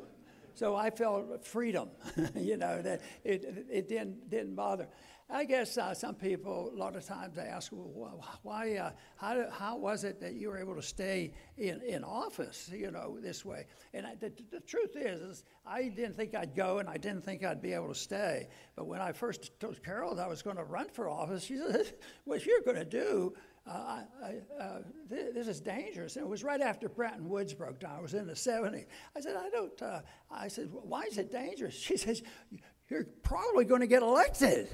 So 0.54 0.76
I 0.76 0.90
felt 0.90 1.44
freedom, 1.44 1.90
you 2.36 2.56
know, 2.56 2.80
that 2.82 3.02
it, 3.24 3.66
it 3.68 3.88
didn't, 3.88 4.30
didn't 4.30 4.54
bother. 4.54 4.88
I 5.28 5.44
guess 5.44 5.76
uh, 5.76 5.92
some 5.92 6.14
people, 6.14 6.70
a 6.72 6.78
lot 6.78 6.94
of 6.94 7.04
times, 7.04 7.34
they 7.34 7.42
ask, 7.42 7.72
well, 7.72 8.24
why, 8.42 8.76
uh, 8.76 8.90
how, 9.16 9.50
how 9.50 9.76
was 9.76 10.04
it 10.04 10.20
that 10.20 10.34
you 10.34 10.48
were 10.48 10.58
able 10.58 10.76
to 10.76 10.82
stay 10.82 11.32
in, 11.56 11.82
in 11.82 12.04
office, 12.04 12.70
you 12.72 12.92
know, 12.92 13.18
this 13.20 13.44
way? 13.44 13.66
And 13.92 14.06
I, 14.06 14.14
the, 14.14 14.32
the, 14.52 14.60
truth 14.60 14.94
is, 14.94 15.20
is, 15.20 15.44
I 15.66 15.88
didn't 15.88 16.14
think 16.14 16.36
I'd 16.36 16.54
go 16.54 16.78
and 16.78 16.88
I 16.88 16.96
didn't 16.96 17.24
think 17.24 17.42
I'd 17.42 17.60
be 17.60 17.72
able 17.72 17.88
to 17.88 17.94
stay. 17.94 18.48
But 18.76 18.86
when 18.86 19.00
I 19.00 19.10
first 19.10 19.58
told 19.58 19.82
Carol 19.82 20.14
that 20.14 20.24
I 20.24 20.28
was 20.28 20.42
going 20.42 20.56
to 20.58 20.64
run 20.64 20.90
for 20.90 21.08
office, 21.08 21.42
she 21.42 21.56
said, 21.56 21.92
what 22.24 22.46
you're 22.46 22.62
going 22.62 22.76
to 22.76 22.84
do, 22.84 23.34
uh, 23.68 24.02
I, 24.22 24.34
uh, 24.62 24.78
th- 25.10 25.34
this 25.34 25.48
is 25.48 25.60
dangerous. 25.60 26.14
And 26.14 26.24
it 26.24 26.28
was 26.28 26.44
right 26.44 26.60
after 26.60 26.88
Bretton 26.88 27.28
Woods 27.28 27.52
broke 27.52 27.80
down. 27.80 27.96
I 27.98 28.00
was 28.00 28.14
in 28.14 28.28
the 28.28 28.34
70s. 28.34 28.86
I 29.16 29.20
said, 29.20 29.34
I 29.34 29.50
don't, 29.50 29.82
uh, 29.82 30.02
I 30.30 30.46
said, 30.46 30.68
why 30.70 31.02
is 31.02 31.18
it 31.18 31.32
dangerous? 31.32 31.74
She 31.86 31.96
says, 31.96 32.22
You're 32.88 33.06
probably 33.24 33.64
going 33.64 33.80
to 33.80 33.88
get 33.88 34.02
elected. 34.02 34.68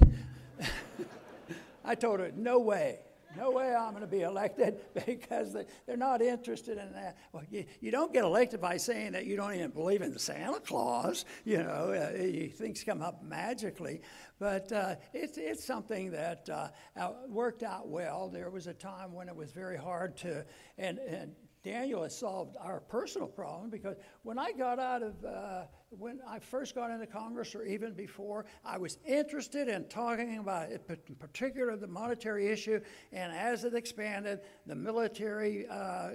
I 1.85 1.95
told 1.95 2.19
her, 2.19 2.31
No 2.35 2.59
way. 2.59 2.99
No 3.35 3.49
way 3.49 3.73
I'm 3.73 3.91
going 3.91 4.01
to 4.01 4.07
be 4.07 4.21
elected 4.21 4.79
because 5.05 5.57
they're 5.85 5.97
not 5.97 6.21
interested 6.21 6.77
in 6.77 6.91
that. 6.93 7.17
Well, 7.31 7.43
you, 7.49 7.65
you 7.81 7.91
don't 7.91 8.13
get 8.13 8.23
elected 8.23 8.61
by 8.61 8.77
saying 8.77 9.13
that 9.13 9.25
you 9.25 9.35
don't 9.35 9.53
even 9.55 9.71
believe 9.71 10.01
in 10.01 10.17
Santa 10.19 10.59
Claus. 10.59 11.25
You 11.43 11.57
know, 11.57 11.91
uh, 11.91 12.47
things 12.55 12.83
come 12.83 13.01
up 13.01 13.23
magically. 13.23 14.01
But 14.39 14.71
uh, 14.71 14.95
it's, 15.13 15.37
it's 15.37 15.65
something 15.65 16.11
that 16.11 16.47
uh, 16.49 17.09
worked 17.27 17.63
out 17.63 17.87
well. 17.87 18.29
There 18.29 18.49
was 18.49 18.67
a 18.67 18.73
time 18.73 19.13
when 19.13 19.27
it 19.27 19.35
was 19.35 19.51
very 19.51 19.77
hard 19.77 20.15
to, 20.17 20.45
and, 20.77 20.99
and 20.99 21.33
Daniel 21.63 22.03
has 22.03 22.17
solved 22.17 22.57
our 22.59 22.81
personal 22.81 23.27
problem 23.27 23.69
because 23.69 23.95
when 24.23 24.37
I 24.37 24.51
got 24.51 24.79
out 24.79 25.01
of, 25.01 25.23
uh, 25.23 25.63
when 25.89 26.19
I 26.27 26.39
first 26.39 26.75
got 26.75 26.91
into 26.91 27.07
Congress 27.07 27.55
or 27.55 27.63
even 27.63 27.93
before, 27.93 28.45
I 28.65 28.77
was 28.77 28.97
interested 29.05 29.69
in 29.69 29.87
talking 29.87 30.39
about, 30.39 30.71
in 30.71 31.15
particular, 31.15 31.77
the 31.77 31.87
monetary 31.87 32.47
issue. 32.47 32.81
And 33.13 33.31
as 33.31 33.63
it 33.63 33.75
expanded, 33.75 34.41
the 34.65 34.75
military 34.75 35.65
uh, 35.67 36.11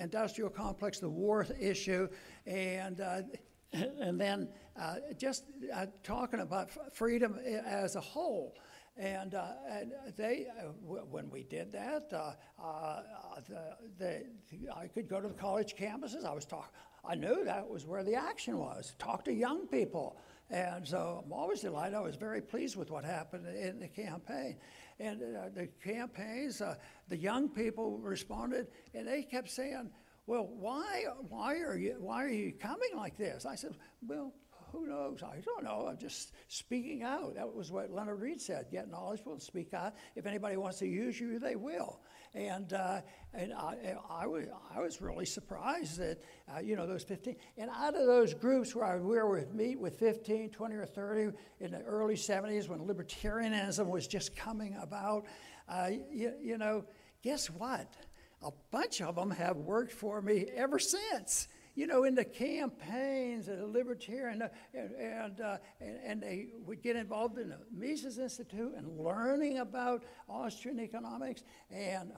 industrial 0.00 0.48
complex, 0.48 1.00
the 1.00 1.10
war 1.10 1.46
issue, 1.60 2.08
and 2.46 3.02
uh, 3.02 3.22
and 3.72 4.18
then 4.18 4.48
uh, 4.80 4.96
just 5.18 5.44
uh, 5.74 5.86
talking 6.02 6.40
about 6.40 6.70
freedom 6.94 7.38
as 7.66 7.96
a 7.96 8.00
whole. 8.00 8.54
And, 8.98 9.34
uh, 9.34 9.52
and 9.70 9.92
they, 10.16 10.46
uh, 10.58 10.72
w- 10.82 11.06
when 11.08 11.30
we 11.30 11.44
did 11.44 11.72
that, 11.72 12.12
uh, 12.12 12.32
uh 12.60 13.02
the, 13.48 14.24
the, 14.50 14.74
I 14.76 14.88
could 14.88 15.08
go 15.08 15.20
to 15.20 15.28
the 15.28 15.34
college 15.34 15.76
campuses. 15.76 16.24
I 16.24 16.34
was 16.34 16.44
talk. 16.44 16.74
I 17.04 17.14
knew 17.14 17.44
that 17.44 17.68
was 17.68 17.86
where 17.86 18.02
the 18.02 18.16
action 18.16 18.58
was. 18.58 18.94
Talk 18.98 19.24
to 19.26 19.32
young 19.32 19.68
people, 19.68 20.18
and 20.50 20.86
so 20.86 21.22
I'm 21.24 21.32
always 21.32 21.60
delighted. 21.60 21.94
I 21.94 22.00
was 22.00 22.16
very 22.16 22.42
pleased 22.42 22.74
with 22.74 22.90
what 22.90 23.04
happened 23.04 23.46
in 23.46 23.78
the 23.78 23.86
campaign, 23.86 24.56
and 24.98 25.22
uh, 25.22 25.48
the 25.54 25.68
campaigns. 25.82 26.60
The 27.08 27.16
young 27.16 27.48
people 27.48 27.98
responded, 27.98 28.66
and 28.94 29.06
they 29.06 29.22
kept 29.22 29.48
saying, 29.48 29.90
"Well, 30.26 30.48
why, 30.48 31.04
why 31.28 31.60
are 31.60 31.78
you, 31.78 31.94
why 32.00 32.24
are 32.24 32.28
you 32.28 32.52
coming 32.52 32.90
like 32.96 33.16
this?" 33.16 33.46
I 33.46 33.54
said, 33.54 33.76
"Well." 34.04 34.32
Who 34.72 34.86
knows? 34.86 35.22
I 35.22 35.40
don't 35.44 35.64
know. 35.64 35.86
I'm 35.88 35.96
just 35.96 36.32
speaking 36.48 37.02
out. 37.02 37.34
That 37.34 37.54
was 37.54 37.72
what 37.72 37.90
Leonard 37.90 38.20
Read 38.20 38.40
said. 38.40 38.66
Get 38.70 38.90
knowledgeable 38.90 39.32
and 39.32 39.42
speak 39.42 39.72
out. 39.72 39.94
If 40.14 40.26
anybody 40.26 40.56
wants 40.56 40.78
to 40.80 40.86
use 40.86 41.18
you, 41.18 41.38
they 41.38 41.56
will. 41.56 42.00
And, 42.34 42.72
uh, 42.72 43.00
and 43.32 43.54
I, 43.54 43.96
I, 44.10 44.26
was, 44.26 44.46
I 44.74 44.80
was 44.80 45.00
really 45.00 45.24
surprised 45.24 45.98
that, 45.98 46.22
uh, 46.54 46.60
you 46.60 46.76
know, 46.76 46.86
those 46.86 47.02
15. 47.04 47.36
And 47.56 47.70
out 47.70 47.94
of 47.94 48.06
those 48.06 48.34
groups 48.34 48.74
where 48.74 48.84
I 48.84 48.96
where 48.96 49.26
would 49.26 49.54
meet 49.54 49.80
with 49.80 49.98
15, 49.98 50.50
20, 50.50 50.74
or 50.74 50.84
30 50.84 51.36
in 51.60 51.70
the 51.70 51.80
early 51.80 52.16
70s 52.16 52.68
when 52.68 52.80
libertarianism 52.80 53.88
was 53.88 54.06
just 54.06 54.36
coming 54.36 54.76
about, 54.82 55.24
uh, 55.68 55.88
you, 56.12 56.34
you 56.42 56.58
know, 56.58 56.84
guess 57.22 57.48
what? 57.48 57.88
A 58.42 58.50
bunch 58.70 59.00
of 59.00 59.16
them 59.16 59.30
have 59.30 59.56
worked 59.56 59.92
for 59.92 60.20
me 60.20 60.46
ever 60.54 60.78
since 60.78 61.48
you 61.78 61.86
know, 61.86 62.02
in 62.02 62.16
the 62.16 62.24
campaigns 62.24 63.46
of 63.46 63.58
the 63.58 63.66
libertarian, 63.66 64.42
uh, 64.42 64.48
and, 64.74 64.90
and, 64.96 65.40
uh, 65.40 65.58
and, 65.80 65.98
and, 66.04 66.20
they 66.20 66.48
would 66.66 66.82
get 66.82 66.96
involved 66.96 67.38
in 67.38 67.50
the 67.50 67.58
Mises 67.72 68.18
Institute 68.18 68.74
and 68.76 68.98
learning 68.98 69.58
about 69.58 70.02
Austrian 70.28 70.80
economics. 70.80 71.44
And, 71.70 72.10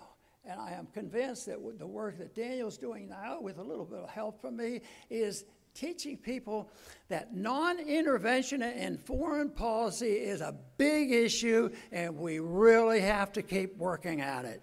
and 0.46 0.58
I 0.58 0.70
am 0.70 0.86
convinced 0.94 1.44
that 1.44 1.58
the 1.78 1.86
work 1.86 2.16
that 2.16 2.34
Daniel's 2.34 2.78
doing 2.78 3.10
now, 3.10 3.38
with 3.38 3.58
a 3.58 3.62
little 3.62 3.84
bit 3.84 3.98
of 3.98 4.08
help 4.08 4.40
from 4.40 4.56
me, 4.56 4.80
is 5.10 5.44
teaching 5.74 6.16
people 6.16 6.70
that 7.08 7.36
non 7.36 7.78
intervention 7.80 8.62
in 8.62 8.96
foreign 8.96 9.50
policy 9.50 10.12
is 10.12 10.40
a 10.40 10.54
big 10.78 11.12
issue, 11.12 11.68
and 11.92 12.16
we 12.16 12.38
really 12.38 13.00
have 13.00 13.30
to 13.32 13.42
keep 13.42 13.76
working 13.76 14.22
at 14.22 14.46
it. 14.46 14.62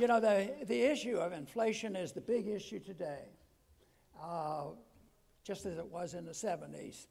You 0.00 0.06
know, 0.06 0.18
the, 0.18 0.50
the 0.64 0.80
issue 0.80 1.18
of 1.18 1.34
inflation 1.34 1.94
is 1.94 2.12
the 2.12 2.22
big 2.22 2.48
issue 2.48 2.78
today, 2.78 3.26
uh, 4.18 4.68
just 5.44 5.66
as 5.66 5.76
it 5.76 5.84
was 5.84 6.14
in 6.14 6.24
the 6.24 6.32
70s. 6.32 7.06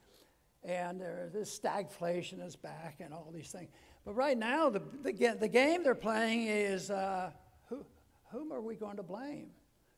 And 0.63 0.99
there, 0.99 1.29
this 1.31 1.59
stagflation 1.59 2.43
is 2.43 2.55
back 2.55 2.95
and 2.99 3.13
all 3.13 3.29
these 3.31 3.51
things. 3.51 3.69
But 4.05 4.15
right 4.15 4.35
now, 4.35 4.71
the, 4.71 4.81
the, 5.03 5.37
the 5.39 5.47
game 5.47 5.83
they're 5.83 5.93
playing 5.93 6.47
is 6.47 6.89
uh, 6.89 7.29
who, 7.67 7.85
whom 8.31 8.51
are 8.51 8.59
we 8.59 8.73
going 8.73 8.97
to 8.97 9.03
blame? 9.03 9.51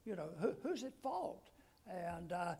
You 0.04 0.18
know, 0.18 0.28
who, 0.42 0.52
who's 0.62 0.84
at 0.84 0.94
fault? 1.02 1.50
And, 1.88 2.34
uh, 2.34 2.56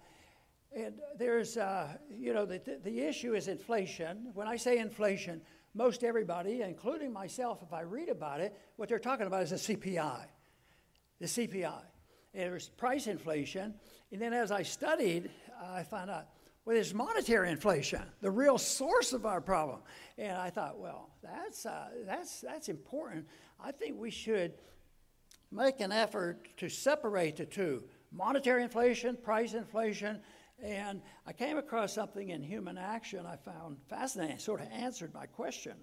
and 0.74 0.94
there's, 1.20 1.58
uh, 1.58 1.90
you 2.10 2.34
know, 2.34 2.46
the, 2.46 2.62
the 2.86 3.02
issue 3.02 3.34
is 3.34 3.50
inflation. 3.50 4.30
When 4.34 4.48
I 4.48 4.56
say 4.56 4.78
inflation, 4.78 5.42
most 5.74 6.04
everybody, 6.04 6.62
including 6.62 7.14
myself, 7.14 7.62
if 7.64 7.74
I 7.74 7.82
read 7.82 8.10
about 8.10 8.42
it, 8.42 8.58
what 8.76 8.90
they're 8.90 9.00
talking 9.00 9.28
about 9.28 9.44
is 9.44 9.50
the 9.52 9.76
CPI. 9.76 10.26
The 11.20 11.28
CPI. 11.28 11.82
And 12.34 12.52
There's 12.52 12.70
price 12.70 13.08
inflation. 13.08 13.74
And 14.12 14.22
then 14.22 14.34
as 14.34 14.52
I 14.52 14.64
studied, 14.64 15.30
I 15.62 15.84
found 15.84 16.10
out, 16.10 16.28
well, 16.66 16.76
there's 16.76 16.94
monetary 16.94 17.50
inflation, 17.50 18.04
the 18.22 18.30
real 18.30 18.58
source 18.58 19.14
of 19.14 19.26
our 19.26 19.42
problem. 19.42 19.80
And 20.18 20.38
I 20.38 20.50
thought, 20.52 20.78
well, 20.78 21.10
that's, 21.24 21.66
uh, 21.66 21.88
that's, 22.06 22.42
that's 22.42 22.70
important. 22.70 23.26
I 23.60 23.72
think 23.72 24.00
we 24.00 24.12
should 24.12 24.54
make 25.52 25.80
an 25.80 25.92
effort 25.92 26.48
to 26.58 26.70
separate 26.70 27.38
the 27.38 27.46
two 27.46 27.84
monetary 28.12 28.64
inflation, 28.64 29.18
price 29.18 29.54
inflation, 29.54 30.20
and 30.64 31.02
I 31.26 31.34
came 31.34 31.58
across 31.58 31.94
something 31.94 32.30
in 32.30 32.44
human 32.44 32.78
action 32.78 33.26
I 33.26 33.36
found 33.36 33.78
fascinating, 33.90 34.38
sort 34.38 34.62
of 34.62 34.68
answered 34.72 35.14
my 35.14 35.26
question. 35.26 35.74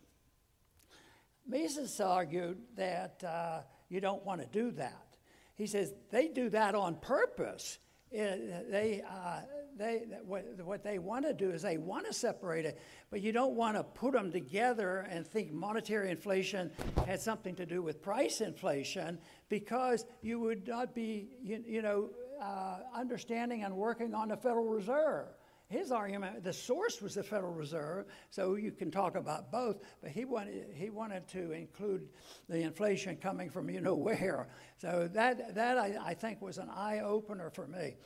Mises 1.46 2.00
argued 2.00 2.58
that 2.76 3.22
uh, 3.24 3.60
you 3.88 4.00
don't 4.00 4.24
want 4.24 4.40
to 4.40 4.46
do 4.46 4.70
that. 4.72 5.06
He 5.54 5.66
says 5.66 5.92
they 6.10 6.28
do 6.28 6.50
that 6.50 6.74
on 6.74 6.96
purpose. 6.96 7.78
It, 8.10 8.70
they, 8.70 9.02
uh, 9.02 9.40
they, 9.76 10.04
what, 10.24 10.44
what 10.64 10.82
they 10.82 10.98
want 10.98 11.24
to 11.26 11.32
do 11.32 11.50
is 11.50 11.62
they 11.62 11.76
want 11.76 12.06
to 12.06 12.12
separate 12.12 12.64
it, 12.64 12.80
but 13.10 13.20
you 13.20 13.32
don't 13.32 13.54
want 13.54 13.76
to 13.76 13.82
put 13.82 14.12
them 14.12 14.32
together 14.32 15.06
and 15.10 15.26
think 15.26 15.52
monetary 15.52 16.10
inflation 16.10 16.70
had 17.06 17.20
something 17.20 17.54
to 17.56 17.66
do 17.66 17.82
with 17.82 18.02
price 18.02 18.40
inflation 18.40 19.18
because 19.48 20.04
you 20.22 20.40
would 20.40 20.66
not 20.66 20.94
be, 20.94 21.28
you, 21.42 21.62
you 21.66 21.82
know, 21.82 22.10
uh, 22.40 22.78
understanding 22.94 23.64
and 23.64 23.76
working 23.76 24.14
on 24.14 24.28
the 24.28 24.36
Federal 24.36 24.66
Reserve. 24.66 25.28
His 25.68 25.92
argument, 25.92 26.42
the 26.44 26.52
source 26.52 27.02
was 27.02 27.14
the 27.14 27.22
Federal 27.22 27.52
Reserve, 27.52 28.06
so 28.30 28.54
you 28.54 28.72
can 28.72 28.90
talk 28.90 29.16
about 29.16 29.52
both, 29.52 29.76
but 30.00 30.10
he 30.10 30.24
wanted, 30.24 30.68
he 30.74 30.88
wanted 30.88 31.28
to 31.28 31.52
include 31.52 32.08
the 32.48 32.62
inflation 32.62 33.16
coming 33.16 33.50
from 33.50 33.68
you 33.68 33.82
know 33.82 33.94
where. 33.96 34.48
So 34.78 35.10
that, 35.12 35.54
that 35.54 35.76
I, 35.76 35.96
I 36.02 36.14
think 36.14 36.40
was 36.40 36.56
an 36.56 36.70
eye 36.70 37.00
opener 37.00 37.50
for 37.50 37.66
me. 37.66 37.96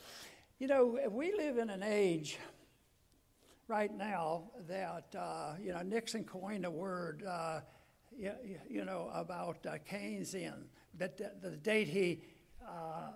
You 0.58 0.66
know, 0.66 0.98
we 1.10 1.32
live 1.36 1.58
in 1.58 1.70
an 1.70 1.84
age 1.84 2.38
right 3.68 3.96
now 3.96 4.50
that, 4.68 5.14
uh, 5.16 5.54
you 5.62 5.72
know, 5.72 5.82
Nixon 5.82 6.24
coined 6.24 6.64
a 6.64 6.70
word, 6.70 7.24
uh, 7.26 7.60
you, 8.16 8.32
you, 8.68 8.84
know, 8.84 9.10
about 9.14 9.64
uh, 9.66 9.76
Keynesian, 9.88 10.64
that 10.98 11.16
the, 11.16 11.32
the 11.40 11.56
date 11.56 11.88
he 11.88 12.22
uh, 12.68 13.10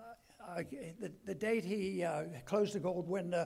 uh, 0.47 0.63
the, 0.99 1.11
the 1.25 1.35
date 1.35 1.65
he 1.65 2.03
uh, 2.03 2.23
closed 2.45 2.73
the 2.73 2.79
gold 2.79 3.07
window, 3.07 3.45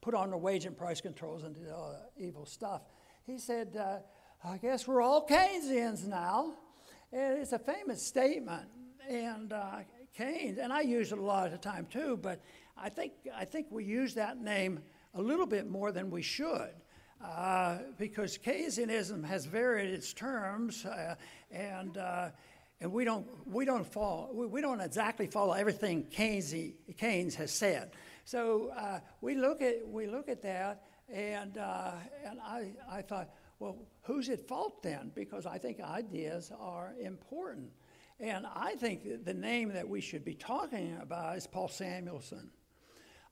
put 0.00 0.14
on 0.14 0.30
the 0.30 0.36
wage 0.36 0.66
and 0.66 0.76
price 0.76 1.00
controls 1.00 1.44
and 1.44 1.54
did 1.54 1.70
all 1.70 1.96
the 2.16 2.24
evil 2.24 2.44
stuff, 2.44 2.82
he 3.24 3.38
said, 3.38 3.76
uh, 3.76 3.98
I 4.44 4.58
guess 4.58 4.86
we're 4.86 5.00
all 5.00 5.26
Keynesians 5.26 6.06
now. 6.06 6.54
And 7.12 7.38
it's 7.38 7.52
a 7.52 7.58
famous 7.58 8.02
statement. 8.02 8.68
And 9.08 9.52
uh, 9.52 9.78
Keynes, 10.16 10.58
and 10.58 10.72
I 10.72 10.82
use 10.82 11.12
it 11.12 11.18
a 11.18 11.22
lot 11.22 11.46
of 11.46 11.52
the 11.52 11.58
time 11.58 11.86
too, 11.90 12.18
but 12.20 12.40
I 12.76 12.88
think, 12.88 13.12
I 13.34 13.44
think 13.44 13.68
we 13.70 13.84
use 13.84 14.14
that 14.14 14.38
name 14.38 14.80
a 15.14 15.22
little 15.22 15.46
bit 15.46 15.68
more 15.68 15.90
than 15.92 16.10
we 16.10 16.22
should. 16.22 16.70
Uh, 17.24 17.78
because 17.98 18.36
Keynesianism 18.36 19.24
has 19.24 19.46
varied 19.46 19.90
its 19.90 20.12
terms, 20.12 20.84
and 21.52 21.96
and 22.82 22.92
we 22.92 23.04
don't, 23.04 23.26
we 23.46 23.64
don't 23.64 23.86
follow, 23.86 24.28
we 24.32 24.60
don't 24.60 24.80
exactly 24.80 25.28
follow 25.28 25.52
everything 25.52 26.04
Keynes, 26.10 26.52
Keynes 26.98 27.36
has 27.36 27.52
said. 27.52 27.92
So 28.24 28.72
uh, 28.76 28.98
we, 29.20 29.36
look 29.36 29.62
at, 29.62 29.86
we 29.86 30.06
look 30.06 30.28
at 30.28 30.42
that, 30.42 30.82
and, 31.08 31.56
uh, 31.58 31.92
and 32.26 32.40
I, 32.40 32.72
I 32.90 33.02
thought, 33.02 33.30
well, 33.60 33.76
who's 34.02 34.28
at 34.28 34.48
fault 34.48 34.82
then? 34.82 35.12
Because 35.14 35.46
I 35.46 35.58
think 35.58 35.80
ideas 35.80 36.50
are 36.58 36.92
important. 37.00 37.70
And 38.18 38.46
I 38.52 38.74
think 38.74 39.24
the 39.24 39.34
name 39.34 39.72
that 39.74 39.88
we 39.88 40.00
should 40.00 40.24
be 40.24 40.34
talking 40.34 40.98
about 41.00 41.36
is 41.36 41.46
Paul 41.46 41.68
Samuelson. 41.68 42.50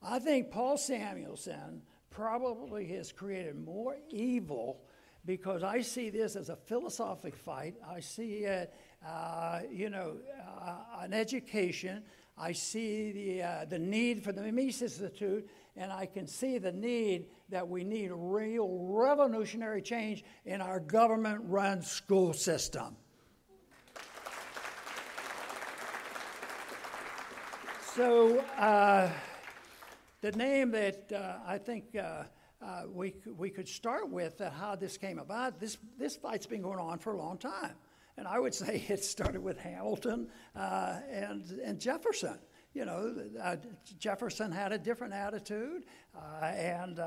I 0.00 0.20
think 0.20 0.52
Paul 0.52 0.78
Samuelson 0.78 1.82
probably 2.10 2.86
has 2.92 3.10
created 3.10 3.56
more 3.56 3.96
evil 4.10 4.82
because 5.24 5.62
I 5.62 5.80
see 5.82 6.10
this 6.10 6.36
as 6.36 6.48
a 6.48 6.56
philosophic 6.56 7.36
fight. 7.36 7.74
I 7.86 8.00
see 8.00 8.44
it 8.44 8.72
uh, 9.06 9.60
you 9.70 9.90
know, 9.90 10.16
uh, 10.62 10.74
an 11.00 11.12
education. 11.12 12.02
I 12.36 12.52
see 12.52 13.12
the, 13.12 13.42
uh, 13.42 13.64
the 13.66 13.78
need 13.78 14.24
for 14.24 14.32
the 14.32 14.50
Mises 14.50 15.00
Institute, 15.00 15.48
and 15.76 15.92
I 15.92 16.06
can 16.06 16.26
see 16.26 16.58
the 16.58 16.72
need 16.72 17.26
that 17.50 17.68
we 17.68 17.84
need 17.84 18.10
real 18.12 18.68
revolutionary 18.68 19.82
change 19.82 20.24
in 20.44 20.60
our 20.60 20.80
government 20.80 21.42
run 21.44 21.82
school 21.82 22.32
system. 22.32 22.96
So, 27.94 28.38
uh, 28.56 29.10
the 30.20 30.32
name 30.32 30.70
that 30.70 31.12
uh, 31.12 31.38
I 31.46 31.58
think 31.58 31.96
uh, 31.96 32.24
uh, 32.62 32.82
we, 32.92 33.14
we 33.36 33.50
could 33.50 33.68
start 33.68 34.08
with 34.08 34.40
uh, 34.40 34.50
how 34.50 34.76
this 34.76 34.96
came 34.96 35.18
about, 35.18 35.58
this, 35.58 35.76
this 35.98 36.16
fight's 36.16 36.46
been 36.46 36.62
going 36.62 36.78
on 36.78 36.98
for 36.98 37.12
a 37.12 37.16
long 37.16 37.36
time. 37.36 37.74
And 38.20 38.28
I 38.28 38.38
would 38.38 38.54
say 38.64 38.84
it 38.88 39.02
started 39.02 39.42
with 39.42 39.58
Hamilton 39.58 40.28
uh, 40.54 40.98
and, 41.10 41.44
and 41.64 41.80
Jefferson. 41.80 42.38
You 42.74 42.84
know, 42.84 43.16
uh, 43.42 43.56
Jefferson 43.98 44.52
had 44.52 44.70
a 44.70 44.78
different 44.78 45.12
attitude, 45.12 45.86
and 46.40 47.00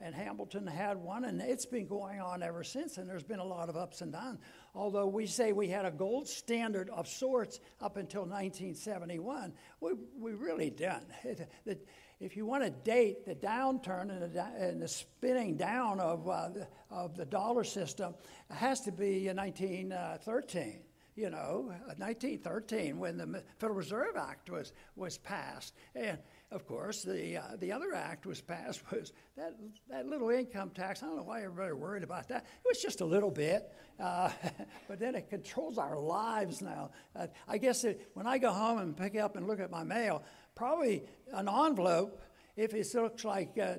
and 0.00 0.14
Hamilton 0.14 0.66
had 0.66 0.96
one, 0.96 1.24
and 1.24 1.40
it's 1.40 1.66
been 1.66 1.86
going 1.86 2.20
on 2.20 2.42
ever 2.42 2.62
since, 2.62 2.98
and 2.98 3.08
there's 3.08 3.24
been 3.24 3.40
a 3.40 3.44
lot 3.44 3.68
of 3.68 3.76
ups 3.76 4.00
and 4.00 4.12
downs. 4.12 4.38
Although 4.74 5.08
we 5.08 5.26
say 5.26 5.52
we 5.52 5.68
had 5.68 5.84
a 5.84 5.90
gold 5.90 6.28
standard 6.28 6.88
of 6.90 7.08
sorts 7.08 7.58
up 7.80 7.96
until 7.96 8.22
1971, 8.22 9.52
we, 9.80 9.92
we 10.16 10.32
really 10.32 10.70
didn't. 10.70 11.08
if 12.20 12.36
you 12.36 12.46
want 12.46 12.64
to 12.64 12.70
date 12.70 13.24
the 13.24 13.34
downturn 13.34 14.10
and 14.10 14.32
the, 14.32 14.44
and 14.58 14.82
the 14.82 14.88
spinning 14.88 15.56
down 15.56 16.00
of, 16.00 16.28
uh, 16.28 16.48
the, 16.48 16.68
of 16.90 17.16
the 17.16 17.24
dollar 17.24 17.64
system, 17.64 18.14
it 18.50 18.56
has 18.56 18.80
to 18.82 18.92
be 18.92 19.28
1913 19.28 20.80
you 21.18 21.30
know, 21.30 21.72
1913 21.96 22.96
when 22.96 23.18
the 23.18 23.42
Federal 23.58 23.76
Reserve 23.76 24.16
Act 24.16 24.50
was, 24.50 24.72
was 24.94 25.18
passed. 25.18 25.74
And 25.96 26.16
of 26.52 26.64
course, 26.64 27.02
the, 27.02 27.38
uh, 27.38 27.56
the 27.58 27.72
other 27.72 27.92
act 27.92 28.24
was 28.24 28.40
passed 28.40 28.82
was 28.92 29.12
that, 29.36 29.56
that 29.90 30.06
little 30.06 30.30
income 30.30 30.70
tax. 30.70 31.02
I 31.02 31.06
don't 31.06 31.16
know 31.16 31.24
why 31.24 31.42
everybody 31.42 31.72
worried 31.72 32.04
about 32.04 32.28
that. 32.28 32.44
It 32.44 32.68
was 32.68 32.80
just 32.80 33.00
a 33.00 33.04
little 33.04 33.32
bit, 33.32 33.68
uh, 33.98 34.30
but 34.88 35.00
then 35.00 35.16
it 35.16 35.28
controls 35.28 35.76
our 35.76 35.98
lives 35.98 36.62
now. 36.62 36.92
Uh, 37.16 37.26
I 37.48 37.58
guess 37.58 37.82
it, 37.82 38.08
when 38.14 38.28
I 38.28 38.38
go 38.38 38.52
home 38.52 38.78
and 38.78 38.96
pick 38.96 39.16
up 39.16 39.34
and 39.34 39.48
look 39.48 39.58
at 39.58 39.72
my 39.72 39.82
mail, 39.82 40.22
probably 40.58 41.04
an 41.32 41.48
envelope, 41.48 42.20
if 42.56 42.74
it 42.74 42.92
looks 42.94 43.24
like 43.24 43.56
uh, 43.62 43.74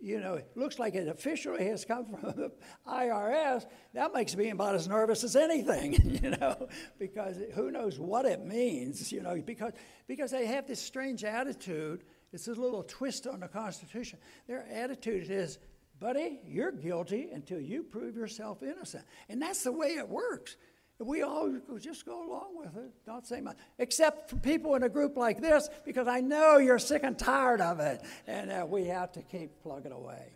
you 0.00 0.20
know, 0.20 0.34
it 0.34 0.48
looks 0.54 0.78
like 0.78 0.94
it 0.94 1.08
officially 1.08 1.64
has 1.66 1.84
come 1.84 2.06
from 2.06 2.20
the 2.36 2.52
IRS, 2.86 3.66
that 3.94 4.12
makes 4.12 4.36
me 4.36 4.50
about 4.50 4.74
as 4.74 4.88
nervous 4.88 5.24
as 5.24 5.36
anything, 5.36 6.18
you 6.22 6.30
know, 6.30 6.68
because 6.98 7.36
who 7.54 7.70
knows 7.70 7.98
what 7.98 8.26
it 8.26 8.44
means, 8.44 9.12
you 9.12 9.22
know, 9.22 9.40
because, 9.44 9.72
because 10.06 10.30
they 10.30 10.46
have 10.46 10.66
this 10.66 10.80
strange 10.80 11.24
attitude. 11.24 12.04
It's 12.32 12.48
a 12.48 12.52
little 12.52 12.82
twist 12.82 13.26
on 13.26 13.40
the 13.40 13.48
Constitution. 13.48 14.18
Their 14.46 14.66
attitude 14.70 15.30
is, 15.30 15.58
buddy, 15.98 16.40
you're 16.46 16.72
guilty 16.72 17.30
until 17.32 17.60
you 17.60 17.82
prove 17.82 18.16
yourself 18.16 18.62
innocent. 18.62 19.04
And 19.28 19.40
that's 19.40 19.64
the 19.64 19.72
way 19.72 19.88
it 19.88 20.08
works. 20.08 20.56
We 21.00 21.22
all 21.22 21.50
just 21.78 22.04
go 22.04 22.28
along 22.28 22.58
with 22.58 22.76
it, 22.76 22.92
don't 23.06 23.26
say 23.26 23.40
much, 23.40 23.56
except 23.78 24.28
for 24.28 24.36
people 24.36 24.74
in 24.74 24.82
a 24.82 24.88
group 24.88 25.16
like 25.16 25.40
this, 25.40 25.70
because 25.86 26.06
I 26.06 26.20
know 26.20 26.58
you're 26.58 26.78
sick 26.78 27.04
and 27.04 27.18
tired 27.18 27.62
of 27.62 27.80
it, 27.80 28.02
and 28.26 28.52
uh, 28.52 28.66
we 28.68 28.84
have 28.86 29.10
to 29.12 29.22
keep 29.22 29.62
plugging 29.62 29.92
away. 29.92 30.34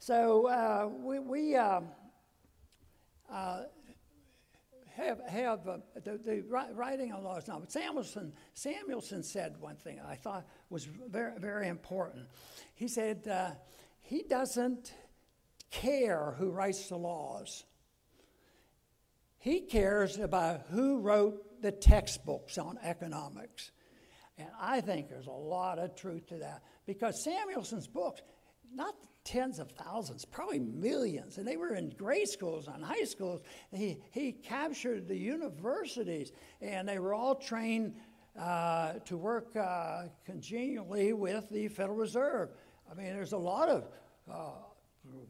So 0.00 0.48
uh, 0.48 0.88
we, 0.88 1.20
we 1.20 1.54
uh, 1.54 1.82
uh 3.30 3.62
have, 4.96 5.20
have 5.28 5.68
uh, 5.68 5.78
the, 6.02 6.18
the, 6.18 6.44
writing 6.74 7.12
on 7.12 7.22
laws 7.22 7.48
now. 7.48 7.58
But 7.58 7.72
Samuelson, 7.72 8.32
Samuelson 8.54 9.22
said 9.22 9.54
one 9.60 9.76
thing 9.76 10.00
I 10.06 10.16
thought 10.16 10.44
was 10.68 10.84
very, 10.84 11.38
very 11.38 11.68
important. 11.68 12.26
He 12.74 12.88
said 12.88 13.26
uh, 13.28 13.52
he 14.00 14.22
doesn't 14.22 14.92
care 15.70 16.34
who 16.38 16.50
writes 16.50 16.88
the 16.88 16.98
laws 16.98 17.64
he 19.42 19.60
cares 19.60 20.18
about 20.18 20.62
who 20.70 21.00
wrote 21.00 21.60
the 21.62 21.72
textbooks 21.72 22.58
on 22.58 22.78
economics. 22.80 23.72
And 24.38 24.48
I 24.60 24.80
think 24.80 25.08
there's 25.08 25.26
a 25.26 25.32
lot 25.32 25.80
of 25.80 25.96
truth 25.96 26.28
to 26.28 26.36
that 26.38 26.62
because 26.86 27.24
Samuelson's 27.24 27.88
books, 27.88 28.22
not 28.72 28.94
tens 29.24 29.58
of 29.58 29.72
thousands, 29.72 30.24
probably 30.24 30.60
millions, 30.60 31.38
and 31.38 31.46
they 31.46 31.56
were 31.56 31.74
in 31.74 31.90
grade 31.90 32.28
schools 32.28 32.68
and 32.68 32.84
high 32.84 33.02
schools. 33.02 33.42
He, 33.72 33.98
he 34.12 34.30
captured 34.30 35.08
the 35.08 35.18
universities, 35.18 36.30
and 36.60 36.88
they 36.88 37.00
were 37.00 37.12
all 37.12 37.34
trained 37.34 37.96
uh, 38.38 38.92
to 39.06 39.16
work 39.16 39.56
uh, 39.56 40.04
congenially 40.24 41.14
with 41.14 41.50
the 41.50 41.66
Federal 41.66 41.96
Reserve. 41.96 42.50
I 42.88 42.94
mean, 42.94 43.12
there's 43.12 43.32
a 43.32 43.38
lot 43.38 43.68
of 43.68 43.88
uh, 44.32 44.50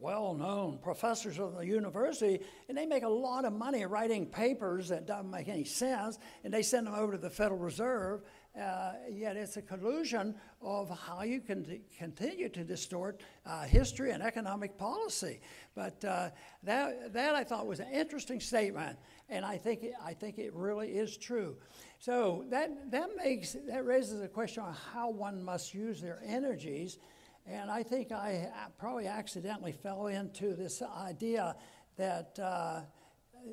well 0.00 0.34
known 0.34 0.78
professors 0.82 1.38
of 1.38 1.56
the 1.56 1.66
university, 1.66 2.40
and 2.68 2.76
they 2.76 2.86
make 2.86 3.02
a 3.02 3.08
lot 3.08 3.44
of 3.44 3.52
money 3.52 3.84
writing 3.86 4.26
papers 4.26 4.88
that 4.88 5.06
don't 5.06 5.30
make 5.30 5.48
any 5.48 5.64
sense, 5.64 6.18
and 6.44 6.52
they 6.52 6.62
send 6.62 6.86
them 6.86 6.94
over 6.94 7.12
to 7.12 7.18
the 7.18 7.30
Federal 7.30 7.58
Reserve. 7.58 8.22
Uh, 8.60 8.92
yet 9.10 9.34
it's 9.34 9.56
a 9.56 9.62
collusion 9.62 10.34
of 10.60 10.90
how 11.06 11.22
you 11.22 11.40
can 11.40 11.64
t- 11.64 11.80
continue 11.96 12.50
to 12.50 12.62
distort 12.62 13.22
uh, 13.46 13.62
history 13.62 14.10
and 14.10 14.22
economic 14.22 14.76
policy. 14.76 15.40
But 15.74 16.04
uh, 16.04 16.28
that, 16.62 17.14
that 17.14 17.34
I 17.34 17.44
thought 17.44 17.66
was 17.66 17.80
an 17.80 17.90
interesting 17.90 18.40
statement, 18.40 18.98
and 19.30 19.42
I 19.44 19.56
think 19.56 19.84
it, 19.84 19.94
I 20.04 20.12
think 20.12 20.38
it 20.38 20.52
really 20.54 20.90
is 20.90 21.16
true. 21.16 21.56
So 21.98 22.44
that, 22.50 22.90
that 22.90 23.10
makes 23.16 23.56
that 23.68 23.86
raises 23.86 24.20
a 24.20 24.28
question 24.28 24.64
on 24.64 24.74
how 24.92 25.08
one 25.08 25.42
must 25.42 25.72
use 25.72 26.02
their 26.02 26.20
energies 26.26 26.98
and 27.46 27.70
I 27.70 27.82
think 27.82 28.12
I 28.12 28.48
probably 28.78 29.06
accidentally 29.06 29.72
fell 29.72 30.06
into 30.06 30.54
this 30.54 30.82
idea 30.82 31.56
that, 31.96 32.38
uh, 32.38 32.80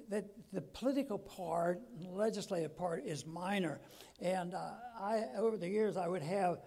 that 0.09 0.25
the 0.53 0.61
political 0.61 1.17
part, 1.17 1.81
legislative 2.09 2.75
part, 2.77 3.03
is 3.05 3.25
minor. 3.25 3.79
And 4.21 4.53
uh, 4.53 4.71
I, 4.99 5.23
over 5.37 5.57
the 5.57 5.67
years, 5.67 5.97
I 5.97 6.07
would 6.07 6.21
have 6.21 6.59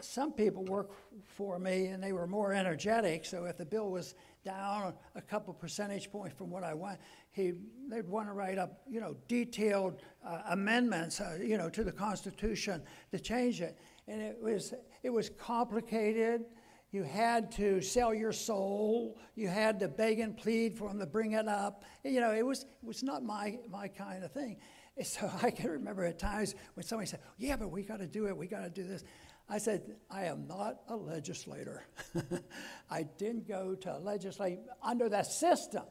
some 0.00 0.32
people 0.32 0.64
work 0.64 0.90
for 1.22 1.58
me, 1.58 1.86
and 1.86 2.02
they 2.02 2.12
were 2.12 2.26
more 2.26 2.52
energetic. 2.52 3.24
So 3.24 3.44
if 3.44 3.56
the 3.56 3.64
bill 3.64 3.90
was 3.90 4.16
down 4.44 4.94
a 5.14 5.22
couple 5.22 5.54
percentage 5.54 6.10
points 6.10 6.36
from 6.36 6.50
what 6.50 6.64
I 6.64 6.74
want, 6.74 6.98
he 7.30 7.52
they'd 7.88 8.08
want 8.08 8.28
to 8.28 8.32
write 8.32 8.58
up, 8.58 8.80
you 8.88 9.00
know, 9.00 9.16
detailed 9.28 10.00
uh, 10.26 10.42
amendments, 10.50 11.20
uh, 11.20 11.38
you 11.42 11.56
know, 11.56 11.68
to 11.70 11.84
the 11.84 11.92
Constitution 11.92 12.82
to 13.12 13.20
change 13.20 13.60
it 13.60 13.78
and 14.08 14.20
it 14.20 14.38
was 14.40 14.74
it 15.02 15.10
was 15.10 15.30
complicated. 15.30 16.44
You 16.90 17.02
had 17.02 17.50
to 17.52 17.80
sell 17.80 18.14
your 18.14 18.32
soul. 18.32 19.18
You 19.34 19.48
had 19.48 19.80
to 19.80 19.88
beg 19.88 20.20
and 20.20 20.36
plead 20.36 20.78
for 20.78 20.88
him 20.88 21.00
to 21.00 21.06
bring 21.06 21.32
it 21.32 21.48
up. 21.48 21.84
You 22.04 22.20
know, 22.20 22.32
it 22.32 22.46
was 22.46 22.62
it 22.62 22.86
was 22.86 23.02
not 23.02 23.24
my 23.24 23.58
my 23.70 23.88
kind 23.88 24.24
of 24.24 24.32
thing. 24.32 24.58
And 24.96 25.06
so 25.06 25.30
I 25.42 25.50
can 25.50 25.70
remember 25.70 26.04
at 26.04 26.18
times 26.18 26.54
when 26.74 26.84
somebody 26.84 27.08
said, 27.08 27.20
"Yeah, 27.38 27.56
but 27.56 27.70
we 27.70 27.82
got 27.82 27.98
to 27.98 28.06
do 28.06 28.26
it. 28.28 28.36
We 28.36 28.46
got 28.46 28.62
to 28.62 28.70
do 28.70 28.84
this." 28.84 29.04
I 29.48 29.58
said, 29.58 29.96
"I 30.10 30.24
am 30.24 30.46
not 30.46 30.82
a 30.88 30.96
legislator. 30.96 31.84
I 32.90 33.02
didn't 33.18 33.48
go 33.48 33.74
to 33.74 33.98
legislate 33.98 34.60
under 34.82 35.08
that 35.08 35.26
system." 35.26 35.84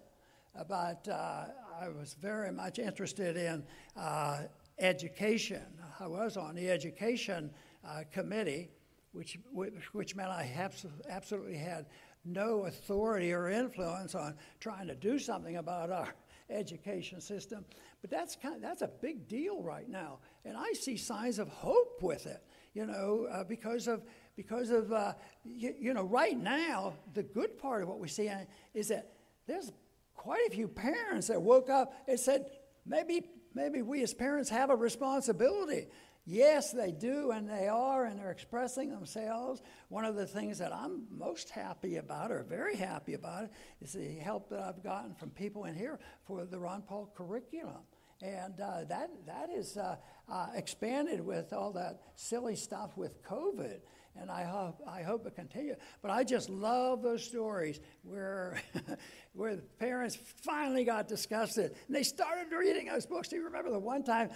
But 0.69 1.07
uh, 1.07 1.45
I 1.81 1.89
was 1.89 2.15
very 2.21 2.51
much 2.51 2.77
interested 2.77 3.37
in 3.37 3.63
uh, 3.97 4.43
education. 4.79 5.63
I 5.99 6.07
was 6.07 6.37
on 6.37 6.55
the 6.55 6.69
education 6.69 7.49
uh, 7.87 8.03
committee, 8.11 8.69
which, 9.11 9.39
which 9.91 10.15
meant 10.15 10.29
I 10.29 10.49
absolutely 11.09 11.57
had 11.57 11.85
no 12.25 12.65
authority 12.65 13.33
or 13.33 13.49
influence 13.49 14.15
on 14.15 14.35
trying 14.59 14.87
to 14.87 14.95
do 14.95 15.19
something 15.19 15.57
about 15.57 15.91
our 15.91 16.13
education 16.49 17.19
system. 17.19 17.65
But 18.01 18.09
that's, 18.09 18.35
kind 18.35 18.55
of, 18.55 18.61
that's 18.61 18.81
a 18.81 18.89
big 19.01 19.27
deal 19.27 19.61
right 19.61 19.89
now. 19.89 20.19
And 20.45 20.57
I 20.57 20.73
see 20.73 20.97
signs 20.97 21.39
of 21.39 21.47
hope 21.49 22.01
with 22.01 22.25
it, 22.25 22.43
you 22.73 22.85
know, 22.85 23.27
uh, 23.31 23.43
because 23.43 23.87
of, 23.87 24.03
because 24.35 24.69
of 24.69 24.91
uh, 24.91 25.13
you, 25.43 25.73
you, 25.79 25.93
know, 25.93 26.03
right 26.03 26.37
now, 26.37 26.93
the 27.13 27.23
good 27.23 27.57
part 27.57 27.83
of 27.83 27.89
what 27.89 27.99
we 27.99 28.07
see 28.07 28.31
is 28.73 28.87
that 28.87 29.13
there's 29.47 29.71
quite 30.15 30.47
a 30.47 30.51
few 30.51 30.67
parents 30.67 31.27
that 31.27 31.41
woke 31.41 31.69
up 31.69 31.93
and 32.07 32.19
said, 32.19 32.49
maybe, 32.85 33.25
maybe 33.53 33.81
we 33.81 34.01
as 34.01 34.13
parents 34.13 34.49
have 34.49 34.69
a 34.69 34.75
responsibility 34.75 35.87
Yes, 36.25 36.71
they 36.71 36.93
do, 36.93 37.31
and 37.31 37.49
they 37.49 37.67
are, 37.67 38.05
and 38.05 38.17
they're 38.17 38.31
expressing 38.31 38.89
themselves. 38.89 39.61
One 39.89 40.05
of 40.05 40.15
the 40.15 40.25
things 40.25 40.57
that 40.59 40.73
I'm 40.73 41.05
most 41.11 41.49
happy 41.49 41.97
about, 41.97 42.31
or 42.31 42.43
very 42.43 42.77
happy 42.77 43.13
about, 43.13 43.49
is 43.81 43.91
the 43.91 44.15
help 44.15 44.49
that 44.49 44.61
I've 44.61 44.81
gotten 44.81 45.15
from 45.15 45.31
people 45.31 45.65
in 45.65 45.75
here 45.75 45.99
for 46.25 46.45
the 46.45 46.57
Ron 46.57 46.81
Paul 46.81 47.11
curriculum. 47.13 47.81
And 48.21 48.57
uh, 48.61 48.85
that, 48.87 49.09
that 49.25 49.49
is, 49.53 49.75
uh, 49.75 49.97
uh, 50.29 50.47
expanded 50.55 51.19
with 51.19 51.51
all 51.51 51.73
that 51.73 52.01
silly 52.15 52.55
stuff 52.55 52.95
with 52.95 53.21
COVID. 53.23 53.79
And 54.15 54.31
I 54.31 54.43
hope, 54.43 54.81
I 54.87 55.01
hope 55.01 55.25
it 55.25 55.35
continues. 55.35 55.75
But 56.01 56.11
I 56.11 56.23
just 56.23 56.49
love 56.49 57.01
those 57.01 57.23
stories 57.23 57.81
where, 58.03 58.61
where 59.33 59.57
the 59.57 59.63
parents 59.63 60.17
finally 60.43 60.85
got 60.85 61.09
disgusted 61.09 61.75
and 61.87 61.95
they 61.95 62.03
started 62.03 62.55
reading 62.55 62.87
those 62.87 63.05
books. 63.05 63.27
Do 63.27 63.35
you 63.35 63.45
remember 63.45 63.71
the 63.71 63.79
one 63.79 64.03
time 64.03 64.29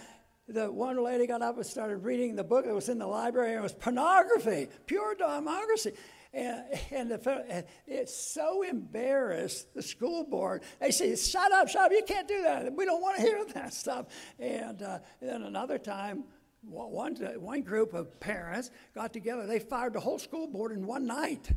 the 0.48 0.70
one 0.70 1.02
lady 1.02 1.26
got 1.26 1.42
up 1.42 1.56
and 1.56 1.66
started 1.66 1.98
reading 1.98 2.34
the 2.34 2.44
book 2.44 2.64
that 2.64 2.74
was 2.74 2.88
in 2.88 2.98
the 2.98 3.06
library 3.06 3.50
and 3.50 3.58
it 3.58 3.62
was 3.62 3.74
pornography, 3.74 4.68
pure 4.86 5.14
democracy. 5.14 5.92
And, 6.32 6.62
and, 6.90 7.10
the, 7.10 7.44
and 7.48 7.64
it's 7.86 8.14
so 8.14 8.62
embarrassed 8.62 9.74
the 9.74 9.82
school 9.82 10.24
board. 10.24 10.62
They 10.78 10.90
say, 10.90 11.16
"Shut 11.16 11.52
up, 11.52 11.68
shut 11.68 11.86
up! 11.86 11.92
You 11.92 12.02
can't 12.06 12.28
do 12.28 12.42
that. 12.42 12.70
We 12.74 12.84
don't 12.84 13.00
want 13.00 13.16
to 13.16 13.22
hear 13.22 13.44
that 13.54 13.72
stuff." 13.72 14.06
And, 14.38 14.82
uh, 14.82 14.98
and 15.22 15.30
then 15.30 15.42
another 15.42 15.78
time, 15.78 16.24
one, 16.62 17.14
one 17.14 17.62
group 17.62 17.94
of 17.94 18.20
parents 18.20 18.70
got 18.94 19.14
together. 19.14 19.46
They 19.46 19.58
fired 19.58 19.94
the 19.94 20.00
whole 20.00 20.18
school 20.18 20.46
board 20.46 20.72
in 20.72 20.86
one 20.86 21.06
night. 21.06 21.50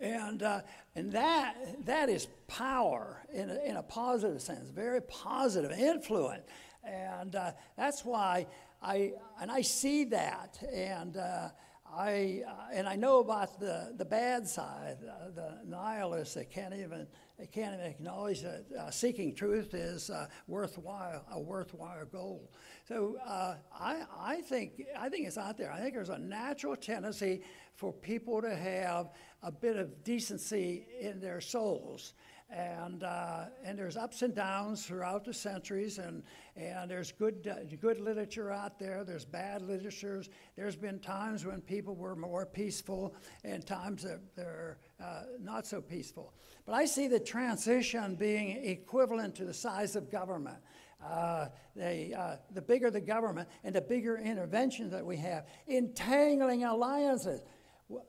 And, 0.00 0.42
uh, 0.42 0.60
and 0.94 1.12
that, 1.12 1.56
that 1.86 2.08
is 2.08 2.28
power 2.46 3.24
in 3.32 3.50
a, 3.50 3.58
in 3.64 3.76
a 3.76 3.82
positive 3.82 4.40
sense, 4.40 4.68
very 4.70 5.02
positive 5.02 5.72
influence. 5.72 6.44
And 6.84 7.34
uh, 7.34 7.52
that's 7.76 8.04
why 8.04 8.46
I, 8.82 9.12
and 9.40 9.50
I 9.50 9.62
see 9.62 10.04
that. 10.04 10.58
And, 10.72 11.16
uh, 11.16 11.48
I, 11.90 12.42
and 12.72 12.86
I 12.86 12.96
know 12.96 13.20
about 13.20 13.58
the, 13.58 13.94
the 13.96 14.04
bad 14.04 14.46
side, 14.46 14.98
uh, 15.02 15.30
the 15.34 15.58
nihilists 15.66 16.34
that 16.34 16.50
can't 16.50 16.74
even, 16.74 17.06
they 17.38 17.46
can't 17.46 17.74
even 17.74 17.86
acknowledge 17.86 18.42
that 18.42 18.64
uh, 18.78 18.90
seeking 18.90 19.34
truth 19.34 19.74
is 19.74 20.10
uh, 20.10 20.26
worthwhile, 20.46 21.24
a 21.32 21.40
worthwhile 21.40 22.04
goal. 22.04 22.50
So 22.86 23.16
uh, 23.26 23.56
I, 23.78 24.02
I, 24.18 24.40
think, 24.42 24.82
I 24.98 25.08
think 25.08 25.26
it's 25.26 25.38
out 25.38 25.56
there. 25.56 25.72
I 25.72 25.80
think 25.80 25.94
there's 25.94 26.10
a 26.10 26.18
natural 26.18 26.76
tendency 26.76 27.42
for 27.74 27.92
people 27.92 28.42
to 28.42 28.54
have 28.54 29.10
a 29.42 29.52
bit 29.52 29.76
of 29.76 30.04
decency 30.04 30.86
in 31.00 31.20
their 31.20 31.40
souls 31.40 32.14
and 32.50 33.04
uh, 33.04 33.44
and 33.64 33.78
there's 33.78 33.96
ups 33.96 34.22
and 34.22 34.34
downs 34.34 34.86
throughout 34.86 35.24
the 35.24 35.34
centuries, 35.34 35.98
and 35.98 36.22
and 36.58 36.90
there's 36.90 37.12
good 37.12 37.48
uh, 37.50 37.64
good 37.80 38.00
literature 38.00 38.50
out 38.50 38.78
there. 38.78 39.04
There's 39.04 39.24
bad 39.24 39.62
literatures. 39.62 40.28
There's 40.56 40.76
been 40.76 40.98
times 40.98 41.46
when 41.46 41.60
people 41.60 41.94
were 41.94 42.16
more 42.16 42.44
peaceful, 42.44 43.14
and 43.44 43.64
times 43.64 44.02
that 44.02 44.20
they're 44.34 44.78
uh, 45.02 45.22
not 45.40 45.66
so 45.66 45.80
peaceful. 45.80 46.34
But 46.66 46.74
I 46.74 46.84
see 46.84 47.06
the 47.06 47.20
transition 47.20 48.16
being 48.16 48.64
equivalent 48.64 49.36
to 49.36 49.44
the 49.44 49.54
size 49.54 49.94
of 49.94 50.10
government. 50.10 50.58
Uh, 51.04 51.46
they, 51.76 52.12
uh, 52.12 52.36
the 52.52 52.62
bigger 52.62 52.90
the 52.90 53.00
government 53.00 53.48
and 53.62 53.72
the 53.72 53.80
bigger 53.80 54.18
interventions 54.18 54.90
that 54.90 55.06
we 55.06 55.16
have, 55.16 55.46
entangling 55.68 56.64
alliances. 56.64 57.40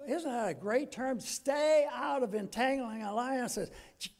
Isn't 0.07 0.29
that 0.29 0.49
a 0.49 0.53
great 0.55 0.91
term? 0.91 1.19
Stay 1.19 1.87
out 1.93 2.23
of 2.23 2.33
entangling 2.33 3.03
alliances. 3.03 3.69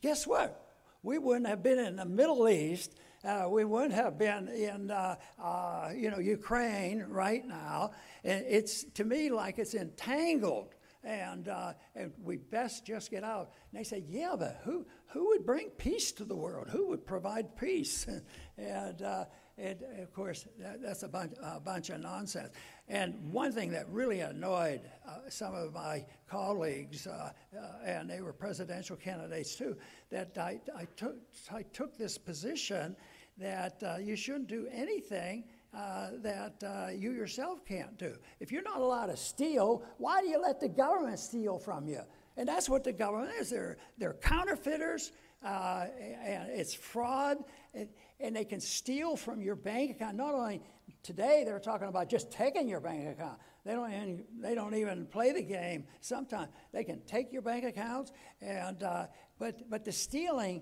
Guess 0.01 0.27
what? 0.27 0.67
We 1.01 1.17
wouldn't 1.17 1.47
have 1.47 1.63
been 1.63 1.80
in 1.80 1.95
the 1.95 2.05
Middle 2.05 2.47
East. 2.47 2.95
Uh, 3.24 3.47
we 3.49 3.65
wouldn't 3.65 3.93
have 3.93 4.17
been 4.17 4.47
in, 4.47 4.91
uh, 4.91 5.15
uh, 5.41 5.91
you 5.93 6.09
know, 6.09 6.20
Ukraine 6.20 7.05
right 7.09 7.45
now. 7.45 7.91
And 8.24 8.45
it's 8.47 8.86
to 8.95 9.03
me 9.03 9.30
like 9.30 9.59
it's 9.59 9.74
entangled, 9.74 10.76
and 11.03 11.49
uh, 11.49 11.74
and 11.95 12.13
we 12.22 12.38
best 12.38 12.86
just 12.86 13.11
get 13.11 13.24
out. 13.24 13.51
And 13.72 13.80
they 13.80 13.84
say, 13.84 14.03
yeah, 14.07 14.36
but 14.38 14.61
who 14.63 14.86
who 15.07 15.28
would 15.30 15.45
bring 15.45 15.70
peace 15.72 16.11
to 16.13 16.26
the 16.26 16.36
world? 16.36 16.70
Who 16.70 16.88
would 16.88 17.05
provide 17.05 17.57
peace? 17.57 18.07
and 18.57 19.01
uh, 19.01 19.26
and 19.57 19.82
of 20.01 20.13
course, 20.13 20.47
that, 20.59 20.82
that's 20.82 21.03
a 21.03 21.09
bunch, 21.09 21.34
a 21.43 21.59
bunch 21.59 21.89
of 21.89 21.99
nonsense. 21.99 22.53
And 22.89 23.31
one 23.31 23.51
thing 23.51 23.71
that 23.71 23.87
really 23.89 24.21
annoyed 24.21 24.81
uh, 25.07 25.29
some 25.29 25.53
of 25.53 25.73
my 25.73 26.03
colleagues, 26.27 27.05
uh, 27.05 27.31
uh, 27.55 27.61
and 27.85 28.09
they 28.09 28.21
were 28.21 28.33
presidential 28.33 28.95
candidates 28.95 29.55
too, 29.55 29.77
that 30.09 30.35
I, 30.37 30.59
I, 30.75 30.87
took, 30.95 31.15
I 31.51 31.61
took 31.71 31.97
this 31.97 32.17
position 32.17 32.95
that 33.37 33.81
uh, 33.83 33.97
you 33.99 34.15
shouldn't 34.15 34.47
do 34.47 34.67
anything 34.71 35.43
uh, 35.71 36.09
that 36.23 36.63
uh, 36.63 36.87
you 36.91 37.11
yourself 37.11 37.63
can't 37.63 37.95
do. 37.99 38.15
If 38.39 38.51
you're 38.51 38.63
not 38.63 38.81
allowed 38.81 39.07
to 39.07 39.17
steal, 39.17 39.83
why 39.99 40.21
do 40.21 40.27
you 40.27 40.41
let 40.41 40.59
the 40.59 40.67
government 40.69 41.19
steal 41.19 41.59
from 41.59 41.87
you? 41.87 42.01
And 42.37 42.47
that's 42.47 42.67
what 42.67 42.83
the 42.83 42.93
government 42.93 43.33
is. 43.39 43.51
They're, 43.51 43.77
they're 43.99 44.15
counterfeiters, 44.15 45.11
and 45.43 46.49
it's 46.49 46.73
fraud. 46.73 47.37
And, 47.75 47.87
and 48.19 48.35
they 48.35 48.45
can 48.45 48.59
steal 48.59 49.15
from 49.15 49.41
your 49.41 49.55
bank 49.55 49.91
account. 49.91 50.17
Not 50.17 50.33
only 50.33 50.61
today, 51.03 51.43
they're 51.45 51.59
talking 51.59 51.87
about 51.87 52.09
just 52.09 52.31
taking 52.31 52.67
your 52.67 52.79
bank 52.79 53.07
account. 53.07 53.39
They 53.65 53.73
don't 53.73 53.91
even, 53.91 54.23
they 54.39 54.55
don't 54.55 54.75
even 54.75 55.05
play 55.05 55.31
the 55.31 55.41
game 55.41 55.85
sometimes. 56.01 56.49
They 56.71 56.83
can 56.83 57.01
take 57.01 57.31
your 57.31 57.41
bank 57.41 57.65
accounts, 57.65 58.11
and, 58.41 58.81
uh, 58.83 59.07
but, 59.37 59.69
but 59.69 59.85
the 59.85 59.91
stealing 59.91 60.61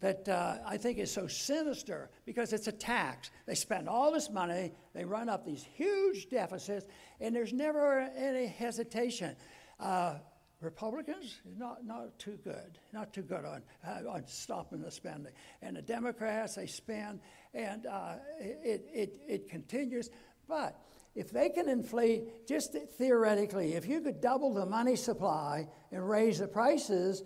that 0.00 0.28
uh, 0.28 0.56
I 0.66 0.76
think 0.76 0.98
is 0.98 1.12
so 1.12 1.26
sinister 1.26 2.10
because 2.26 2.52
it's 2.52 2.66
a 2.66 2.72
tax. 2.72 3.30
They 3.46 3.54
spend 3.54 3.88
all 3.88 4.12
this 4.12 4.28
money, 4.28 4.72
they 4.92 5.04
run 5.04 5.28
up 5.28 5.46
these 5.46 5.62
huge 5.62 6.28
deficits, 6.28 6.86
and 7.20 7.34
there's 7.34 7.52
never 7.52 8.00
any 8.16 8.46
hesitation. 8.46 9.36
Uh, 9.78 10.16
Republicans, 10.60 11.40
not, 11.58 11.84
not 11.84 12.18
too 12.18 12.38
good, 12.42 12.78
not 12.92 13.12
too 13.12 13.22
good 13.22 13.44
on, 13.44 13.62
uh, 13.86 14.08
on 14.08 14.26
stopping 14.26 14.80
the 14.80 14.90
spending. 14.90 15.32
And 15.62 15.76
the 15.76 15.82
Democrats, 15.82 16.54
they 16.54 16.66
spend, 16.66 17.20
and 17.52 17.86
uh, 17.86 18.14
it, 18.40 18.88
it, 18.92 19.20
it 19.28 19.48
continues. 19.48 20.10
But 20.48 20.78
if 21.14 21.30
they 21.30 21.48
can 21.50 21.68
inflate, 21.68 22.46
just 22.46 22.76
theoretically, 22.98 23.74
if 23.74 23.86
you 23.86 24.00
could 24.00 24.20
double 24.20 24.54
the 24.54 24.66
money 24.66 24.96
supply 24.96 25.68
and 25.92 26.08
raise 26.08 26.38
the 26.38 26.48
prices 26.48 27.22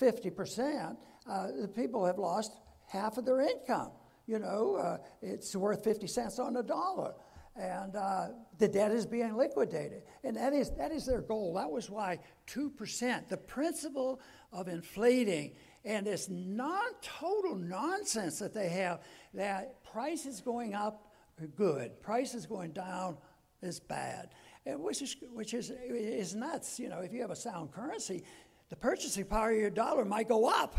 50%, 0.00 0.96
uh, 1.28 1.46
the 1.60 1.68
people 1.68 2.04
have 2.06 2.18
lost 2.18 2.52
half 2.86 3.18
of 3.18 3.24
their 3.24 3.40
income. 3.40 3.90
You 4.26 4.38
know, 4.38 4.76
uh, 4.76 4.98
it's 5.22 5.56
worth 5.56 5.82
50 5.84 6.06
cents 6.06 6.38
on 6.38 6.52
the 6.52 6.62
dollar 6.62 7.14
and 7.58 7.96
uh, 7.96 8.28
the 8.58 8.68
debt 8.68 8.92
is 8.92 9.04
being 9.04 9.36
liquidated. 9.36 10.02
And 10.22 10.36
that 10.36 10.52
is, 10.52 10.70
that 10.78 10.92
is 10.92 11.04
their 11.06 11.20
goal. 11.20 11.54
That 11.54 11.70
was 11.70 11.90
why 11.90 12.20
2%, 12.46 13.28
the 13.28 13.36
principle 13.36 14.20
of 14.52 14.68
inflating, 14.68 15.52
and 15.84 16.06
this 16.06 16.28
non 16.28 16.92
total 17.02 17.56
nonsense 17.56 18.38
that 18.38 18.54
they 18.54 18.68
have 18.68 19.00
that 19.34 19.82
prices 19.84 20.40
going 20.40 20.74
up 20.74 21.08
good, 21.56 22.00
prices 22.00 22.46
going 22.46 22.72
down 22.72 23.16
is 23.62 23.80
bad, 23.80 24.30
and 24.66 24.80
which, 24.80 25.02
is, 25.02 25.16
which 25.32 25.54
is, 25.54 25.70
is 25.70 26.34
nuts. 26.34 26.78
You 26.78 26.88
know, 26.88 27.00
if 27.00 27.12
you 27.12 27.20
have 27.20 27.30
a 27.30 27.36
sound 27.36 27.72
currency, 27.72 28.24
the 28.68 28.76
purchasing 28.76 29.24
power 29.24 29.50
of 29.50 29.56
your 29.56 29.70
dollar 29.70 30.04
might 30.04 30.28
go 30.28 30.48
up. 30.48 30.76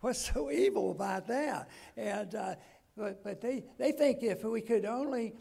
What's 0.00 0.32
so 0.32 0.50
evil 0.50 0.90
about 0.90 1.26
that? 1.28 1.68
And, 1.96 2.34
uh, 2.34 2.54
but, 2.96 3.24
but 3.24 3.40
they, 3.40 3.64
they 3.78 3.92
think 3.92 4.22
if 4.22 4.44
we 4.44 4.60
could 4.60 4.84
only 4.84 5.34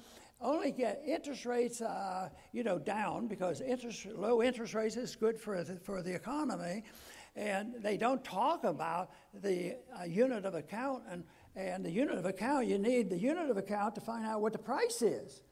only 0.44 0.72
get 0.72 1.02
interest 1.06 1.46
rates, 1.46 1.82
uh, 1.82 2.30
you 2.52 2.64
know, 2.64 2.78
down 2.78 3.28
because 3.28 3.62
interest, 3.62 4.06
low 4.06 4.44
interest 4.44 4.74
rates 4.74 4.98
is 4.98 5.16
good 5.16 5.40
for 5.40 5.64
the, 5.64 5.78
for 5.78 6.02
the 6.02 6.14
economy, 6.14 6.84
and 7.36 7.74
they 7.80 7.98
don't 7.98 8.24
talk 8.24 8.64
about 8.64 9.12
the 9.42 9.78
uh, 10.00 10.04
unit 10.04 10.46
of 10.46 10.54
account 10.54 11.04
and 11.10 11.24
and 11.56 11.86
the 11.86 11.92
unit 11.92 12.18
of 12.18 12.26
account. 12.26 12.68
You 12.68 12.78
need 12.78 13.10
the 13.10 13.18
unit 13.18 13.50
of 13.50 13.58
account 13.58 13.96
to 13.96 14.02
find 14.02 14.26
out 14.26 14.42
what 14.42 14.54
the 14.54 14.60
price 14.60 15.02
is, 15.02 15.44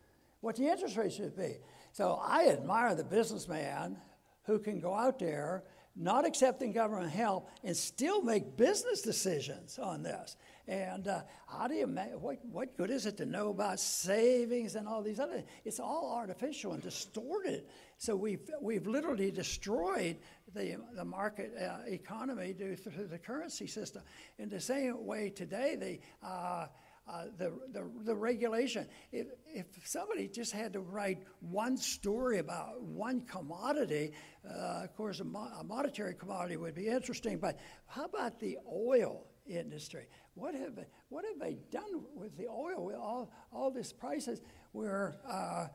what 0.42 0.56
the 0.56 0.68
interest 0.68 0.98
rate 0.98 1.14
should 1.14 1.36
be. 1.36 1.58
So 1.92 2.20
I 2.24 2.48
admire 2.48 2.96
the 2.96 3.04
businessman 3.04 3.98
who 4.44 4.60
can 4.60 4.80
go 4.80 4.96
out 4.96 5.20
there, 5.20 5.64
not 5.96 6.26
accepting 6.26 6.72
government 6.72 7.12
help, 7.12 7.50
and 7.64 7.76
still 7.76 8.22
make 8.22 8.58
business 8.58 9.02
decisions 9.02 9.78
on 9.78 10.02
this. 10.02 10.38
And 10.68 11.08
uh, 11.08 11.22
how 11.48 11.68
do 11.68 11.76
you 11.76 11.88
make, 11.88 12.12
what, 12.20 12.38
what 12.52 12.78
good 12.78 12.90
is 12.90 13.06
it 13.06 13.18
to 13.18 13.26
know 13.26 13.50
about 13.50 13.80
savings 13.80 14.76
and 14.76 14.88
all 14.88 15.02
these 15.02 15.20
other 15.20 15.36
things? 15.36 15.48
It's 15.66 15.80
all 15.80 16.14
artificial 16.16 16.74
and 16.74 16.82
distorted. 16.82 17.66
So 17.98 18.16
we've, 18.16 18.50
we've 18.62 18.88
literally 18.88 19.32
destroyed 19.32 20.18
the, 20.54 20.78
the 20.96 21.06
market 21.06 21.54
uh, 21.60 21.88
economy 21.88 22.54
due 22.54 22.76
through 22.76 23.08
the 23.08 23.20
currency 23.20 23.68
system. 23.68 24.04
In 24.40 24.50
the 24.50 24.60
same 24.60 25.06
way 25.06 25.30
today, 25.30 25.76
the, 25.76 26.28
uh, 26.28 26.68
uh, 27.08 27.26
the, 27.38 27.52
the, 27.74 27.90
the, 28.06 28.16
regulation. 28.16 28.88
If, 29.12 29.28
if 29.48 29.66
somebody 29.84 30.28
just 30.28 30.54
had 30.54 30.72
to 30.74 30.80
write 30.80 31.24
one 31.40 31.76
story 31.76 32.38
about 32.38 32.82
one 32.82 33.22
commodity, 33.22 34.14
uh, 34.48 34.84
of 34.84 34.96
course, 34.96 35.20
a, 35.20 35.24
mo- 35.24 35.52
a 35.60 35.64
monetary 35.64 36.14
commodity 36.14 36.58
would 36.58 36.76
be 36.76 36.88
interesting, 36.88 37.38
but 37.38 37.60
how 37.88 38.06
about 38.06 38.40
the 38.40 38.58
oil 38.72 39.26
industry? 39.48 40.06
What 40.34 40.56
have, 40.56 40.80
what 41.10 41.26
have 41.26 41.40
they 41.40 41.58
done 41.72 42.04
with 42.16 42.38
the 42.38 42.48
oil, 42.48 42.86
with 42.86 42.96
all, 42.96 43.32
all 43.52 43.72
these 43.72 43.92
prices 43.92 44.42
where, 44.72 45.18
uh, 45.28 45.68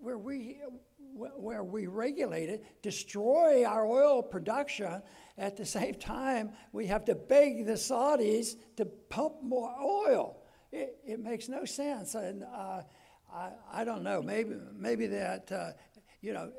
where, 0.00 0.18
we, 0.18 0.60
where 1.14 1.62
we 1.62 1.86
regulate 1.86 2.48
it, 2.48 2.82
destroy 2.82 3.64
our 3.64 3.86
oil 3.86 4.22
production, 4.22 5.02
at 5.38 5.56
the 5.56 5.64
same 5.64 5.94
time, 5.94 6.50
we 6.72 6.86
have 6.86 7.04
to 7.04 7.14
beg 7.14 7.64
the 7.64 7.74
Saudis 7.74 8.56
to 8.76 8.84
pump 8.84 9.34
more 9.42 9.72
oil. 9.80 10.42
It, 10.72 10.98
it 11.06 11.20
makes 11.20 11.48
no 11.48 11.64
sense. 11.64 12.14
And 12.14 12.42
uh, 12.42 12.82
I, 13.32 13.50
I 13.72 13.84
don't 13.84 14.02
know. 14.02 14.20
Maybe, 14.20 14.56
maybe 14.74 15.06
that, 15.06 15.52
uh, 15.52 15.70
you 16.20 16.32
know, 16.32 16.50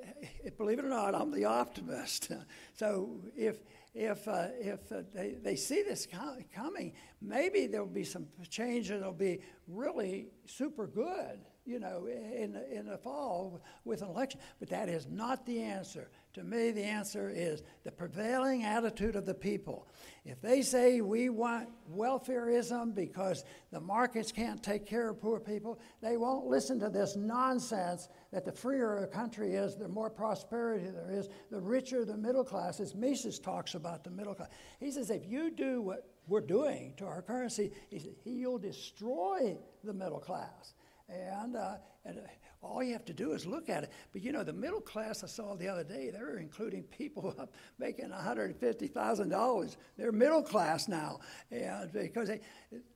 believe 0.58 0.80
it 0.80 0.86
or 0.86 0.90
not, 0.90 1.14
I'm 1.16 1.32
the 1.32 1.46
optimist. 1.46 2.32
so 2.74 3.22
if, 3.36 3.58
if, 3.94 4.28
uh, 4.28 4.48
if 4.60 4.92
uh, 4.92 5.02
they, 5.14 5.36
they 5.42 5.56
see 5.56 5.84
this 5.84 6.08
coming, 6.54 6.94
maybe 7.22 7.68
there'll 7.68 7.88
be 7.88 8.04
some 8.04 8.28
change 8.50 8.90
and 8.90 9.02
it'll 9.02 9.14
be 9.14 9.42
really 9.68 10.28
super 10.46 10.88
good 10.88 11.40
you 11.70 11.80
know, 11.80 12.08
in, 12.08 12.60
in 12.72 12.88
the 12.88 12.98
fall 12.98 13.62
with 13.86 14.02
an 14.02 14.08
election. 14.10 14.40
But 14.60 14.70
that 14.70 14.90
is 14.90 15.08
not 15.08 15.46
the 15.46 15.62
answer. 15.62 16.10
To 16.34 16.44
me, 16.44 16.70
the 16.72 16.84
answer 16.84 17.32
is 17.34 17.64
the 17.84 17.92
prevailing 17.92 18.64
attitude 18.64 19.16
of 19.16 19.26
the 19.26 19.34
people. 19.34 19.88
If 20.26 20.40
they 20.42 20.62
say 20.62 21.02
we 21.02 21.30
want 21.30 21.70
welfareism 21.92 22.94
because 22.94 23.44
the 23.72 23.80
markets 23.80 24.32
can't 24.32 24.62
take 24.62 24.86
care 24.86 25.10
of 25.10 25.20
poor 25.20 25.40
people, 25.40 25.80
they 26.02 26.18
won't 26.18 26.46
listen 26.46 26.80
to 26.82 26.90
this 26.90 27.16
nonsense 27.16 28.10
that 28.32 28.46
the 28.46 28.52
freer 28.52 28.98
a 28.98 29.08
country 29.08 29.56
is, 29.56 29.76
the 29.76 29.88
more 29.88 30.12
prosperity 30.12 30.92
there 30.92 31.10
is, 31.10 31.30
the 31.50 31.60
richer 31.60 32.06
the 32.06 32.18
middle 32.18 32.44
class 32.44 32.80
is. 32.80 32.94
Mises 32.94 33.40
talks 33.40 33.74
about 33.74 34.04
the 34.04 34.12
middle 34.12 34.36
class. 34.36 34.50
He 34.80 34.92
says 34.92 35.10
if 35.10 35.26
you 35.26 35.50
do 35.50 35.82
what 35.82 36.08
we're 36.28 36.42
doing 36.42 36.94
to 36.98 37.06
our 37.06 37.24
currency, 37.24 37.72
he 37.90 37.98
says, 37.98 38.14
you'll 38.24 38.60
destroy 38.60 39.58
the 39.84 39.94
middle 39.94 40.20
class. 40.20 40.76
And, 41.10 41.56
uh, 41.56 41.76
and 42.06 42.20
uh, 42.20 42.22
all 42.62 42.84
you 42.84 42.94
have 42.94 43.06
to 43.06 43.14
do 43.14 43.32
is 43.32 43.46
look 43.46 43.70
at 43.70 43.84
it. 43.84 43.92
But 44.12 44.22
you 44.22 44.32
know, 44.32 44.44
the 44.44 44.54
middle 44.54 44.82
class 44.82 45.24
I 45.24 45.28
saw 45.28 45.56
the 45.56 45.68
other 45.68 45.84
day, 45.84 46.12
they're 46.12 46.38
including 46.38 46.84
people 46.84 47.34
up 47.40 47.54
making 47.78 48.10
$150,000. 48.10 49.78
They're 49.98 50.12
middle 50.12 50.44
class 50.44 50.88
now. 50.88 51.20
And 51.52 51.92
because 51.92 52.28
they, 52.28 52.42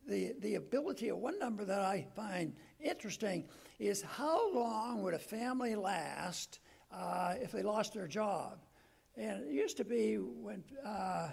the, 0.07 0.33
the 0.39 0.55
ability 0.55 1.09
of 1.09 1.17
one 1.17 1.39
number 1.39 1.65
that 1.65 1.81
I 1.81 2.05
find 2.15 2.53
interesting 2.79 3.45
is 3.79 4.01
how 4.01 4.53
long 4.53 5.01
would 5.03 5.13
a 5.13 5.19
family 5.19 5.75
last 5.75 6.59
uh, 6.91 7.35
if 7.41 7.51
they 7.51 7.63
lost 7.63 7.93
their 7.93 8.07
job? 8.07 8.59
And 9.15 9.43
it 9.43 9.51
used 9.51 9.77
to 9.77 9.85
be 9.85 10.15
when, 10.15 10.63
uh, 10.85 11.29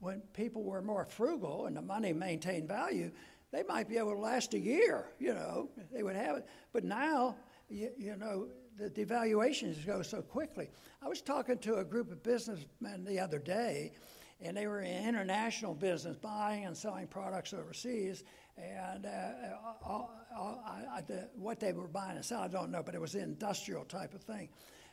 when 0.00 0.20
people 0.34 0.62
were 0.62 0.82
more 0.82 1.04
frugal 1.04 1.66
and 1.66 1.76
the 1.76 1.82
money 1.82 2.12
maintained 2.12 2.68
value, 2.68 3.10
they 3.52 3.62
might 3.62 3.88
be 3.88 3.98
able 3.98 4.14
to 4.14 4.18
last 4.18 4.54
a 4.54 4.58
year, 4.58 5.06
you 5.18 5.34
know, 5.34 5.68
they 5.92 6.02
would 6.02 6.16
have 6.16 6.36
it. 6.38 6.46
But 6.72 6.84
now, 6.84 7.36
you, 7.68 7.90
you 7.98 8.16
know, 8.16 8.48
the 8.78 8.88
devaluations 8.88 9.84
go 9.86 10.02
so 10.02 10.22
quickly. 10.22 10.70
I 11.02 11.08
was 11.08 11.20
talking 11.20 11.58
to 11.58 11.76
a 11.76 11.84
group 11.84 12.10
of 12.10 12.22
businessmen 12.22 13.04
the 13.04 13.20
other 13.20 13.38
day, 13.38 13.92
and 14.40 14.56
they 14.56 14.66
were 14.66 14.80
in 14.80 15.06
international 15.06 15.74
business, 15.74 16.16
buying 16.16 16.64
and 16.64 16.76
selling 16.76 17.06
products 17.06 17.52
overseas. 17.52 18.24
And 18.56 19.06
uh, 19.06 19.30
all, 19.84 20.10
all, 20.36 20.64
I, 20.66 20.98
I, 20.98 21.00
the, 21.02 21.28
what 21.36 21.60
they 21.60 21.72
were 21.72 21.88
buying 21.88 22.16
and 22.16 22.24
selling, 22.24 22.44
I 22.44 22.48
don't 22.48 22.70
know, 22.70 22.82
but 22.82 22.94
it 22.94 23.00
was 23.00 23.14
industrial 23.14 23.84
type 23.84 24.14
of 24.14 24.22
thing. 24.22 24.48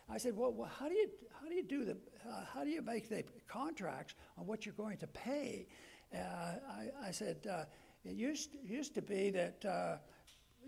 I 0.09 0.17
said, 0.17 0.35
well, 0.35 0.51
well 0.51 0.69
how 0.79 0.87
do 0.87 0.95
you 0.95 1.09
how 1.39 1.47
do 1.47 1.55
you 1.55 1.63
do 1.63 1.85
the 1.85 1.97
uh, 2.27 2.43
how 2.53 2.63
do 2.63 2.69
you 2.69 2.81
make 2.81 3.09
the 3.09 3.23
contracts 3.47 4.15
on 4.37 4.47
what 4.47 4.65
you're 4.65 4.75
going 4.75 4.97
to 4.97 5.07
pay? 5.07 5.67
Uh, 6.13 6.17
I, 6.17 7.07
I, 7.07 7.11
said 7.11 7.37
uh, 7.49 7.65
it 8.05 8.15
used, 8.15 8.55
used 8.63 8.95
to 8.95 9.01
be 9.01 9.29
that 9.31 9.65
uh, 9.65 9.97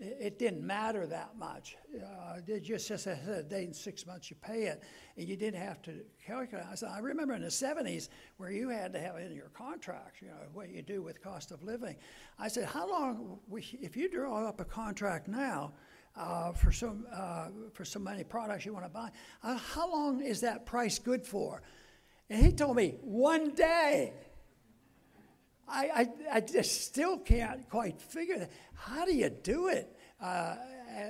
it, 0.00 0.16
it, 0.20 0.38
didn't 0.38 0.64
matter 0.64 1.06
that 1.06 1.36
much. 1.38 1.76
Uh, 1.96 2.40
they 2.46 2.60
just, 2.60 2.86
said 2.86 3.18
a 3.28 3.42
date 3.42 3.68
in 3.68 3.74
six 3.74 4.06
months 4.06 4.30
you 4.30 4.36
pay 4.42 4.64
it, 4.64 4.82
and 5.16 5.28
you 5.28 5.36
didn't 5.36 5.60
have 5.60 5.82
to 5.82 6.00
calculate. 6.24 6.64
I, 6.88 6.98
remember 6.98 7.34
in 7.34 7.42
the 7.42 7.48
70s 7.48 8.08
where 8.36 8.50
you 8.50 8.68
had 8.68 8.92
to 8.92 9.00
have 9.00 9.16
in 9.16 9.34
your 9.34 9.50
contract, 9.50 10.20
you 10.20 10.28
know, 10.28 10.34
what 10.52 10.70
you 10.70 10.82
do 10.82 11.02
with 11.02 11.22
cost 11.22 11.52
of 11.52 11.62
living. 11.62 11.96
I 12.38 12.48
said, 12.48 12.66
how 12.66 12.88
long, 12.88 13.38
if 13.52 13.96
you 13.96 14.10
draw 14.10 14.46
up 14.46 14.60
a 14.60 14.64
contract 14.64 15.28
now, 15.28 15.72
uh, 16.14 16.52
for 16.52 16.72
some 16.72 17.06
uh, 17.12 17.48
for 17.72 17.84
so 17.84 17.98
many 17.98 18.22
products 18.22 18.66
you 18.66 18.72
want 18.74 18.84
to 18.84 18.90
buy. 18.90 19.08
Uh, 19.42 19.56
how 19.56 19.90
long 19.90 20.22
is 20.22 20.42
that 20.42 20.66
price 20.66 20.98
good 20.98 21.24
for? 21.24 21.62
And 22.28 22.44
he 22.44 22.52
told 22.52 22.76
me 22.76 22.96
one 23.00 23.54
day. 23.54 24.12
I, 25.72 25.90
I, 25.94 26.36
I 26.36 26.40
just 26.40 26.84
still 26.84 27.18
can't 27.18 27.68
quite 27.68 28.00
figure 28.00 28.38
that. 28.38 28.50
How 28.74 29.06
do 29.06 29.14
you 29.14 29.30
do 29.30 29.68
it 29.68 29.96
uh, 30.20 30.56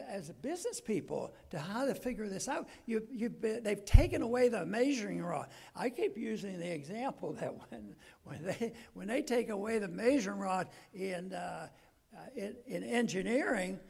as 0.08 0.30
business 0.40 0.80
people 0.80 1.34
to 1.50 1.58
how 1.58 1.84
to 1.84 1.94
figure 1.94 2.28
this 2.28 2.48
out? 2.48 2.68
You, 2.86 3.02
you, 3.10 3.34
they've 3.40 3.84
taken 3.84 4.22
away 4.22 4.48
the 4.48 4.64
measuring 4.64 5.20
rod. 5.20 5.48
I 5.74 5.90
keep 5.90 6.16
using 6.16 6.60
the 6.60 6.72
example 6.72 7.32
that 7.40 7.52
when, 7.70 7.94
when, 8.24 8.44
they, 8.44 8.72
when 8.94 9.08
they 9.08 9.22
take 9.22 9.50
away 9.50 9.78
the 9.80 9.88
measuring 9.88 10.38
rod 10.38 10.68
in, 10.94 11.32
uh, 11.32 11.68
uh, 12.16 12.20
in, 12.36 12.54
in 12.66 12.84
engineering, 12.84 13.80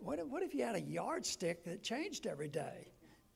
what, 0.00 0.26
what 0.26 0.42
if 0.42 0.54
you 0.54 0.64
had 0.64 0.74
a 0.74 0.80
yardstick 0.80 1.64
that 1.64 1.82
changed 1.82 2.26
every 2.26 2.48
day? 2.48 2.88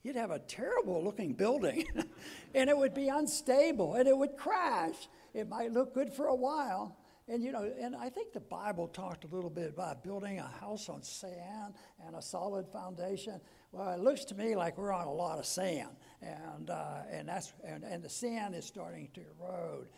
You'd 0.02 0.16
have 0.16 0.30
a 0.30 0.38
terrible 0.38 1.04
looking 1.04 1.34
building 1.34 1.86
and 2.54 2.70
it 2.70 2.78
would 2.78 2.94
be 2.94 3.08
unstable 3.08 3.94
and 3.94 4.08
it 4.08 4.16
would 4.16 4.38
crash 4.38 5.08
it 5.34 5.48
might 5.48 5.72
look 5.72 5.94
good 5.94 6.12
for 6.12 6.26
a 6.26 6.34
while. 6.34 6.96
And 7.28 7.42
you 7.42 7.52
know, 7.52 7.70
and 7.78 7.94
I 7.94 8.08
think 8.08 8.32
the 8.32 8.40
Bible 8.40 8.88
talked 8.88 9.24
a 9.24 9.26
little 9.26 9.50
bit 9.50 9.68
about 9.68 10.02
building 10.02 10.38
a 10.38 10.46
house 10.46 10.88
on 10.88 11.02
sand 11.02 11.74
and 12.06 12.16
a 12.16 12.22
solid 12.22 12.66
foundation. 12.68 13.38
Well, 13.70 13.92
it 13.92 14.00
looks 14.00 14.24
to 14.26 14.34
me 14.34 14.56
like 14.56 14.78
we're 14.78 14.92
on 14.92 15.06
a 15.06 15.12
lot 15.12 15.38
of 15.38 15.44
sand, 15.44 15.90
and 16.22 16.70
uh, 16.70 17.02
and 17.10 17.28
that's 17.28 17.52
and, 17.64 17.84
and 17.84 18.02
the 18.02 18.08
sand 18.08 18.54
is 18.54 18.64
starting 18.64 19.08
to 19.12 19.20
erode. 19.38 19.88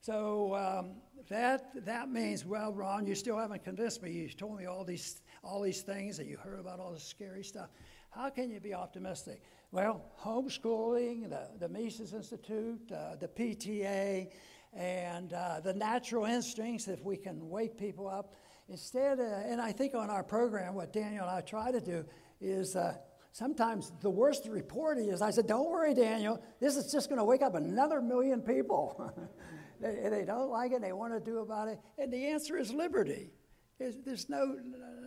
So 0.00 0.54
um, 0.54 0.92
that 1.28 1.84
that 1.84 2.10
means, 2.10 2.46
well, 2.46 2.72
Ron, 2.72 3.06
you 3.06 3.14
still 3.14 3.36
haven't 3.36 3.62
convinced 3.62 4.02
me. 4.02 4.12
You 4.12 4.28
told 4.30 4.58
me 4.58 4.64
all 4.64 4.82
these 4.82 5.20
all 5.44 5.60
these 5.60 5.82
things, 5.82 6.18
and 6.18 6.30
you 6.30 6.38
heard 6.38 6.60
about 6.60 6.80
all 6.80 6.92
this 6.92 7.04
scary 7.04 7.44
stuff. 7.44 7.68
How 8.08 8.30
can 8.30 8.50
you 8.50 8.58
be 8.58 8.72
optimistic? 8.72 9.42
Well, 9.70 10.02
homeschooling, 10.20 11.30
the, 11.30 11.48
the 11.60 11.68
Mises 11.68 12.12
Institute, 12.12 12.90
uh, 12.90 13.14
the 13.14 13.28
PTA, 13.28 14.32
and 14.72 15.32
uh, 15.32 15.60
the 15.60 15.74
natural 15.74 16.24
instincts, 16.24 16.88
if 16.88 17.04
we 17.04 17.16
can 17.16 17.48
wake 17.48 17.76
people 17.76 18.08
up. 18.08 18.34
Instead, 18.68 19.18
uh, 19.18 19.42
and 19.46 19.60
I 19.60 19.72
think 19.72 19.94
on 19.94 20.10
our 20.10 20.22
program, 20.22 20.74
what 20.74 20.92
Daniel 20.92 21.26
and 21.26 21.36
I 21.36 21.40
try 21.40 21.72
to 21.72 21.80
do 21.80 22.04
is 22.40 22.76
uh, 22.76 22.94
sometimes 23.32 23.92
the 24.00 24.10
worst 24.10 24.46
report 24.46 24.98
is 24.98 25.22
I 25.22 25.30
said, 25.30 25.46
Don't 25.46 25.68
worry, 25.68 25.92
Daniel, 25.92 26.40
this 26.60 26.76
is 26.76 26.92
just 26.92 27.08
going 27.08 27.18
to 27.18 27.24
wake 27.24 27.42
up 27.42 27.54
another 27.54 28.00
million 28.00 28.40
people. 28.40 29.12
they, 29.80 30.08
they, 30.08 30.24
don't 30.24 30.50
like 30.50 30.72
it, 30.72 30.82
they 30.82 30.92
want 30.92 31.12
to 31.12 31.20
do 31.20 31.38
about 31.38 31.68
it. 31.68 31.80
And 31.98 32.12
the 32.12 32.26
answer 32.26 32.56
is 32.56 32.72
liberty. 32.72 33.32
There's, 33.78 33.96
there's 34.04 34.28
no, 34.28 34.56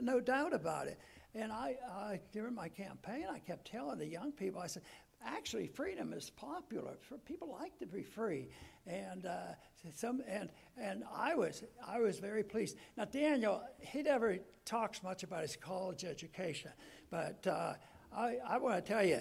no 0.02 0.20
doubt 0.20 0.54
about 0.54 0.88
it. 0.88 0.98
And 1.36 1.52
I, 1.52 1.76
uh, 1.92 2.18
during 2.32 2.54
my 2.54 2.70
campaign, 2.70 3.26
I 3.32 3.40
kept 3.40 3.68
telling 3.68 3.98
the 3.98 4.08
young 4.08 4.32
people, 4.32 4.62
I 4.62 4.68
said, 4.68 4.84
actually, 5.26 5.68
freedom 5.68 6.14
is 6.14 6.30
popular. 6.30 6.94
People 7.26 7.58
like 7.60 7.78
to 7.80 7.86
be 7.86 8.04
free 8.04 8.50
and 8.86 9.26
uh, 9.26 9.54
some 9.94 10.22
and 10.28 10.50
and 10.78 11.04
I 11.14 11.36
was 11.36 11.64
I 11.86 12.00
was 12.00 12.20
very 12.20 12.44
pleased. 12.44 12.78
Now 12.98 13.06
Daniel, 13.06 13.62
he 13.80 14.02
never 14.02 14.38
talks 14.66 15.04
much 15.04 15.24
about 15.24 15.42
his 15.42 15.56
college 15.56 16.04
education, 16.04 16.72
but 17.10 17.46
uh, 17.48 17.74
I 18.16 18.38
I 18.48 18.58
want 18.58 18.84
to 18.84 18.92
tell 18.94 19.06
you, 19.06 19.20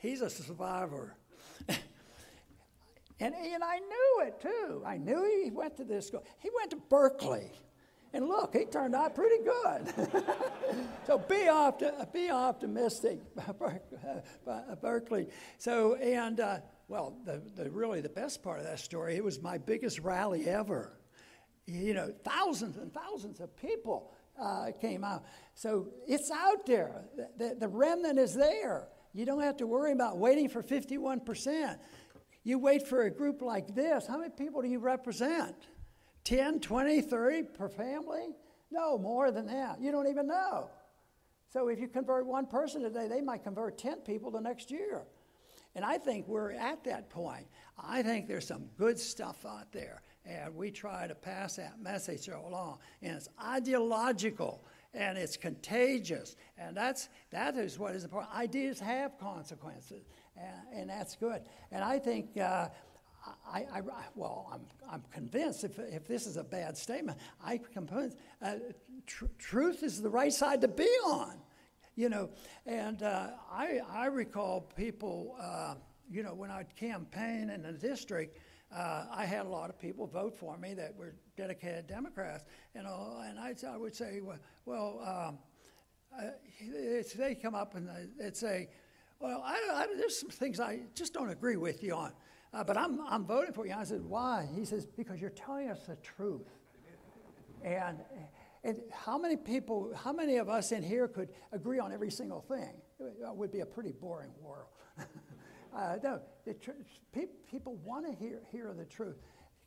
he's 0.00 0.20
a 0.20 0.30
survivor. 0.30 1.16
and 1.68 3.34
and 3.34 3.64
I 3.64 3.78
knew 3.78 4.26
it 4.26 4.40
too. 4.40 4.82
I 4.84 4.96
knew 4.96 5.42
he 5.44 5.50
went 5.50 5.76
to 5.76 5.84
this 5.84 6.08
school. 6.08 6.24
He 6.40 6.50
went 6.56 6.70
to 6.70 6.76
Berkeley. 6.76 7.52
And 8.16 8.28
look, 8.28 8.56
he 8.56 8.64
turned 8.64 8.94
out 8.94 9.14
pretty 9.14 9.44
good. 9.44 10.24
so 11.06 11.18
be, 11.18 11.34
opti- 11.34 12.12
be 12.14 12.30
optimistic, 12.30 13.20
Berkeley. 14.80 15.26
So, 15.58 15.96
and 15.96 16.40
uh, 16.40 16.60
well, 16.88 17.18
the, 17.26 17.42
the, 17.54 17.68
really 17.68 18.00
the 18.00 18.08
best 18.08 18.42
part 18.42 18.58
of 18.60 18.64
that 18.64 18.80
story, 18.80 19.16
it 19.16 19.22
was 19.22 19.42
my 19.42 19.58
biggest 19.58 19.98
rally 19.98 20.48
ever. 20.48 20.98
You 21.66 21.92
know, 21.92 22.10
thousands 22.24 22.78
and 22.78 22.90
thousands 22.90 23.40
of 23.40 23.54
people 23.54 24.14
uh, 24.42 24.68
came 24.80 25.04
out. 25.04 25.24
So 25.52 25.88
it's 26.08 26.30
out 26.30 26.64
there. 26.64 27.04
The, 27.18 27.28
the, 27.36 27.54
the 27.60 27.68
remnant 27.68 28.18
is 28.18 28.32
there. 28.32 28.88
You 29.12 29.26
don't 29.26 29.42
have 29.42 29.58
to 29.58 29.66
worry 29.66 29.92
about 29.92 30.16
waiting 30.16 30.48
for 30.48 30.62
51%. 30.62 31.76
You 32.44 32.58
wait 32.58 32.88
for 32.88 33.02
a 33.02 33.10
group 33.10 33.42
like 33.42 33.74
this. 33.74 34.06
How 34.06 34.16
many 34.16 34.30
people 34.30 34.62
do 34.62 34.68
you 34.68 34.78
represent? 34.78 35.54
10, 36.26 36.58
20, 36.58 37.02
30 37.02 37.42
per 37.44 37.68
family? 37.68 38.34
No, 38.72 38.98
more 38.98 39.30
than 39.30 39.46
that. 39.46 39.80
You 39.80 39.92
don't 39.92 40.08
even 40.08 40.26
know. 40.26 40.68
So 41.48 41.68
if 41.68 41.78
you 41.78 41.86
convert 41.86 42.26
one 42.26 42.46
person 42.46 42.82
today, 42.82 43.06
they 43.06 43.20
might 43.20 43.44
convert 43.44 43.78
10 43.78 43.98
people 43.98 44.32
the 44.32 44.40
next 44.40 44.72
year. 44.72 45.04
And 45.76 45.84
I 45.84 45.98
think 45.98 46.26
we're 46.26 46.50
at 46.50 46.82
that 46.84 47.10
point. 47.10 47.46
I 47.78 48.02
think 48.02 48.26
there's 48.26 48.46
some 48.46 48.64
good 48.76 48.98
stuff 48.98 49.46
out 49.46 49.70
there, 49.70 50.02
and 50.24 50.52
we 50.56 50.72
try 50.72 51.06
to 51.06 51.14
pass 51.14 51.56
that 51.56 51.80
message 51.80 52.26
along. 52.26 52.78
And 53.02 53.16
it's 53.16 53.28
ideological 53.40 54.64
and 54.94 55.16
it's 55.18 55.36
contagious, 55.36 56.36
and 56.56 56.74
that's 56.74 57.10
that 57.30 57.56
is 57.56 57.78
what 57.78 57.94
is 57.94 58.02
important. 58.02 58.34
Ideas 58.34 58.80
have 58.80 59.18
consequences, 59.18 60.06
and, 60.34 60.80
and 60.80 60.90
that's 60.90 61.14
good. 61.14 61.42
And 61.70 61.84
I 61.84 62.00
think. 62.00 62.36
Uh, 62.36 62.68
I, 63.46 63.66
I, 63.72 63.80
well, 64.14 64.50
I'm, 64.52 64.60
I'm 64.90 65.02
convinced 65.12 65.64
if, 65.64 65.78
if 65.78 66.06
this 66.06 66.26
is 66.26 66.36
a 66.36 66.44
bad 66.44 66.76
statement, 66.76 67.18
I'm 67.44 67.60
convinced 67.72 68.18
uh, 68.42 68.54
tr- 69.06 69.24
truth 69.38 69.82
is 69.82 70.00
the 70.00 70.10
right 70.10 70.32
side 70.32 70.60
to 70.62 70.68
be 70.68 70.88
on. 71.04 71.38
you 71.96 72.08
know. 72.08 72.30
And 72.66 73.02
uh, 73.02 73.30
I, 73.50 73.80
I 73.90 74.06
recall 74.06 74.60
people, 74.76 75.36
uh, 75.40 75.74
you 76.08 76.22
know, 76.22 76.34
when 76.34 76.50
I'd 76.50 76.74
campaign 76.76 77.50
in 77.50 77.62
the 77.62 77.72
district, 77.72 78.38
uh, 78.74 79.06
I 79.10 79.24
had 79.24 79.46
a 79.46 79.48
lot 79.48 79.70
of 79.70 79.78
people 79.78 80.06
vote 80.06 80.36
for 80.36 80.56
me 80.58 80.74
that 80.74 80.94
were 80.96 81.14
dedicated 81.36 81.86
Democrats, 81.86 82.44
and 82.74 82.86
all, 82.86 83.22
and 83.26 83.38
I, 83.38 83.54
I 83.68 83.76
would 83.76 83.94
say, 83.94 84.20
well, 84.20 84.38
well 84.64 85.00
um, 85.06 85.38
uh, 86.16 86.30
they 87.16 87.34
come 87.34 87.54
up 87.54 87.74
and 87.74 87.88
they'd 88.18 88.36
say, 88.36 88.68
well, 89.20 89.42
I, 89.44 89.54
I, 89.72 89.86
there's 89.96 90.18
some 90.18 90.30
things 90.30 90.60
I 90.60 90.80
just 90.94 91.14
don't 91.14 91.30
agree 91.30 91.56
with 91.56 91.82
you 91.82 91.94
on, 91.94 92.12
uh, 92.56 92.64
but 92.64 92.76
I'm, 92.78 93.00
I'm 93.06 93.26
voting 93.26 93.52
for 93.52 93.66
you. 93.66 93.74
I 93.74 93.84
said, 93.84 94.02
why? 94.02 94.48
He 94.54 94.64
says, 94.64 94.86
because 94.86 95.20
you're 95.20 95.30
telling 95.30 95.68
us 95.68 95.84
the 95.86 95.96
truth. 95.96 96.48
And, 97.62 97.98
and 98.64 98.80
how 98.90 99.18
many 99.18 99.36
people, 99.36 99.92
how 99.94 100.12
many 100.12 100.38
of 100.38 100.48
us 100.48 100.72
in 100.72 100.82
here 100.82 101.06
could 101.06 101.28
agree 101.52 101.78
on 101.78 101.92
every 101.92 102.10
single 102.10 102.40
thing? 102.40 102.70
It 102.98 103.36
would 103.36 103.52
be 103.52 103.60
a 103.60 103.66
pretty 103.66 103.92
boring 103.92 104.30
world. 104.40 104.68
uh, 105.76 105.96
no, 106.02 106.20
tr- 106.62 106.70
pe- 107.12 107.26
people 107.50 107.76
want 107.84 108.06
to 108.06 108.12
hear, 108.12 108.40
hear 108.50 108.74
the 108.76 108.86
truth. 108.86 109.16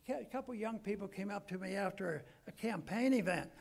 A 0.09 0.25
couple 0.25 0.55
young 0.55 0.79
people 0.79 1.07
came 1.07 1.29
up 1.29 1.47
to 1.49 1.59
me 1.59 1.75
after 1.75 2.25
a 2.47 2.51
campaign 2.51 3.13
event, 3.13 3.51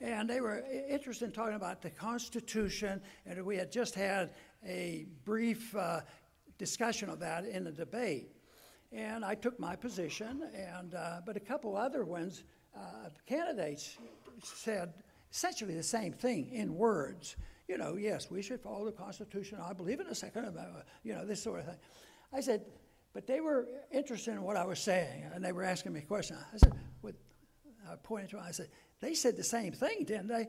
and 0.00 0.30
they 0.30 0.40
were 0.40 0.62
interested 0.88 1.24
in 1.24 1.32
talking 1.32 1.56
about 1.56 1.82
the 1.82 1.90
Constitution, 1.90 3.00
and 3.24 3.44
we 3.44 3.56
had 3.56 3.72
just 3.72 3.96
had 3.96 4.30
a 4.64 5.06
brief 5.24 5.74
uh, 5.74 6.02
discussion 6.58 7.08
of 7.08 7.18
that 7.18 7.44
in 7.44 7.64
the 7.64 7.72
debate. 7.72 8.35
And 8.92 9.24
I 9.24 9.34
took 9.34 9.58
my 9.58 9.76
position, 9.76 10.42
and, 10.54 10.94
uh, 10.94 11.20
but 11.26 11.36
a 11.36 11.40
couple 11.40 11.76
other 11.76 12.04
ones, 12.04 12.44
uh, 12.76 13.10
candidates 13.26 13.98
said 14.42 14.94
essentially 15.30 15.74
the 15.74 15.82
same 15.82 16.12
thing 16.12 16.50
in 16.52 16.74
words. 16.74 17.36
You 17.68 17.78
know, 17.78 17.96
yes, 17.96 18.30
we 18.30 18.42
should 18.42 18.60
follow 18.60 18.84
the 18.84 18.92
Constitution. 18.92 19.58
I 19.60 19.72
believe 19.72 19.98
in 19.98 20.06
the 20.06 20.14
Second 20.14 20.44
Amendment, 20.44 20.84
you 21.02 21.14
know, 21.14 21.24
this 21.24 21.42
sort 21.42 21.60
of 21.60 21.66
thing. 21.66 21.78
I 22.32 22.40
said, 22.40 22.64
but 23.12 23.26
they 23.26 23.40
were 23.40 23.66
interested 23.90 24.32
in 24.32 24.42
what 24.42 24.56
I 24.56 24.64
was 24.64 24.78
saying, 24.78 25.24
and 25.34 25.44
they 25.44 25.52
were 25.52 25.64
asking 25.64 25.92
me 25.92 26.02
questions. 26.02 26.38
I 26.52 26.58
said, 26.58 26.72
what, 27.00 27.14
I 27.90 27.96
pointed 27.96 28.30
to 28.30 28.36
them, 28.36 28.44
I 28.46 28.52
said, 28.52 28.68
they 29.00 29.14
said 29.14 29.36
the 29.36 29.44
same 29.44 29.72
thing, 29.72 30.04
didn't 30.04 30.28
they? 30.28 30.46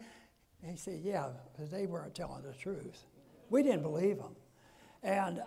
And 0.61 0.71
he 0.71 0.77
said, 0.77 0.99
yeah, 1.03 1.29
because 1.51 1.71
they 1.71 1.85
weren't 1.85 2.13
telling 2.13 2.43
the 2.43 2.53
truth. 2.53 3.05
We 3.49 3.63
didn't 3.63 3.83
believe 3.83 4.17
them. 4.17 4.35
And 5.01 5.41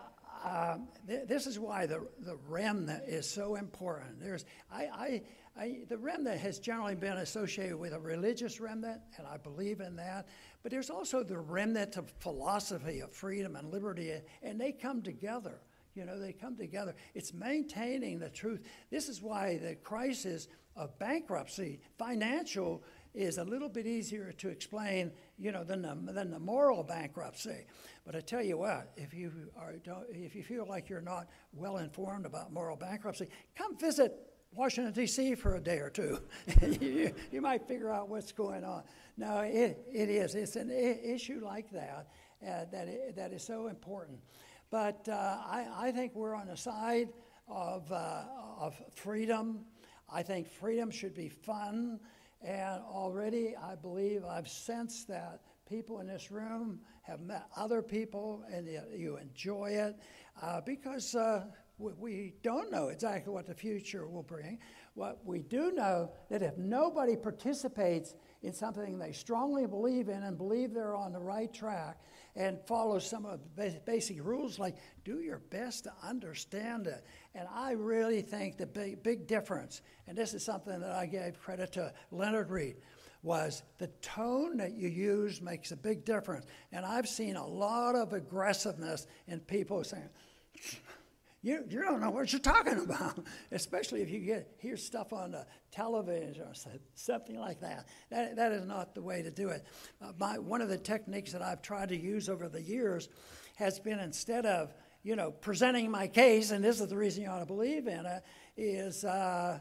um, 0.44 0.88
th- 1.06 1.26
this 1.28 1.46
is 1.46 1.58
why 1.58 1.86
the, 1.86 2.06
the 2.20 2.36
remnant 2.48 3.04
is 3.06 3.28
so 3.28 3.56
important. 3.56 4.20
There's, 4.20 4.44
I, 4.72 4.82
I, 4.84 5.22
I, 5.58 5.78
the 5.88 5.98
remnant 5.98 6.40
has 6.40 6.58
generally 6.58 6.94
been 6.94 7.18
associated 7.18 7.76
with 7.76 7.92
a 7.92 8.00
religious 8.00 8.60
remnant, 8.60 9.00
and 9.18 9.26
I 9.26 9.36
believe 9.36 9.80
in 9.80 9.96
that. 9.96 10.28
But 10.62 10.72
there's 10.72 10.90
also 10.90 11.22
the 11.22 11.38
remnant 11.38 11.96
of 11.96 12.10
philosophy 12.20 13.00
of 13.00 13.12
freedom 13.12 13.56
and 13.56 13.70
liberty, 13.70 14.12
and 14.42 14.60
they 14.60 14.72
come 14.72 15.02
together. 15.02 15.60
You 15.94 16.04
know, 16.04 16.18
they 16.18 16.32
come 16.32 16.56
together. 16.56 16.94
It's 17.14 17.34
maintaining 17.34 18.20
the 18.20 18.30
truth. 18.30 18.62
This 18.90 19.08
is 19.08 19.20
why 19.20 19.58
the 19.58 19.74
crisis 19.74 20.48
of 20.76 20.96
bankruptcy, 20.98 21.80
financial, 21.98 22.82
is 23.14 23.38
a 23.38 23.44
little 23.44 23.68
bit 23.68 23.86
easier 23.86 24.32
to 24.32 24.48
explain, 24.48 25.12
you 25.38 25.52
know, 25.52 25.64
than 25.64 25.82
the, 25.82 26.12
than 26.12 26.30
the 26.30 26.38
moral 26.38 26.82
bankruptcy. 26.82 27.66
But 28.04 28.14
I 28.16 28.20
tell 28.20 28.42
you 28.42 28.58
what, 28.58 28.92
if 28.96 29.12
you 29.12 29.32
are, 29.56 29.74
if 30.10 30.34
you 30.34 30.42
feel 30.42 30.66
like 30.66 30.88
you're 30.88 31.00
not 31.00 31.28
well 31.52 31.78
informed 31.78 32.26
about 32.26 32.52
moral 32.52 32.76
bankruptcy, 32.76 33.28
come 33.56 33.76
visit 33.76 34.30
Washington 34.52 34.92
D.C. 34.92 35.34
for 35.36 35.56
a 35.56 35.60
day 35.60 35.78
or 35.78 35.90
two. 35.90 36.20
you, 36.80 37.12
you, 37.30 37.40
might 37.40 37.68
figure 37.68 37.92
out 37.92 38.08
what's 38.08 38.32
going 38.32 38.64
on. 38.64 38.82
No, 39.16 39.40
it, 39.40 39.84
it 39.92 40.08
is. 40.08 40.34
It's 40.34 40.56
an 40.56 40.70
I- 40.70 41.00
issue 41.04 41.40
like 41.44 41.70
that 41.70 42.08
uh, 42.42 42.64
that 42.72 42.88
it, 42.88 43.16
that 43.16 43.32
is 43.32 43.44
so 43.44 43.68
important. 43.68 44.18
But 44.70 45.08
uh, 45.08 45.12
I, 45.12 45.66
I 45.76 45.92
think 45.92 46.14
we're 46.14 46.34
on 46.34 46.46
the 46.48 46.56
side 46.56 47.08
of 47.48 47.90
uh, 47.92 48.22
of 48.58 48.80
freedom. 48.94 49.60
I 50.12 50.22
think 50.22 50.48
freedom 50.48 50.90
should 50.90 51.14
be 51.14 51.28
fun. 51.28 52.00
And 52.42 52.82
already, 52.82 53.54
I 53.56 53.74
believe 53.74 54.24
I've 54.24 54.48
sensed 54.48 55.08
that 55.08 55.40
people 55.68 56.00
in 56.00 56.06
this 56.06 56.30
room 56.30 56.80
have 57.02 57.20
met 57.20 57.46
other 57.56 57.82
people 57.82 58.44
and 58.52 58.68
you 58.96 59.16
enjoy 59.18 59.70
it 59.70 59.96
uh, 60.42 60.60
because 60.62 61.14
uh, 61.14 61.44
we 61.78 62.34
don't 62.42 62.70
know 62.70 62.88
exactly 62.88 63.32
what 63.32 63.46
the 63.46 63.54
future 63.54 64.06
will 64.06 64.22
bring. 64.22 64.58
What 64.94 65.20
we 65.24 65.42
do 65.42 65.72
know 65.72 66.10
that 66.28 66.42
if 66.42 66.56
nobody 66.58 67.16
participates 67.16 68.14
in 68.42 68.52
something 68.52 68.98
they 68.98 69.12
strongly 69.12 69.66
believe 69.66 70.08
in 70.08 70.22
and 70.22 70.36
believe 70.36 70.74
they're 70.74 70.96
on 70.96 71.12
the 71.12 71.20
right 71.20 71.52
track 71.52 72.00
and 72.36 72.58
follow 72.66 72.98
some 72.98 73.26
of 73.26 73.40
the 73.56 73.80
basic 73.86 74.22
rules 74.24 74.58
like 74.58 74.76
do 75.04 75.20
your 75.20 75.38
best 75.50 75.84
to 75.84 75.92
understand 76.02 76.86
it. 76.86 77.04
And 77.34 77.46
I 77.54 77.72
really 77.72 78.22
think 78.22 78.56
the 78.56 78.66
big, 78.66 79.02
big 79.02 79.26
difference, 79.26 79.82
and 80.08 80.18
this 80.18 80.34
is 80.34 80.44
something 80.44 80.80
that 80.80 80.92
I 80.92 81.06
gave 81.06 81.40
credit 81.40 81.72
to 81.72 81.92
Leonard 82.10 82.50
Read, 82.50 82.76
was 83.22 83.62
the 83.78 83.88
tone 84.02 84.56
that 84.56 84.72
you 84.72 84.88
use 84.88 85.40
makes 85.40 85.70
a 85.70 85.76
big 85.76 86.04
difference. 86.04 86.46
And 86.72 86.84
I've 86.84 87.06
seen 87.06 87.36
a 87.36 87.46
lot 87.46 87.94
of 87.94 88.12
aggressiveness 88.12 89.06
in 89.28 89.40
people 89.40 89.84
saying, 89.84 90.08
you, 91.42 91.64
you 91.68 91.82
don't 91.82 92.00
know 92.00 92.10
what 92.10 92.32
you're 92.32 92.40
talking 92.40 92.78
about, 92.84 93.24
especially 93.52 94.02
if 94.02 94.10
you 94.10 94.20
get 94.20 94.54
hear 94.58 94.76
stuff 94.76 95.12
on 95.12 95.32
the 95.32 95.46
television 95.70 96.42
or 96.42 96.54
something 96.94 97.38
like 97.38 97.60
that. 97.60 97.86
That, 98.10 98.36
that 98.36 98.52
is 98.52 98.64
not 98.64 98.94
the 98.94 99.02
way 99.02 99.22
to 99.22 99.30
do 99.30 99.50
it. 99.50 99.64
Uh, 100.02 100.12
my, 100.18 100.38
one 100.38 100.62
of 100.62 100.68
the 100.68 100.78
techniques 100.78 101.32
that 101.32 101.42
I've 101.42 101.62
tried 101.62 101.90
to 101.90 101.96
use 101.96 102.28
over 102.28 102.48
the 102.48 102.62
years 102.62 103.08
has 103.56 103.78
been 103.78 104.00
instead 104.00 104.46
of 104.46 104.74
you 105.02 105.16
know 105.16 105.30
presenting 105.30 105.90
my 105.90 106.06
case, 106.06 106.50
and 106.50 106.64
this 106.64 106.80
is 106.80 106.88
the 106.88 106.96
reason 106.96 107.22
you 107.22 107.28
ought 107.28 107.40
to 107.40 107.46
believe 107.46 107.86
in 107.86 108.06
it, 108.06 108.22
is 108.56 109.04
uh, 109.04 109.58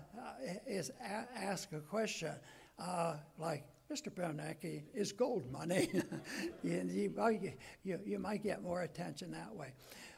is 0.67 0.91
a- 1.01 1.27
ask 1.37 1.71
a 1.73 1.79
question 1.79 2.33
uh, 2.77 3.15
like. 3.37 3.63
Mr. 3.91 4.13
Bernanke, 4.13 4.83
is 4.93 5.11
gold 5.11 5.51
money? 5.51 5.89
you, 6.63 6.83
you, 6.93 7.53
you, 7.83 7.99
you 8.05 8.19
might 8.19 8.43
get 8.43 8.61
more 8.61 8.83
attention 8.83 9.31
that 9.31 9.51
way. 9.55 9.73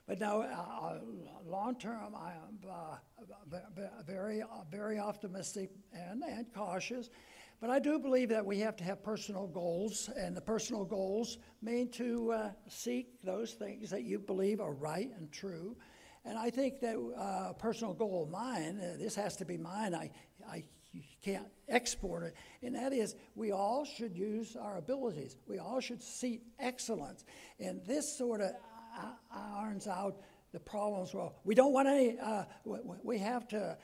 But 0.07 0.19
now, 0.19 0.41
uh, 0.41 0.45
uh 0.45 0.99
long 1.47 1.75
term, 1.75 2.13
I 2.13 2.33
am 2.33 2.59
uh, 2.69 3.57
very, 4.05 4.41
uh, 4.41 4.45
very 4.69 4.99
optimistic 4.99 5.69
and, 5.93 6.21
and 6.21 6.45
cautious. 6.53 7.09
But 7.61 7.69
I 7.69 7.77
do 7.77 7.99
believe 7.99 8.29
that 8.29 8.43
we 8.43 8.57
have 8.61 8.75
to 8.77 8.83
have 8.83 9.03
personal 9.03 9.45
goals, 9.45 10.09
and 10.17 10.35
the 10.35 10.41
personal 10.41 10.83
goals 10.83 11.37
mean 11.61 11.89
to 11.91 12.31
uh, 12.31 12.49
seek 12.67 13.21
those 13.23 13.53
things 13.53 13.91
that 13.91 14.01
you 14.01 14.17
believe 14.17 14.59
are 14.59 14.73
right 14.73 15.11
and 15.15 15.31
true. 15.31 15.77
And 16.25 16.39
I 16.39 16.49
think 16.49 16.79
that 16.79 16.95
uh, 16.95 17.51
a 17.51 17.55
personal 17.57 17.93
goal 17.93 18.23
of 18.23 18.29
mine, 18.29 18.79
uh, 18.81 18.97
this 18.97 19.13
has 19.13 19.35
to 19.37 19.45
be 19.45 19.57
mine, 19.57 19.93
I, 19.93 20.09
I 20.49 20.63
can't 21.23 21.45
export 21.69 22.23
it, 22.23 22.35
and 22.63 22.73
that 22.73 22.93
is 22.93 23.15
we 23.35 23.51
all 23.51 23.85
should 23.85 24.17
use 24.17 24.55
our 24.55 24.77
abilities. 24.77 25.37
We 25.47 25.59
all 25.59 25.79
should 25.81 26.01
seek 26.01 26.41
excellence. 26.59 27.25
And 27.59 27.85
this 27.85 28.17
sort 28.17 28.41
of 28.41 28.51
irons 29.31 29.87
out 29.87 30.17
the 30.51 30.59
problems. 30.59 31.13
Well, 31.13 31.35
we 31.43 31.55
don't 31.55 31.71
want 31.71 31.87
any, 31.87 32.17
uh, 32.19 32.43
we 33.03 33.17
have 33.19 33.47
to, 33.49 33.77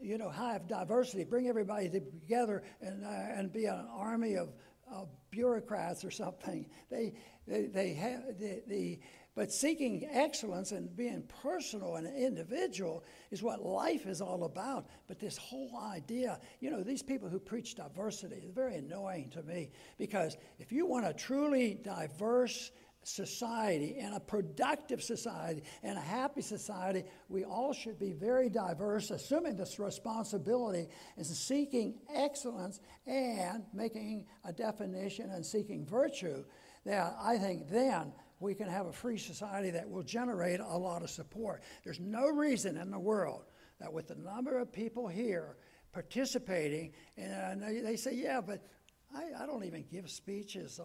you 0.00 0.18
know, 0.18 0.30
have 0.30 0.66
diversity, 0.66 1.24
bring 1.24 1.48
everybody 1.48 1.88
together 1.88 2.62
and, 2.80 3.04
uh, 3.04 3.08
and 3.08 3.52
be 3.52 3.66
an 3.66 3.86
army 3.92 4.36
of, 4.36 4.48
of 4.90 5.08
bureaucrats 5.30 6.04
or 6.04 6.10
something. 6.10 6.66
They, 6.90 7.14
they, 7.46 7.66
they 7.66 7.94
have 7.94 8.38
the, 8.38 8.62
the, 8.66 9.00
but 9.34 9.52
seeking 9.52 10.08
excellence 10.10 10.70
and 10.70 10.96
being 10.96 11.24
personal 11.42 11.96
and 11.96 12.06
individual 12.06 13.04
is 13.30 13.42
what 13.42 13.66
life 13.66 14.06
is 14.06 14.20
all 14.20 14.44
about. 14.44 14.86
But 15.08 15.18
this 15.18 15.36
whole 15.36 15.76
idea, 15.76 16.38
you 16.60 16.70
know, 16.70 16.82
these 16.82 17.02
people 17.02 17.28
who 17.28 17.40
preach 17.40 17.74
diversity 17.74 18.36
is 18.36 18.52
very 18.52 18.76
annoying 18.76 19.30
to 19.30 19.42
me 19.42 19.72
because 19.98 20.36
if 20.58 20.70
you 20.70 20.86
want 20.86 21.06
a 21.06 21.12
truly 21.12 21.74
diverse 21.82 22.70
society 23.04 23.96
and 24.00 24.14
a 24.14 24.20
productive 24.20 25.02
society 25.02 25.62
and 25.82 25.96
a 25.96 26.00
happy 26.00 26.42
society, 26.42 27.04
we 27.28 27.44
all 27.44 27.72
should 27.72 27.98
be 27.98 28.12
very 28.12 28.48
diverse, 28.48 29.10
assuming 29.10 29.56
this 29.56 29.78
responsibility 29.78 30.88
is 31.16 31.28
seeking 31.38 31.94
excellence 32.14 32.80
and 33.06 33.64
making 33.72 34.26
a 34.44 34.52
definition 34.52 35.30
and 35.30 35.44
seeking 35.44 35.86
virtue. 35.86 36.44
That 36.84 37.14
I 37.22 37.38
think 37.38 37.68
then 37.68 38.12
we 38.40 38.54
can 38.54 38.68
have 38.68 38.86
a 38.86 38.92
free 38.92 39.18
society 39.18 39.70
that 39.70 39.88
will 39.88 40.02
generate 40.02 40.60
a 40.60 40.76
lot 40.76 41.02
of 41.02 41.10
support. 41.10 41.62
There's 41.84 42.00
no 42.00 42.28
reason 42.28 42.76
in 42.76 42.90
the 42.90 42.98
world 42.98 43.44
that 43.80 43.92
with 43.92 44.08
the 44.08 44.16
number 44.16 44.58
of 44.58 44.72
people 44.72 45.08
here 45.08 45.56
participating, 45.92 46.92
and 47.16 47.62
they 47.62 47.96
say, 47.96 48.14
yeah, 48.14 48.40
but 48.40 48.66
I, 49.14 49.42
I 49.42 49.46
don't 49.46 49.64
even 49.64 49.84
give 49.90 50.10
speeches. 50.10 50.80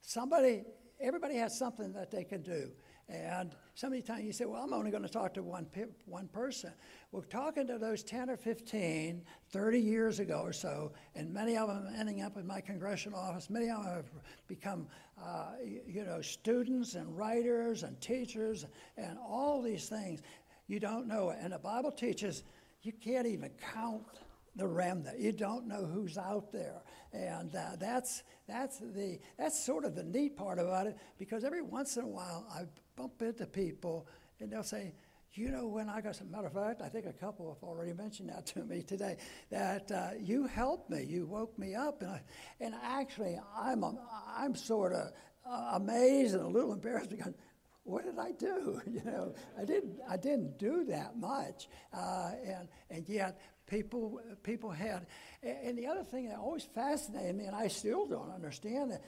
Somebody 0.00 0.64
everybody 1.04 1.36
has 1.36 1.56
something 1.56 1.92
that 1.92 2.10
they 2.10 2.24
can 2.24 2.42
do. 2.42 2.70
And 3.08 3.54
so 3.74 3.90
many 3.90 4.00
times 4.00 4.24
you 4.24 4.32
say, 4.32 4.46
well, 4.46 4.62
I'm 4.62 4.72
only 4.72 4.90
going 4.90 5.02
to 5.02 5.10
talk 5.10 5.34
to 5.34 5.42
one, 5.42 5.66
one 6.06 6.26
person. 6.28 6.72
Well, 7.12 7.22
talking 7.28 7.66
to 7.66 7.76
those 7.76 8.02
10 8.02 8.30
or 8.30 8.36
15, 8.38 9.22
30 9.50 9.78
years 9.78 10.20
ago 10.20 10.40
or 10.42 10.54
so, 10.54 10.92
and 11.14 11.32
many 11.32 11.56
of 11.58 11.68
them 11.68 11.86
ending 11.98 12.22
up 12.22 12.38
in 12.38 12.46
my 12.46 12.62
congressional 12.62 13.18
office, 13.18 13.50
many 13.50 13.68
of 13.68 13.84
them 13.84 13.94
have 13.94 14.06
become, 14.48 14.86
uh, 15.22 15.52
you 15.86 16.04
know, 16.04 16.22
students 16.22 16.94
and 16.94 17.14
writers 17.16 17.82
and 17.82 18.00
teachers 18.00 18.64
and 18.96 19.18
all 19.18 19.60
these 19.60 19.88
things. 19.88 20.22
You 20.66 20.80
don't 20.80 21.06
know. 21.06 21.34
And 21.38 21.52
the 21.52 21.58
Bible 21.58 21.92
teaches 21.92 22.42
you 22.82 22.92
can't 22.92 23.26
even 23.26 23.50
count 23.74 24.20
the 24.56 24.66
remnant. 24.66 25.18
You 25.18 25.32
don't 25.32 25.66
know 25.66 25.84
who's 25.84 26.16
out 26.18 26.52
there, 26.52 26.82
and 27.12 27.54
uh, 27.54 27.76
that's 27.78 28.22
that's 28.48 28.78
the 28.78 29.18
that's 29.38 29.64
sort 29.64 29.84
of 29.84 29.94
the 29.94 30.04
neat 30.04 30.36
part 30.36 30.58
about 30.58 30.86
it 30.86 30.96
because 31.18 31.44
every 31.44 31.62
once 31.62 31.96
in 31.96 32.04
a 32.04 32.08
while 32.08 32.46
I 32.54 32.62
bump 32.96 33.22
into 33.22 33.46
people 33.46 34.06
and 34.40 34.50
they'll 34.50 34.62
say, 34.62 34.94
you 35.32 35.48
know, 35.48 35.66
when 35.66 35.88
I 35.88 36.00
got, 36.00 36.10
as 36.10 36.20
a 36.20 36.24
matter 36.24 36.46
of 36.46 36.52
fact, 36.52 36.80
I 36.80 36.88
think 36.88 37.06
a 37.06 37.12
couple 37.12 37.52
have 37.52 37.68
already 37.68 37.92
mentioned 37.92 38.28
that 38.28 38.46
to 38.46 38.60
me 38.64 38.82
today, 38.82 39.16
that 39.50 39.90
uh, 39.90 40.10
you 40.20 40.46
helped 40.46 40.90
me, 40.90 41.04
you 41.04 41.26
woke 41.26 41.58
me 41.58 41.74
up. 41.74 42.02
And, 42.02 42.10
I, 42.10 42.20
and 42.60 42.74
actually, 42.82 43.38
I'm, 43.56 43.82
a, 43.82 43.96
I'm 44.36 44.54
sort 44.54 44.92
of 44.92 45.10
uh, 45.48 45.70
amazed 45.74 46.34
and 46.34 46.44
a 46.44 46.48
little 46.48 46.72
embarrassed 46.72 47.10
because 47.10 47.34
what 47.82 48.04
did 48.04 48.18
I 48.18 48.32
do? 48.32 48.80
You 48.86 49.02
know, 49.04 49.34
I 49.60 49.64
didn't, 49.64 49.98
I 50.08 50.16
didn't 50.16 50.58
do 50.58 50.84
that 50.84 51.16
much. 51.16 51.68
Uh, 51.92 52.30
and, 52.46 52.68
and 52.90 53.08
yet, 53.08 53.40
people, 53.66 54.20
people 54.42 54.70
had. 54.70 55.06
And 55.42 55.76
the 55.76 55.86
other 55.86 56.04
thing 56.04 56.28
that 56.28 56.38
always 56.38 56.64
fascinated 56.64 57.36
me, 57.36 57.44
and 57.44 57.54
I 57.54 57.68
still 57.68 58.06
don't 58.06 58.30
understand 58.30 58.92
it, 58.92 59.02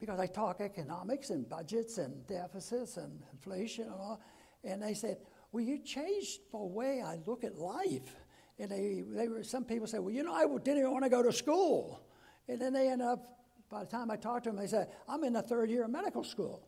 because 0.00 0.18
I 0.18 0.26
talk 0.26 0.60
economics 0.60 1.30
and 1.30 1.48
budgets 1.48 1.98
and 1.98 2.26
deficits 2.26 2.96
and 2.96 3.22
inflation 3.32 3.84
and 3.84 3.94
all. 3.94 4.20
And 4.64 4.82
they 4.82 4.94
said, 4.94 5.18
Well, 5.52 5.62
you 5.62 5.78
changed 5.78 6.40
the 6.50 6.58
way 6.58 7.02
I 7.04 7.18
look 7.26 7.44
at 7.44 7.56
life. 7.56 8.16
And 8.58 8.70
they, 8.70 9.02
they 9.06 9.28
were, 9.28 9.42
some 9.44 9.64
people 9.64 9.86
say, 9.86 9.98
Well, 9.98 10.12
you 10.12 10.24
know, 10.24 10.34
I 10.34 10.46
didn't 10.46 10.78
even 10.78 10.92
want 10.92 11.04
to 11.04 11.10
go 11.10 11.22
to 11.22 11.32
school. 11.32 12.00
And 12.48 12.60
then 12.60 12.72
they 12.72 12.88
end 12.88 13.02
up, 13.02 13.38
by 13.70 13.84
the 13.84 13.90
time 13.90 14.10
I 14.10 14.16
talked 14.16 14.44
to 14.44 14.50
them, 14.50 14.58
they 14.58 14.66
said, 14.66 14.88
I'm 15.08 15.22
in 15.24 15.32
the 15.32 15.42
third 15.42 15.70
year 15.70 15.84
of 15.84 15.90
medical 15.90 16.24
school. 16.24 16.66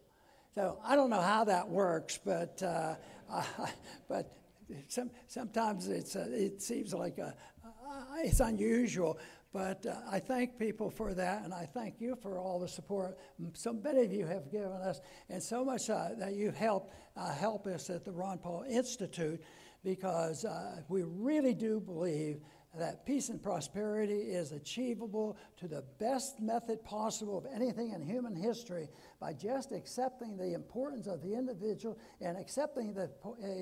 So 0.54 0.78
I 0.84 0.94
don't 0.94 1.10
know 1.10 1.20
how 1.20 1.44
that 1.44 1.68
works, 1.68 2.18
but, 2.24 2.62
uh, 2.62 2.94
but 4.08 4.32
some, 4.88 5.10
sometimes 5.26 5.88
it's, 5.88 6.16
uh, 6.16 6.26
it 6.30 6.62
seems 6.62 6.92
like 6.94 7.18
a, 7.18 7.34
uh, 7.64 7.70
it's 8.18 8.40
unusual. 8.40 9.18
But 9.52 9.86
uh, 9.86 9.94
I 10.10 10.18
thank 10.18 10.58
people 10.58 10.90
for 10.90 11.14
that, 11.14 11.44
and 11.44 11.54
I 11.54 11.64
thank 11.64 12.00
you 12.00 12.16
for 12.20 12.40
all 12.40 12.58
the 12.58 12.66
support 12.66 13.16
so 13.52 13.72
many 13.72 14.02
of 14.02 14.12
you 14.12 14.26
have 14.26 14.50
given 14.50 14.72
us, 14.72 15.00
and 15.28 15.40
so 15.40 15.64
much 15.64 15.88
uh, 15.90 16.08
that 16.18 16.34
you 16.34 16.50
help 16.50 16.90
uh, 17.16 17.32
help 17.32 17.68
us 17.68 17.88
at 17.88 18.04
the 18.04 18.10
Ron 18.10 18.38
Paul 18.38 18.64
Institute, 18.68 19.40
because 19.84 20.44
uh, 20.44 20.80
we 20.88 21.04
really 21.04 21.54
do 21.54 21.78
believe 21.78 22.40
that 22.78 23.06
peace 23.06 23.28
and 23.28 23.42
prosperity 23.42 24.14
is 24.14 24.52
achievable 24.52 25.36
to 25.56 25.68
the 25.68 25.84
best 25.98 26.40
method 26.40 26.84
possible 26.84 27.38
of 27.38 27.46
anything 27.54 27.92
in 27.92 28.02
human 28.02 28.34
history 28.34 28.88
by 29.20 29.32
just 29.32 29.72
accepting 29.72 30.36
the 30.36 30.54
importance 30.54 31.06
of 31.06 31.22
the 31.22 31.32
individual 31.32 31.98
and 32.20 32.36
accepting 32.36 32.92
the 32.92 33.10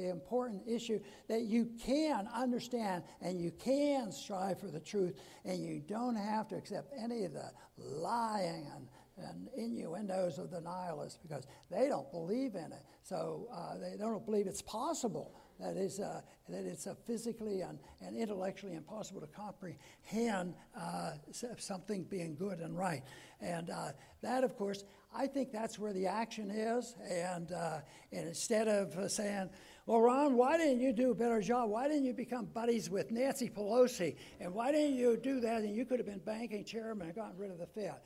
important 0.09 0.63
issue 0.67 0.99
that 1.29 1.43
you 1.43 1.71
can 1.85 2.29
understand 2.35 3.03
and 3.21 3.41
you 3.41 3.51
can 3.53 4.11
strive 4.11 4.59
for 4.59 4.71
the 4.71 4.81
truth 4.81 5.21
and 5.45 5.63
you 5.63 5.81
don't 5.87 6.17
have 6.17 6.49
to 6.49 6.57
accept 6.57 6.93
any 6.99 7.25
of 7.25 7.33
the 7.33 7.51
lying 7.79 8.67
and 8.75 8.89
and 9.17 9.49
innuendos 9.57 10.39
of 10.39 10.51
the 10.51 10.61
nihilists 10.61 11.19
because 11.23 11.47
they 11.71 11.89
don't 11.89 12.11
believe 12.11 12.55
in 12.55 12.73
it. 12.73 12.85
So 13.03 13.49
uh, 13.53 13.79
they 13.79 13.97
don't 13.97 14.25
believe 14.25 14.47
it's 14.47 14.63
possible 14.63 15.35
that 15.63 15.77
is 15.77 16.01
uh, 16.01 16.21
that 16.49 16.65
it's 16.65 16.87
uh, 16.87 16.95
physically 17.07 17.61
and, 17.61 17.79
and 18.01 18.17
intellectually 18.17 18.75
impossible 18.75 19.21
to 19.21 19.29
comprehend 19.29 20.55
uh, 20.79 21.13
something 21.59 22.03
being 22.05 22.35
good 22.35 22.59
and 22.59 22.77
right. 22.77 23.03
And 23.41 23.71
uh, 23.71 23.93
that, 24.23 24.45
of 24.45 24.57
course, 24.57 24.85
I 25.15 25.27
think 25.27 25.53
that's 25.53 25.79
where 25.79 25.93
the 25.93 26.07
action 26.07 26.51
is. 26.51 26.95
And, 27.09 27.53
uh, 27.53 27.79
and 28.13 28.29
instead 28.29 28.69
of 28.69 29.11
saying, 29.11 29.51
well, 29.87 30.01
Ron, 30.01 30.37
why 30.37 30.57
didn't 30.57 30.81
you 30.81 30.93
do 30.93 31.11
a 31.11 31.15
better 31.15 31.41
job? 31.41 31.71
Why 31.71 31.89
didn't 31.89 32.05
you 32.05 32.15
become 32.15 32.47
buddies 32.47 32.89
with 32.91 33.11
Nancy 33.11 33.49
Pelosi? 33.49 34.17
And 34.41 34.55
why 34.55 34.73
didn't 34.73 34.97
you 34.97 35.17
do 35.17 35.41
that? 35.41 35.63
And 35.63 35.75
you 35.75 35.85
could 35.85 35.99
have 35.99 36.07
been 36.07 36.21
banking 36.21 36.65
chairman 36.65 37.07
and 37.07 37.17
gotten 37.17 37.39
rid 37.39 37.51
of 37.51 37.59
the 37.59 37.67
Fed. 37.67 37.97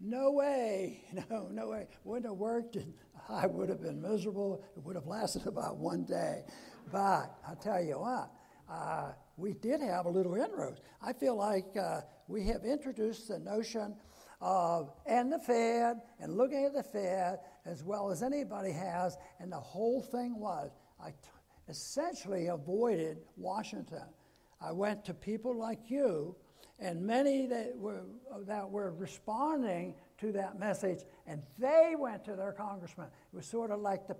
No 0.00 0.32
way, 0.32 1.02
no, 1.30 1.48
no 1.50 1.68
way. 1.68 1.86
Wouldn't 2.04 2.26
have 2.26 2.38
worked, 2.38 2.76
and 2.76 2.92
I 3.28 3.46
would 3.46 3.68
have 3.68 3.82
been 3.82 4.00
miserable. 4.00 4.64
It 4.76 4.82
would 4.82 4.96
have 4.96 5.06
lasted 5.06 5.46
about 5.46 5.76
one 5.76 6.04
day. 6.04 6.44
But 6.90 7.34
I'll 7.46 7.56
tell 7.60 7.82
you 7.82 8.00
what, 8.00 8.30
uh, 8.68 9.12
we 9.36 9.52
did 9.52 9.80
have 9.80 10.06
a 10.06 10.08
little 10.08 10.34
inroads. 10.34 10.80
I 11.02 11.12
feel 11.12 11.36
like 11.36 11.76
uh, 11.76 12.00
we 12.28 12.46
have 12.46 12.64
introduced 12.64 13.28
the 13.28 13.38
notion 13.38 13.94
of 14.40 14.90
and 15.06 15.30
the 15.30 15.38
Fed 15.38 16.00
and 16.18 16.34
looking 16.34 16.64
at 16.64 16.72
the 16.72 16.82
Fed 16.82 17.40
as 17.66 17.84
well 17.84 18.10
as 18.10 18.22
anybody 18.22 18.72
has, 18.72 19.18
and 19.38 19.52
the 19.52 19.60
whole 19.60 20.00
thing 20.02 20.38
was 20.38 20.70
I 20.98 21.10
t- 21.10 21.16
essentially 21.68 22.46
avoided 22.46 23.18
Washington. 23.36 24.04
I 24.62 24.72
went 24.72 25.04
to 25.06 25.14
people 25.14 25.54
like 25.54 25.90
you 25.90 26.36
and 26.80 27.02
many 27.02 27.46
that 27.46 27.76
were, 27.76 28.02
that 28.46 28.68
were 28.68 28.92
responding 28.92 29.94
to 30.18 30.32
that 30.32 30.58
message, 30.58 31.00
and 31.26 31.42
they 31.58 31.94
went 31.98 32.24
to 32.24 32.34
their 32.34 32.52
congressman. 32.52 33.08
It 33.32 33.36
was 33.36 33.46
sort 33.46 33.70
of 33.70 33.80
like 33.80 34.06
the 34.06 34.16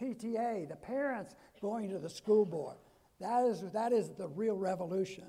PTA, 0.00 0.68
the 0.68 0.76
parents 0.76 1.34
going 1.60 1.90
to 1.90 1.98
the 1.98 2.08
school 2.08 2.46
board. 2.46 2.76
That 3.20 3.44
is, 3.44 3.62
that 3.72 3.92
is 3.92 4.10
the 4.10 4.28
real 4.28 4.56
revolution. 4.56 5.24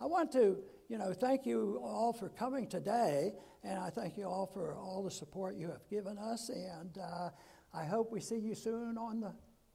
I 0.00 0.06
want 0.06 0.32
to, 0.32 0.58
you 0.88 0.98
know, 0.98 1.12
thank 1.12 1.46
you 1.46 1.80
all 1.84 2.12
for 2.12 2.28
coming 2.28 2.66
today, 2.66 3.34
and 3.62 3.78
I 3.78 3.90
thank 3.90 4.16
you 4.16 4.24
all 4.24 4.46
for 4.46 4.74
all 4.74 5.02
the 5.02 5.10
support 5.10 5.56
you 5.56 5.68
have 5.68 5.88
given 5.88 6.18
us, 6.18 6.48
and 6.48 6.98
uh, 6.98 7.30
I 7.72 7.84
hope 7.84 8.10
we 8.10 8.20
see 8.20 8.38
you 8.38 8.54
soon 8.54 8.98
on 8.98 9.20
the 9.20 9.32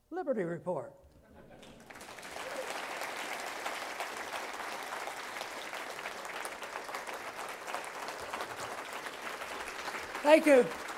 Liberty 0.09 0.43
Report. 0.43 0.93
Thank 10.31 10.45
you. 10.45 10.90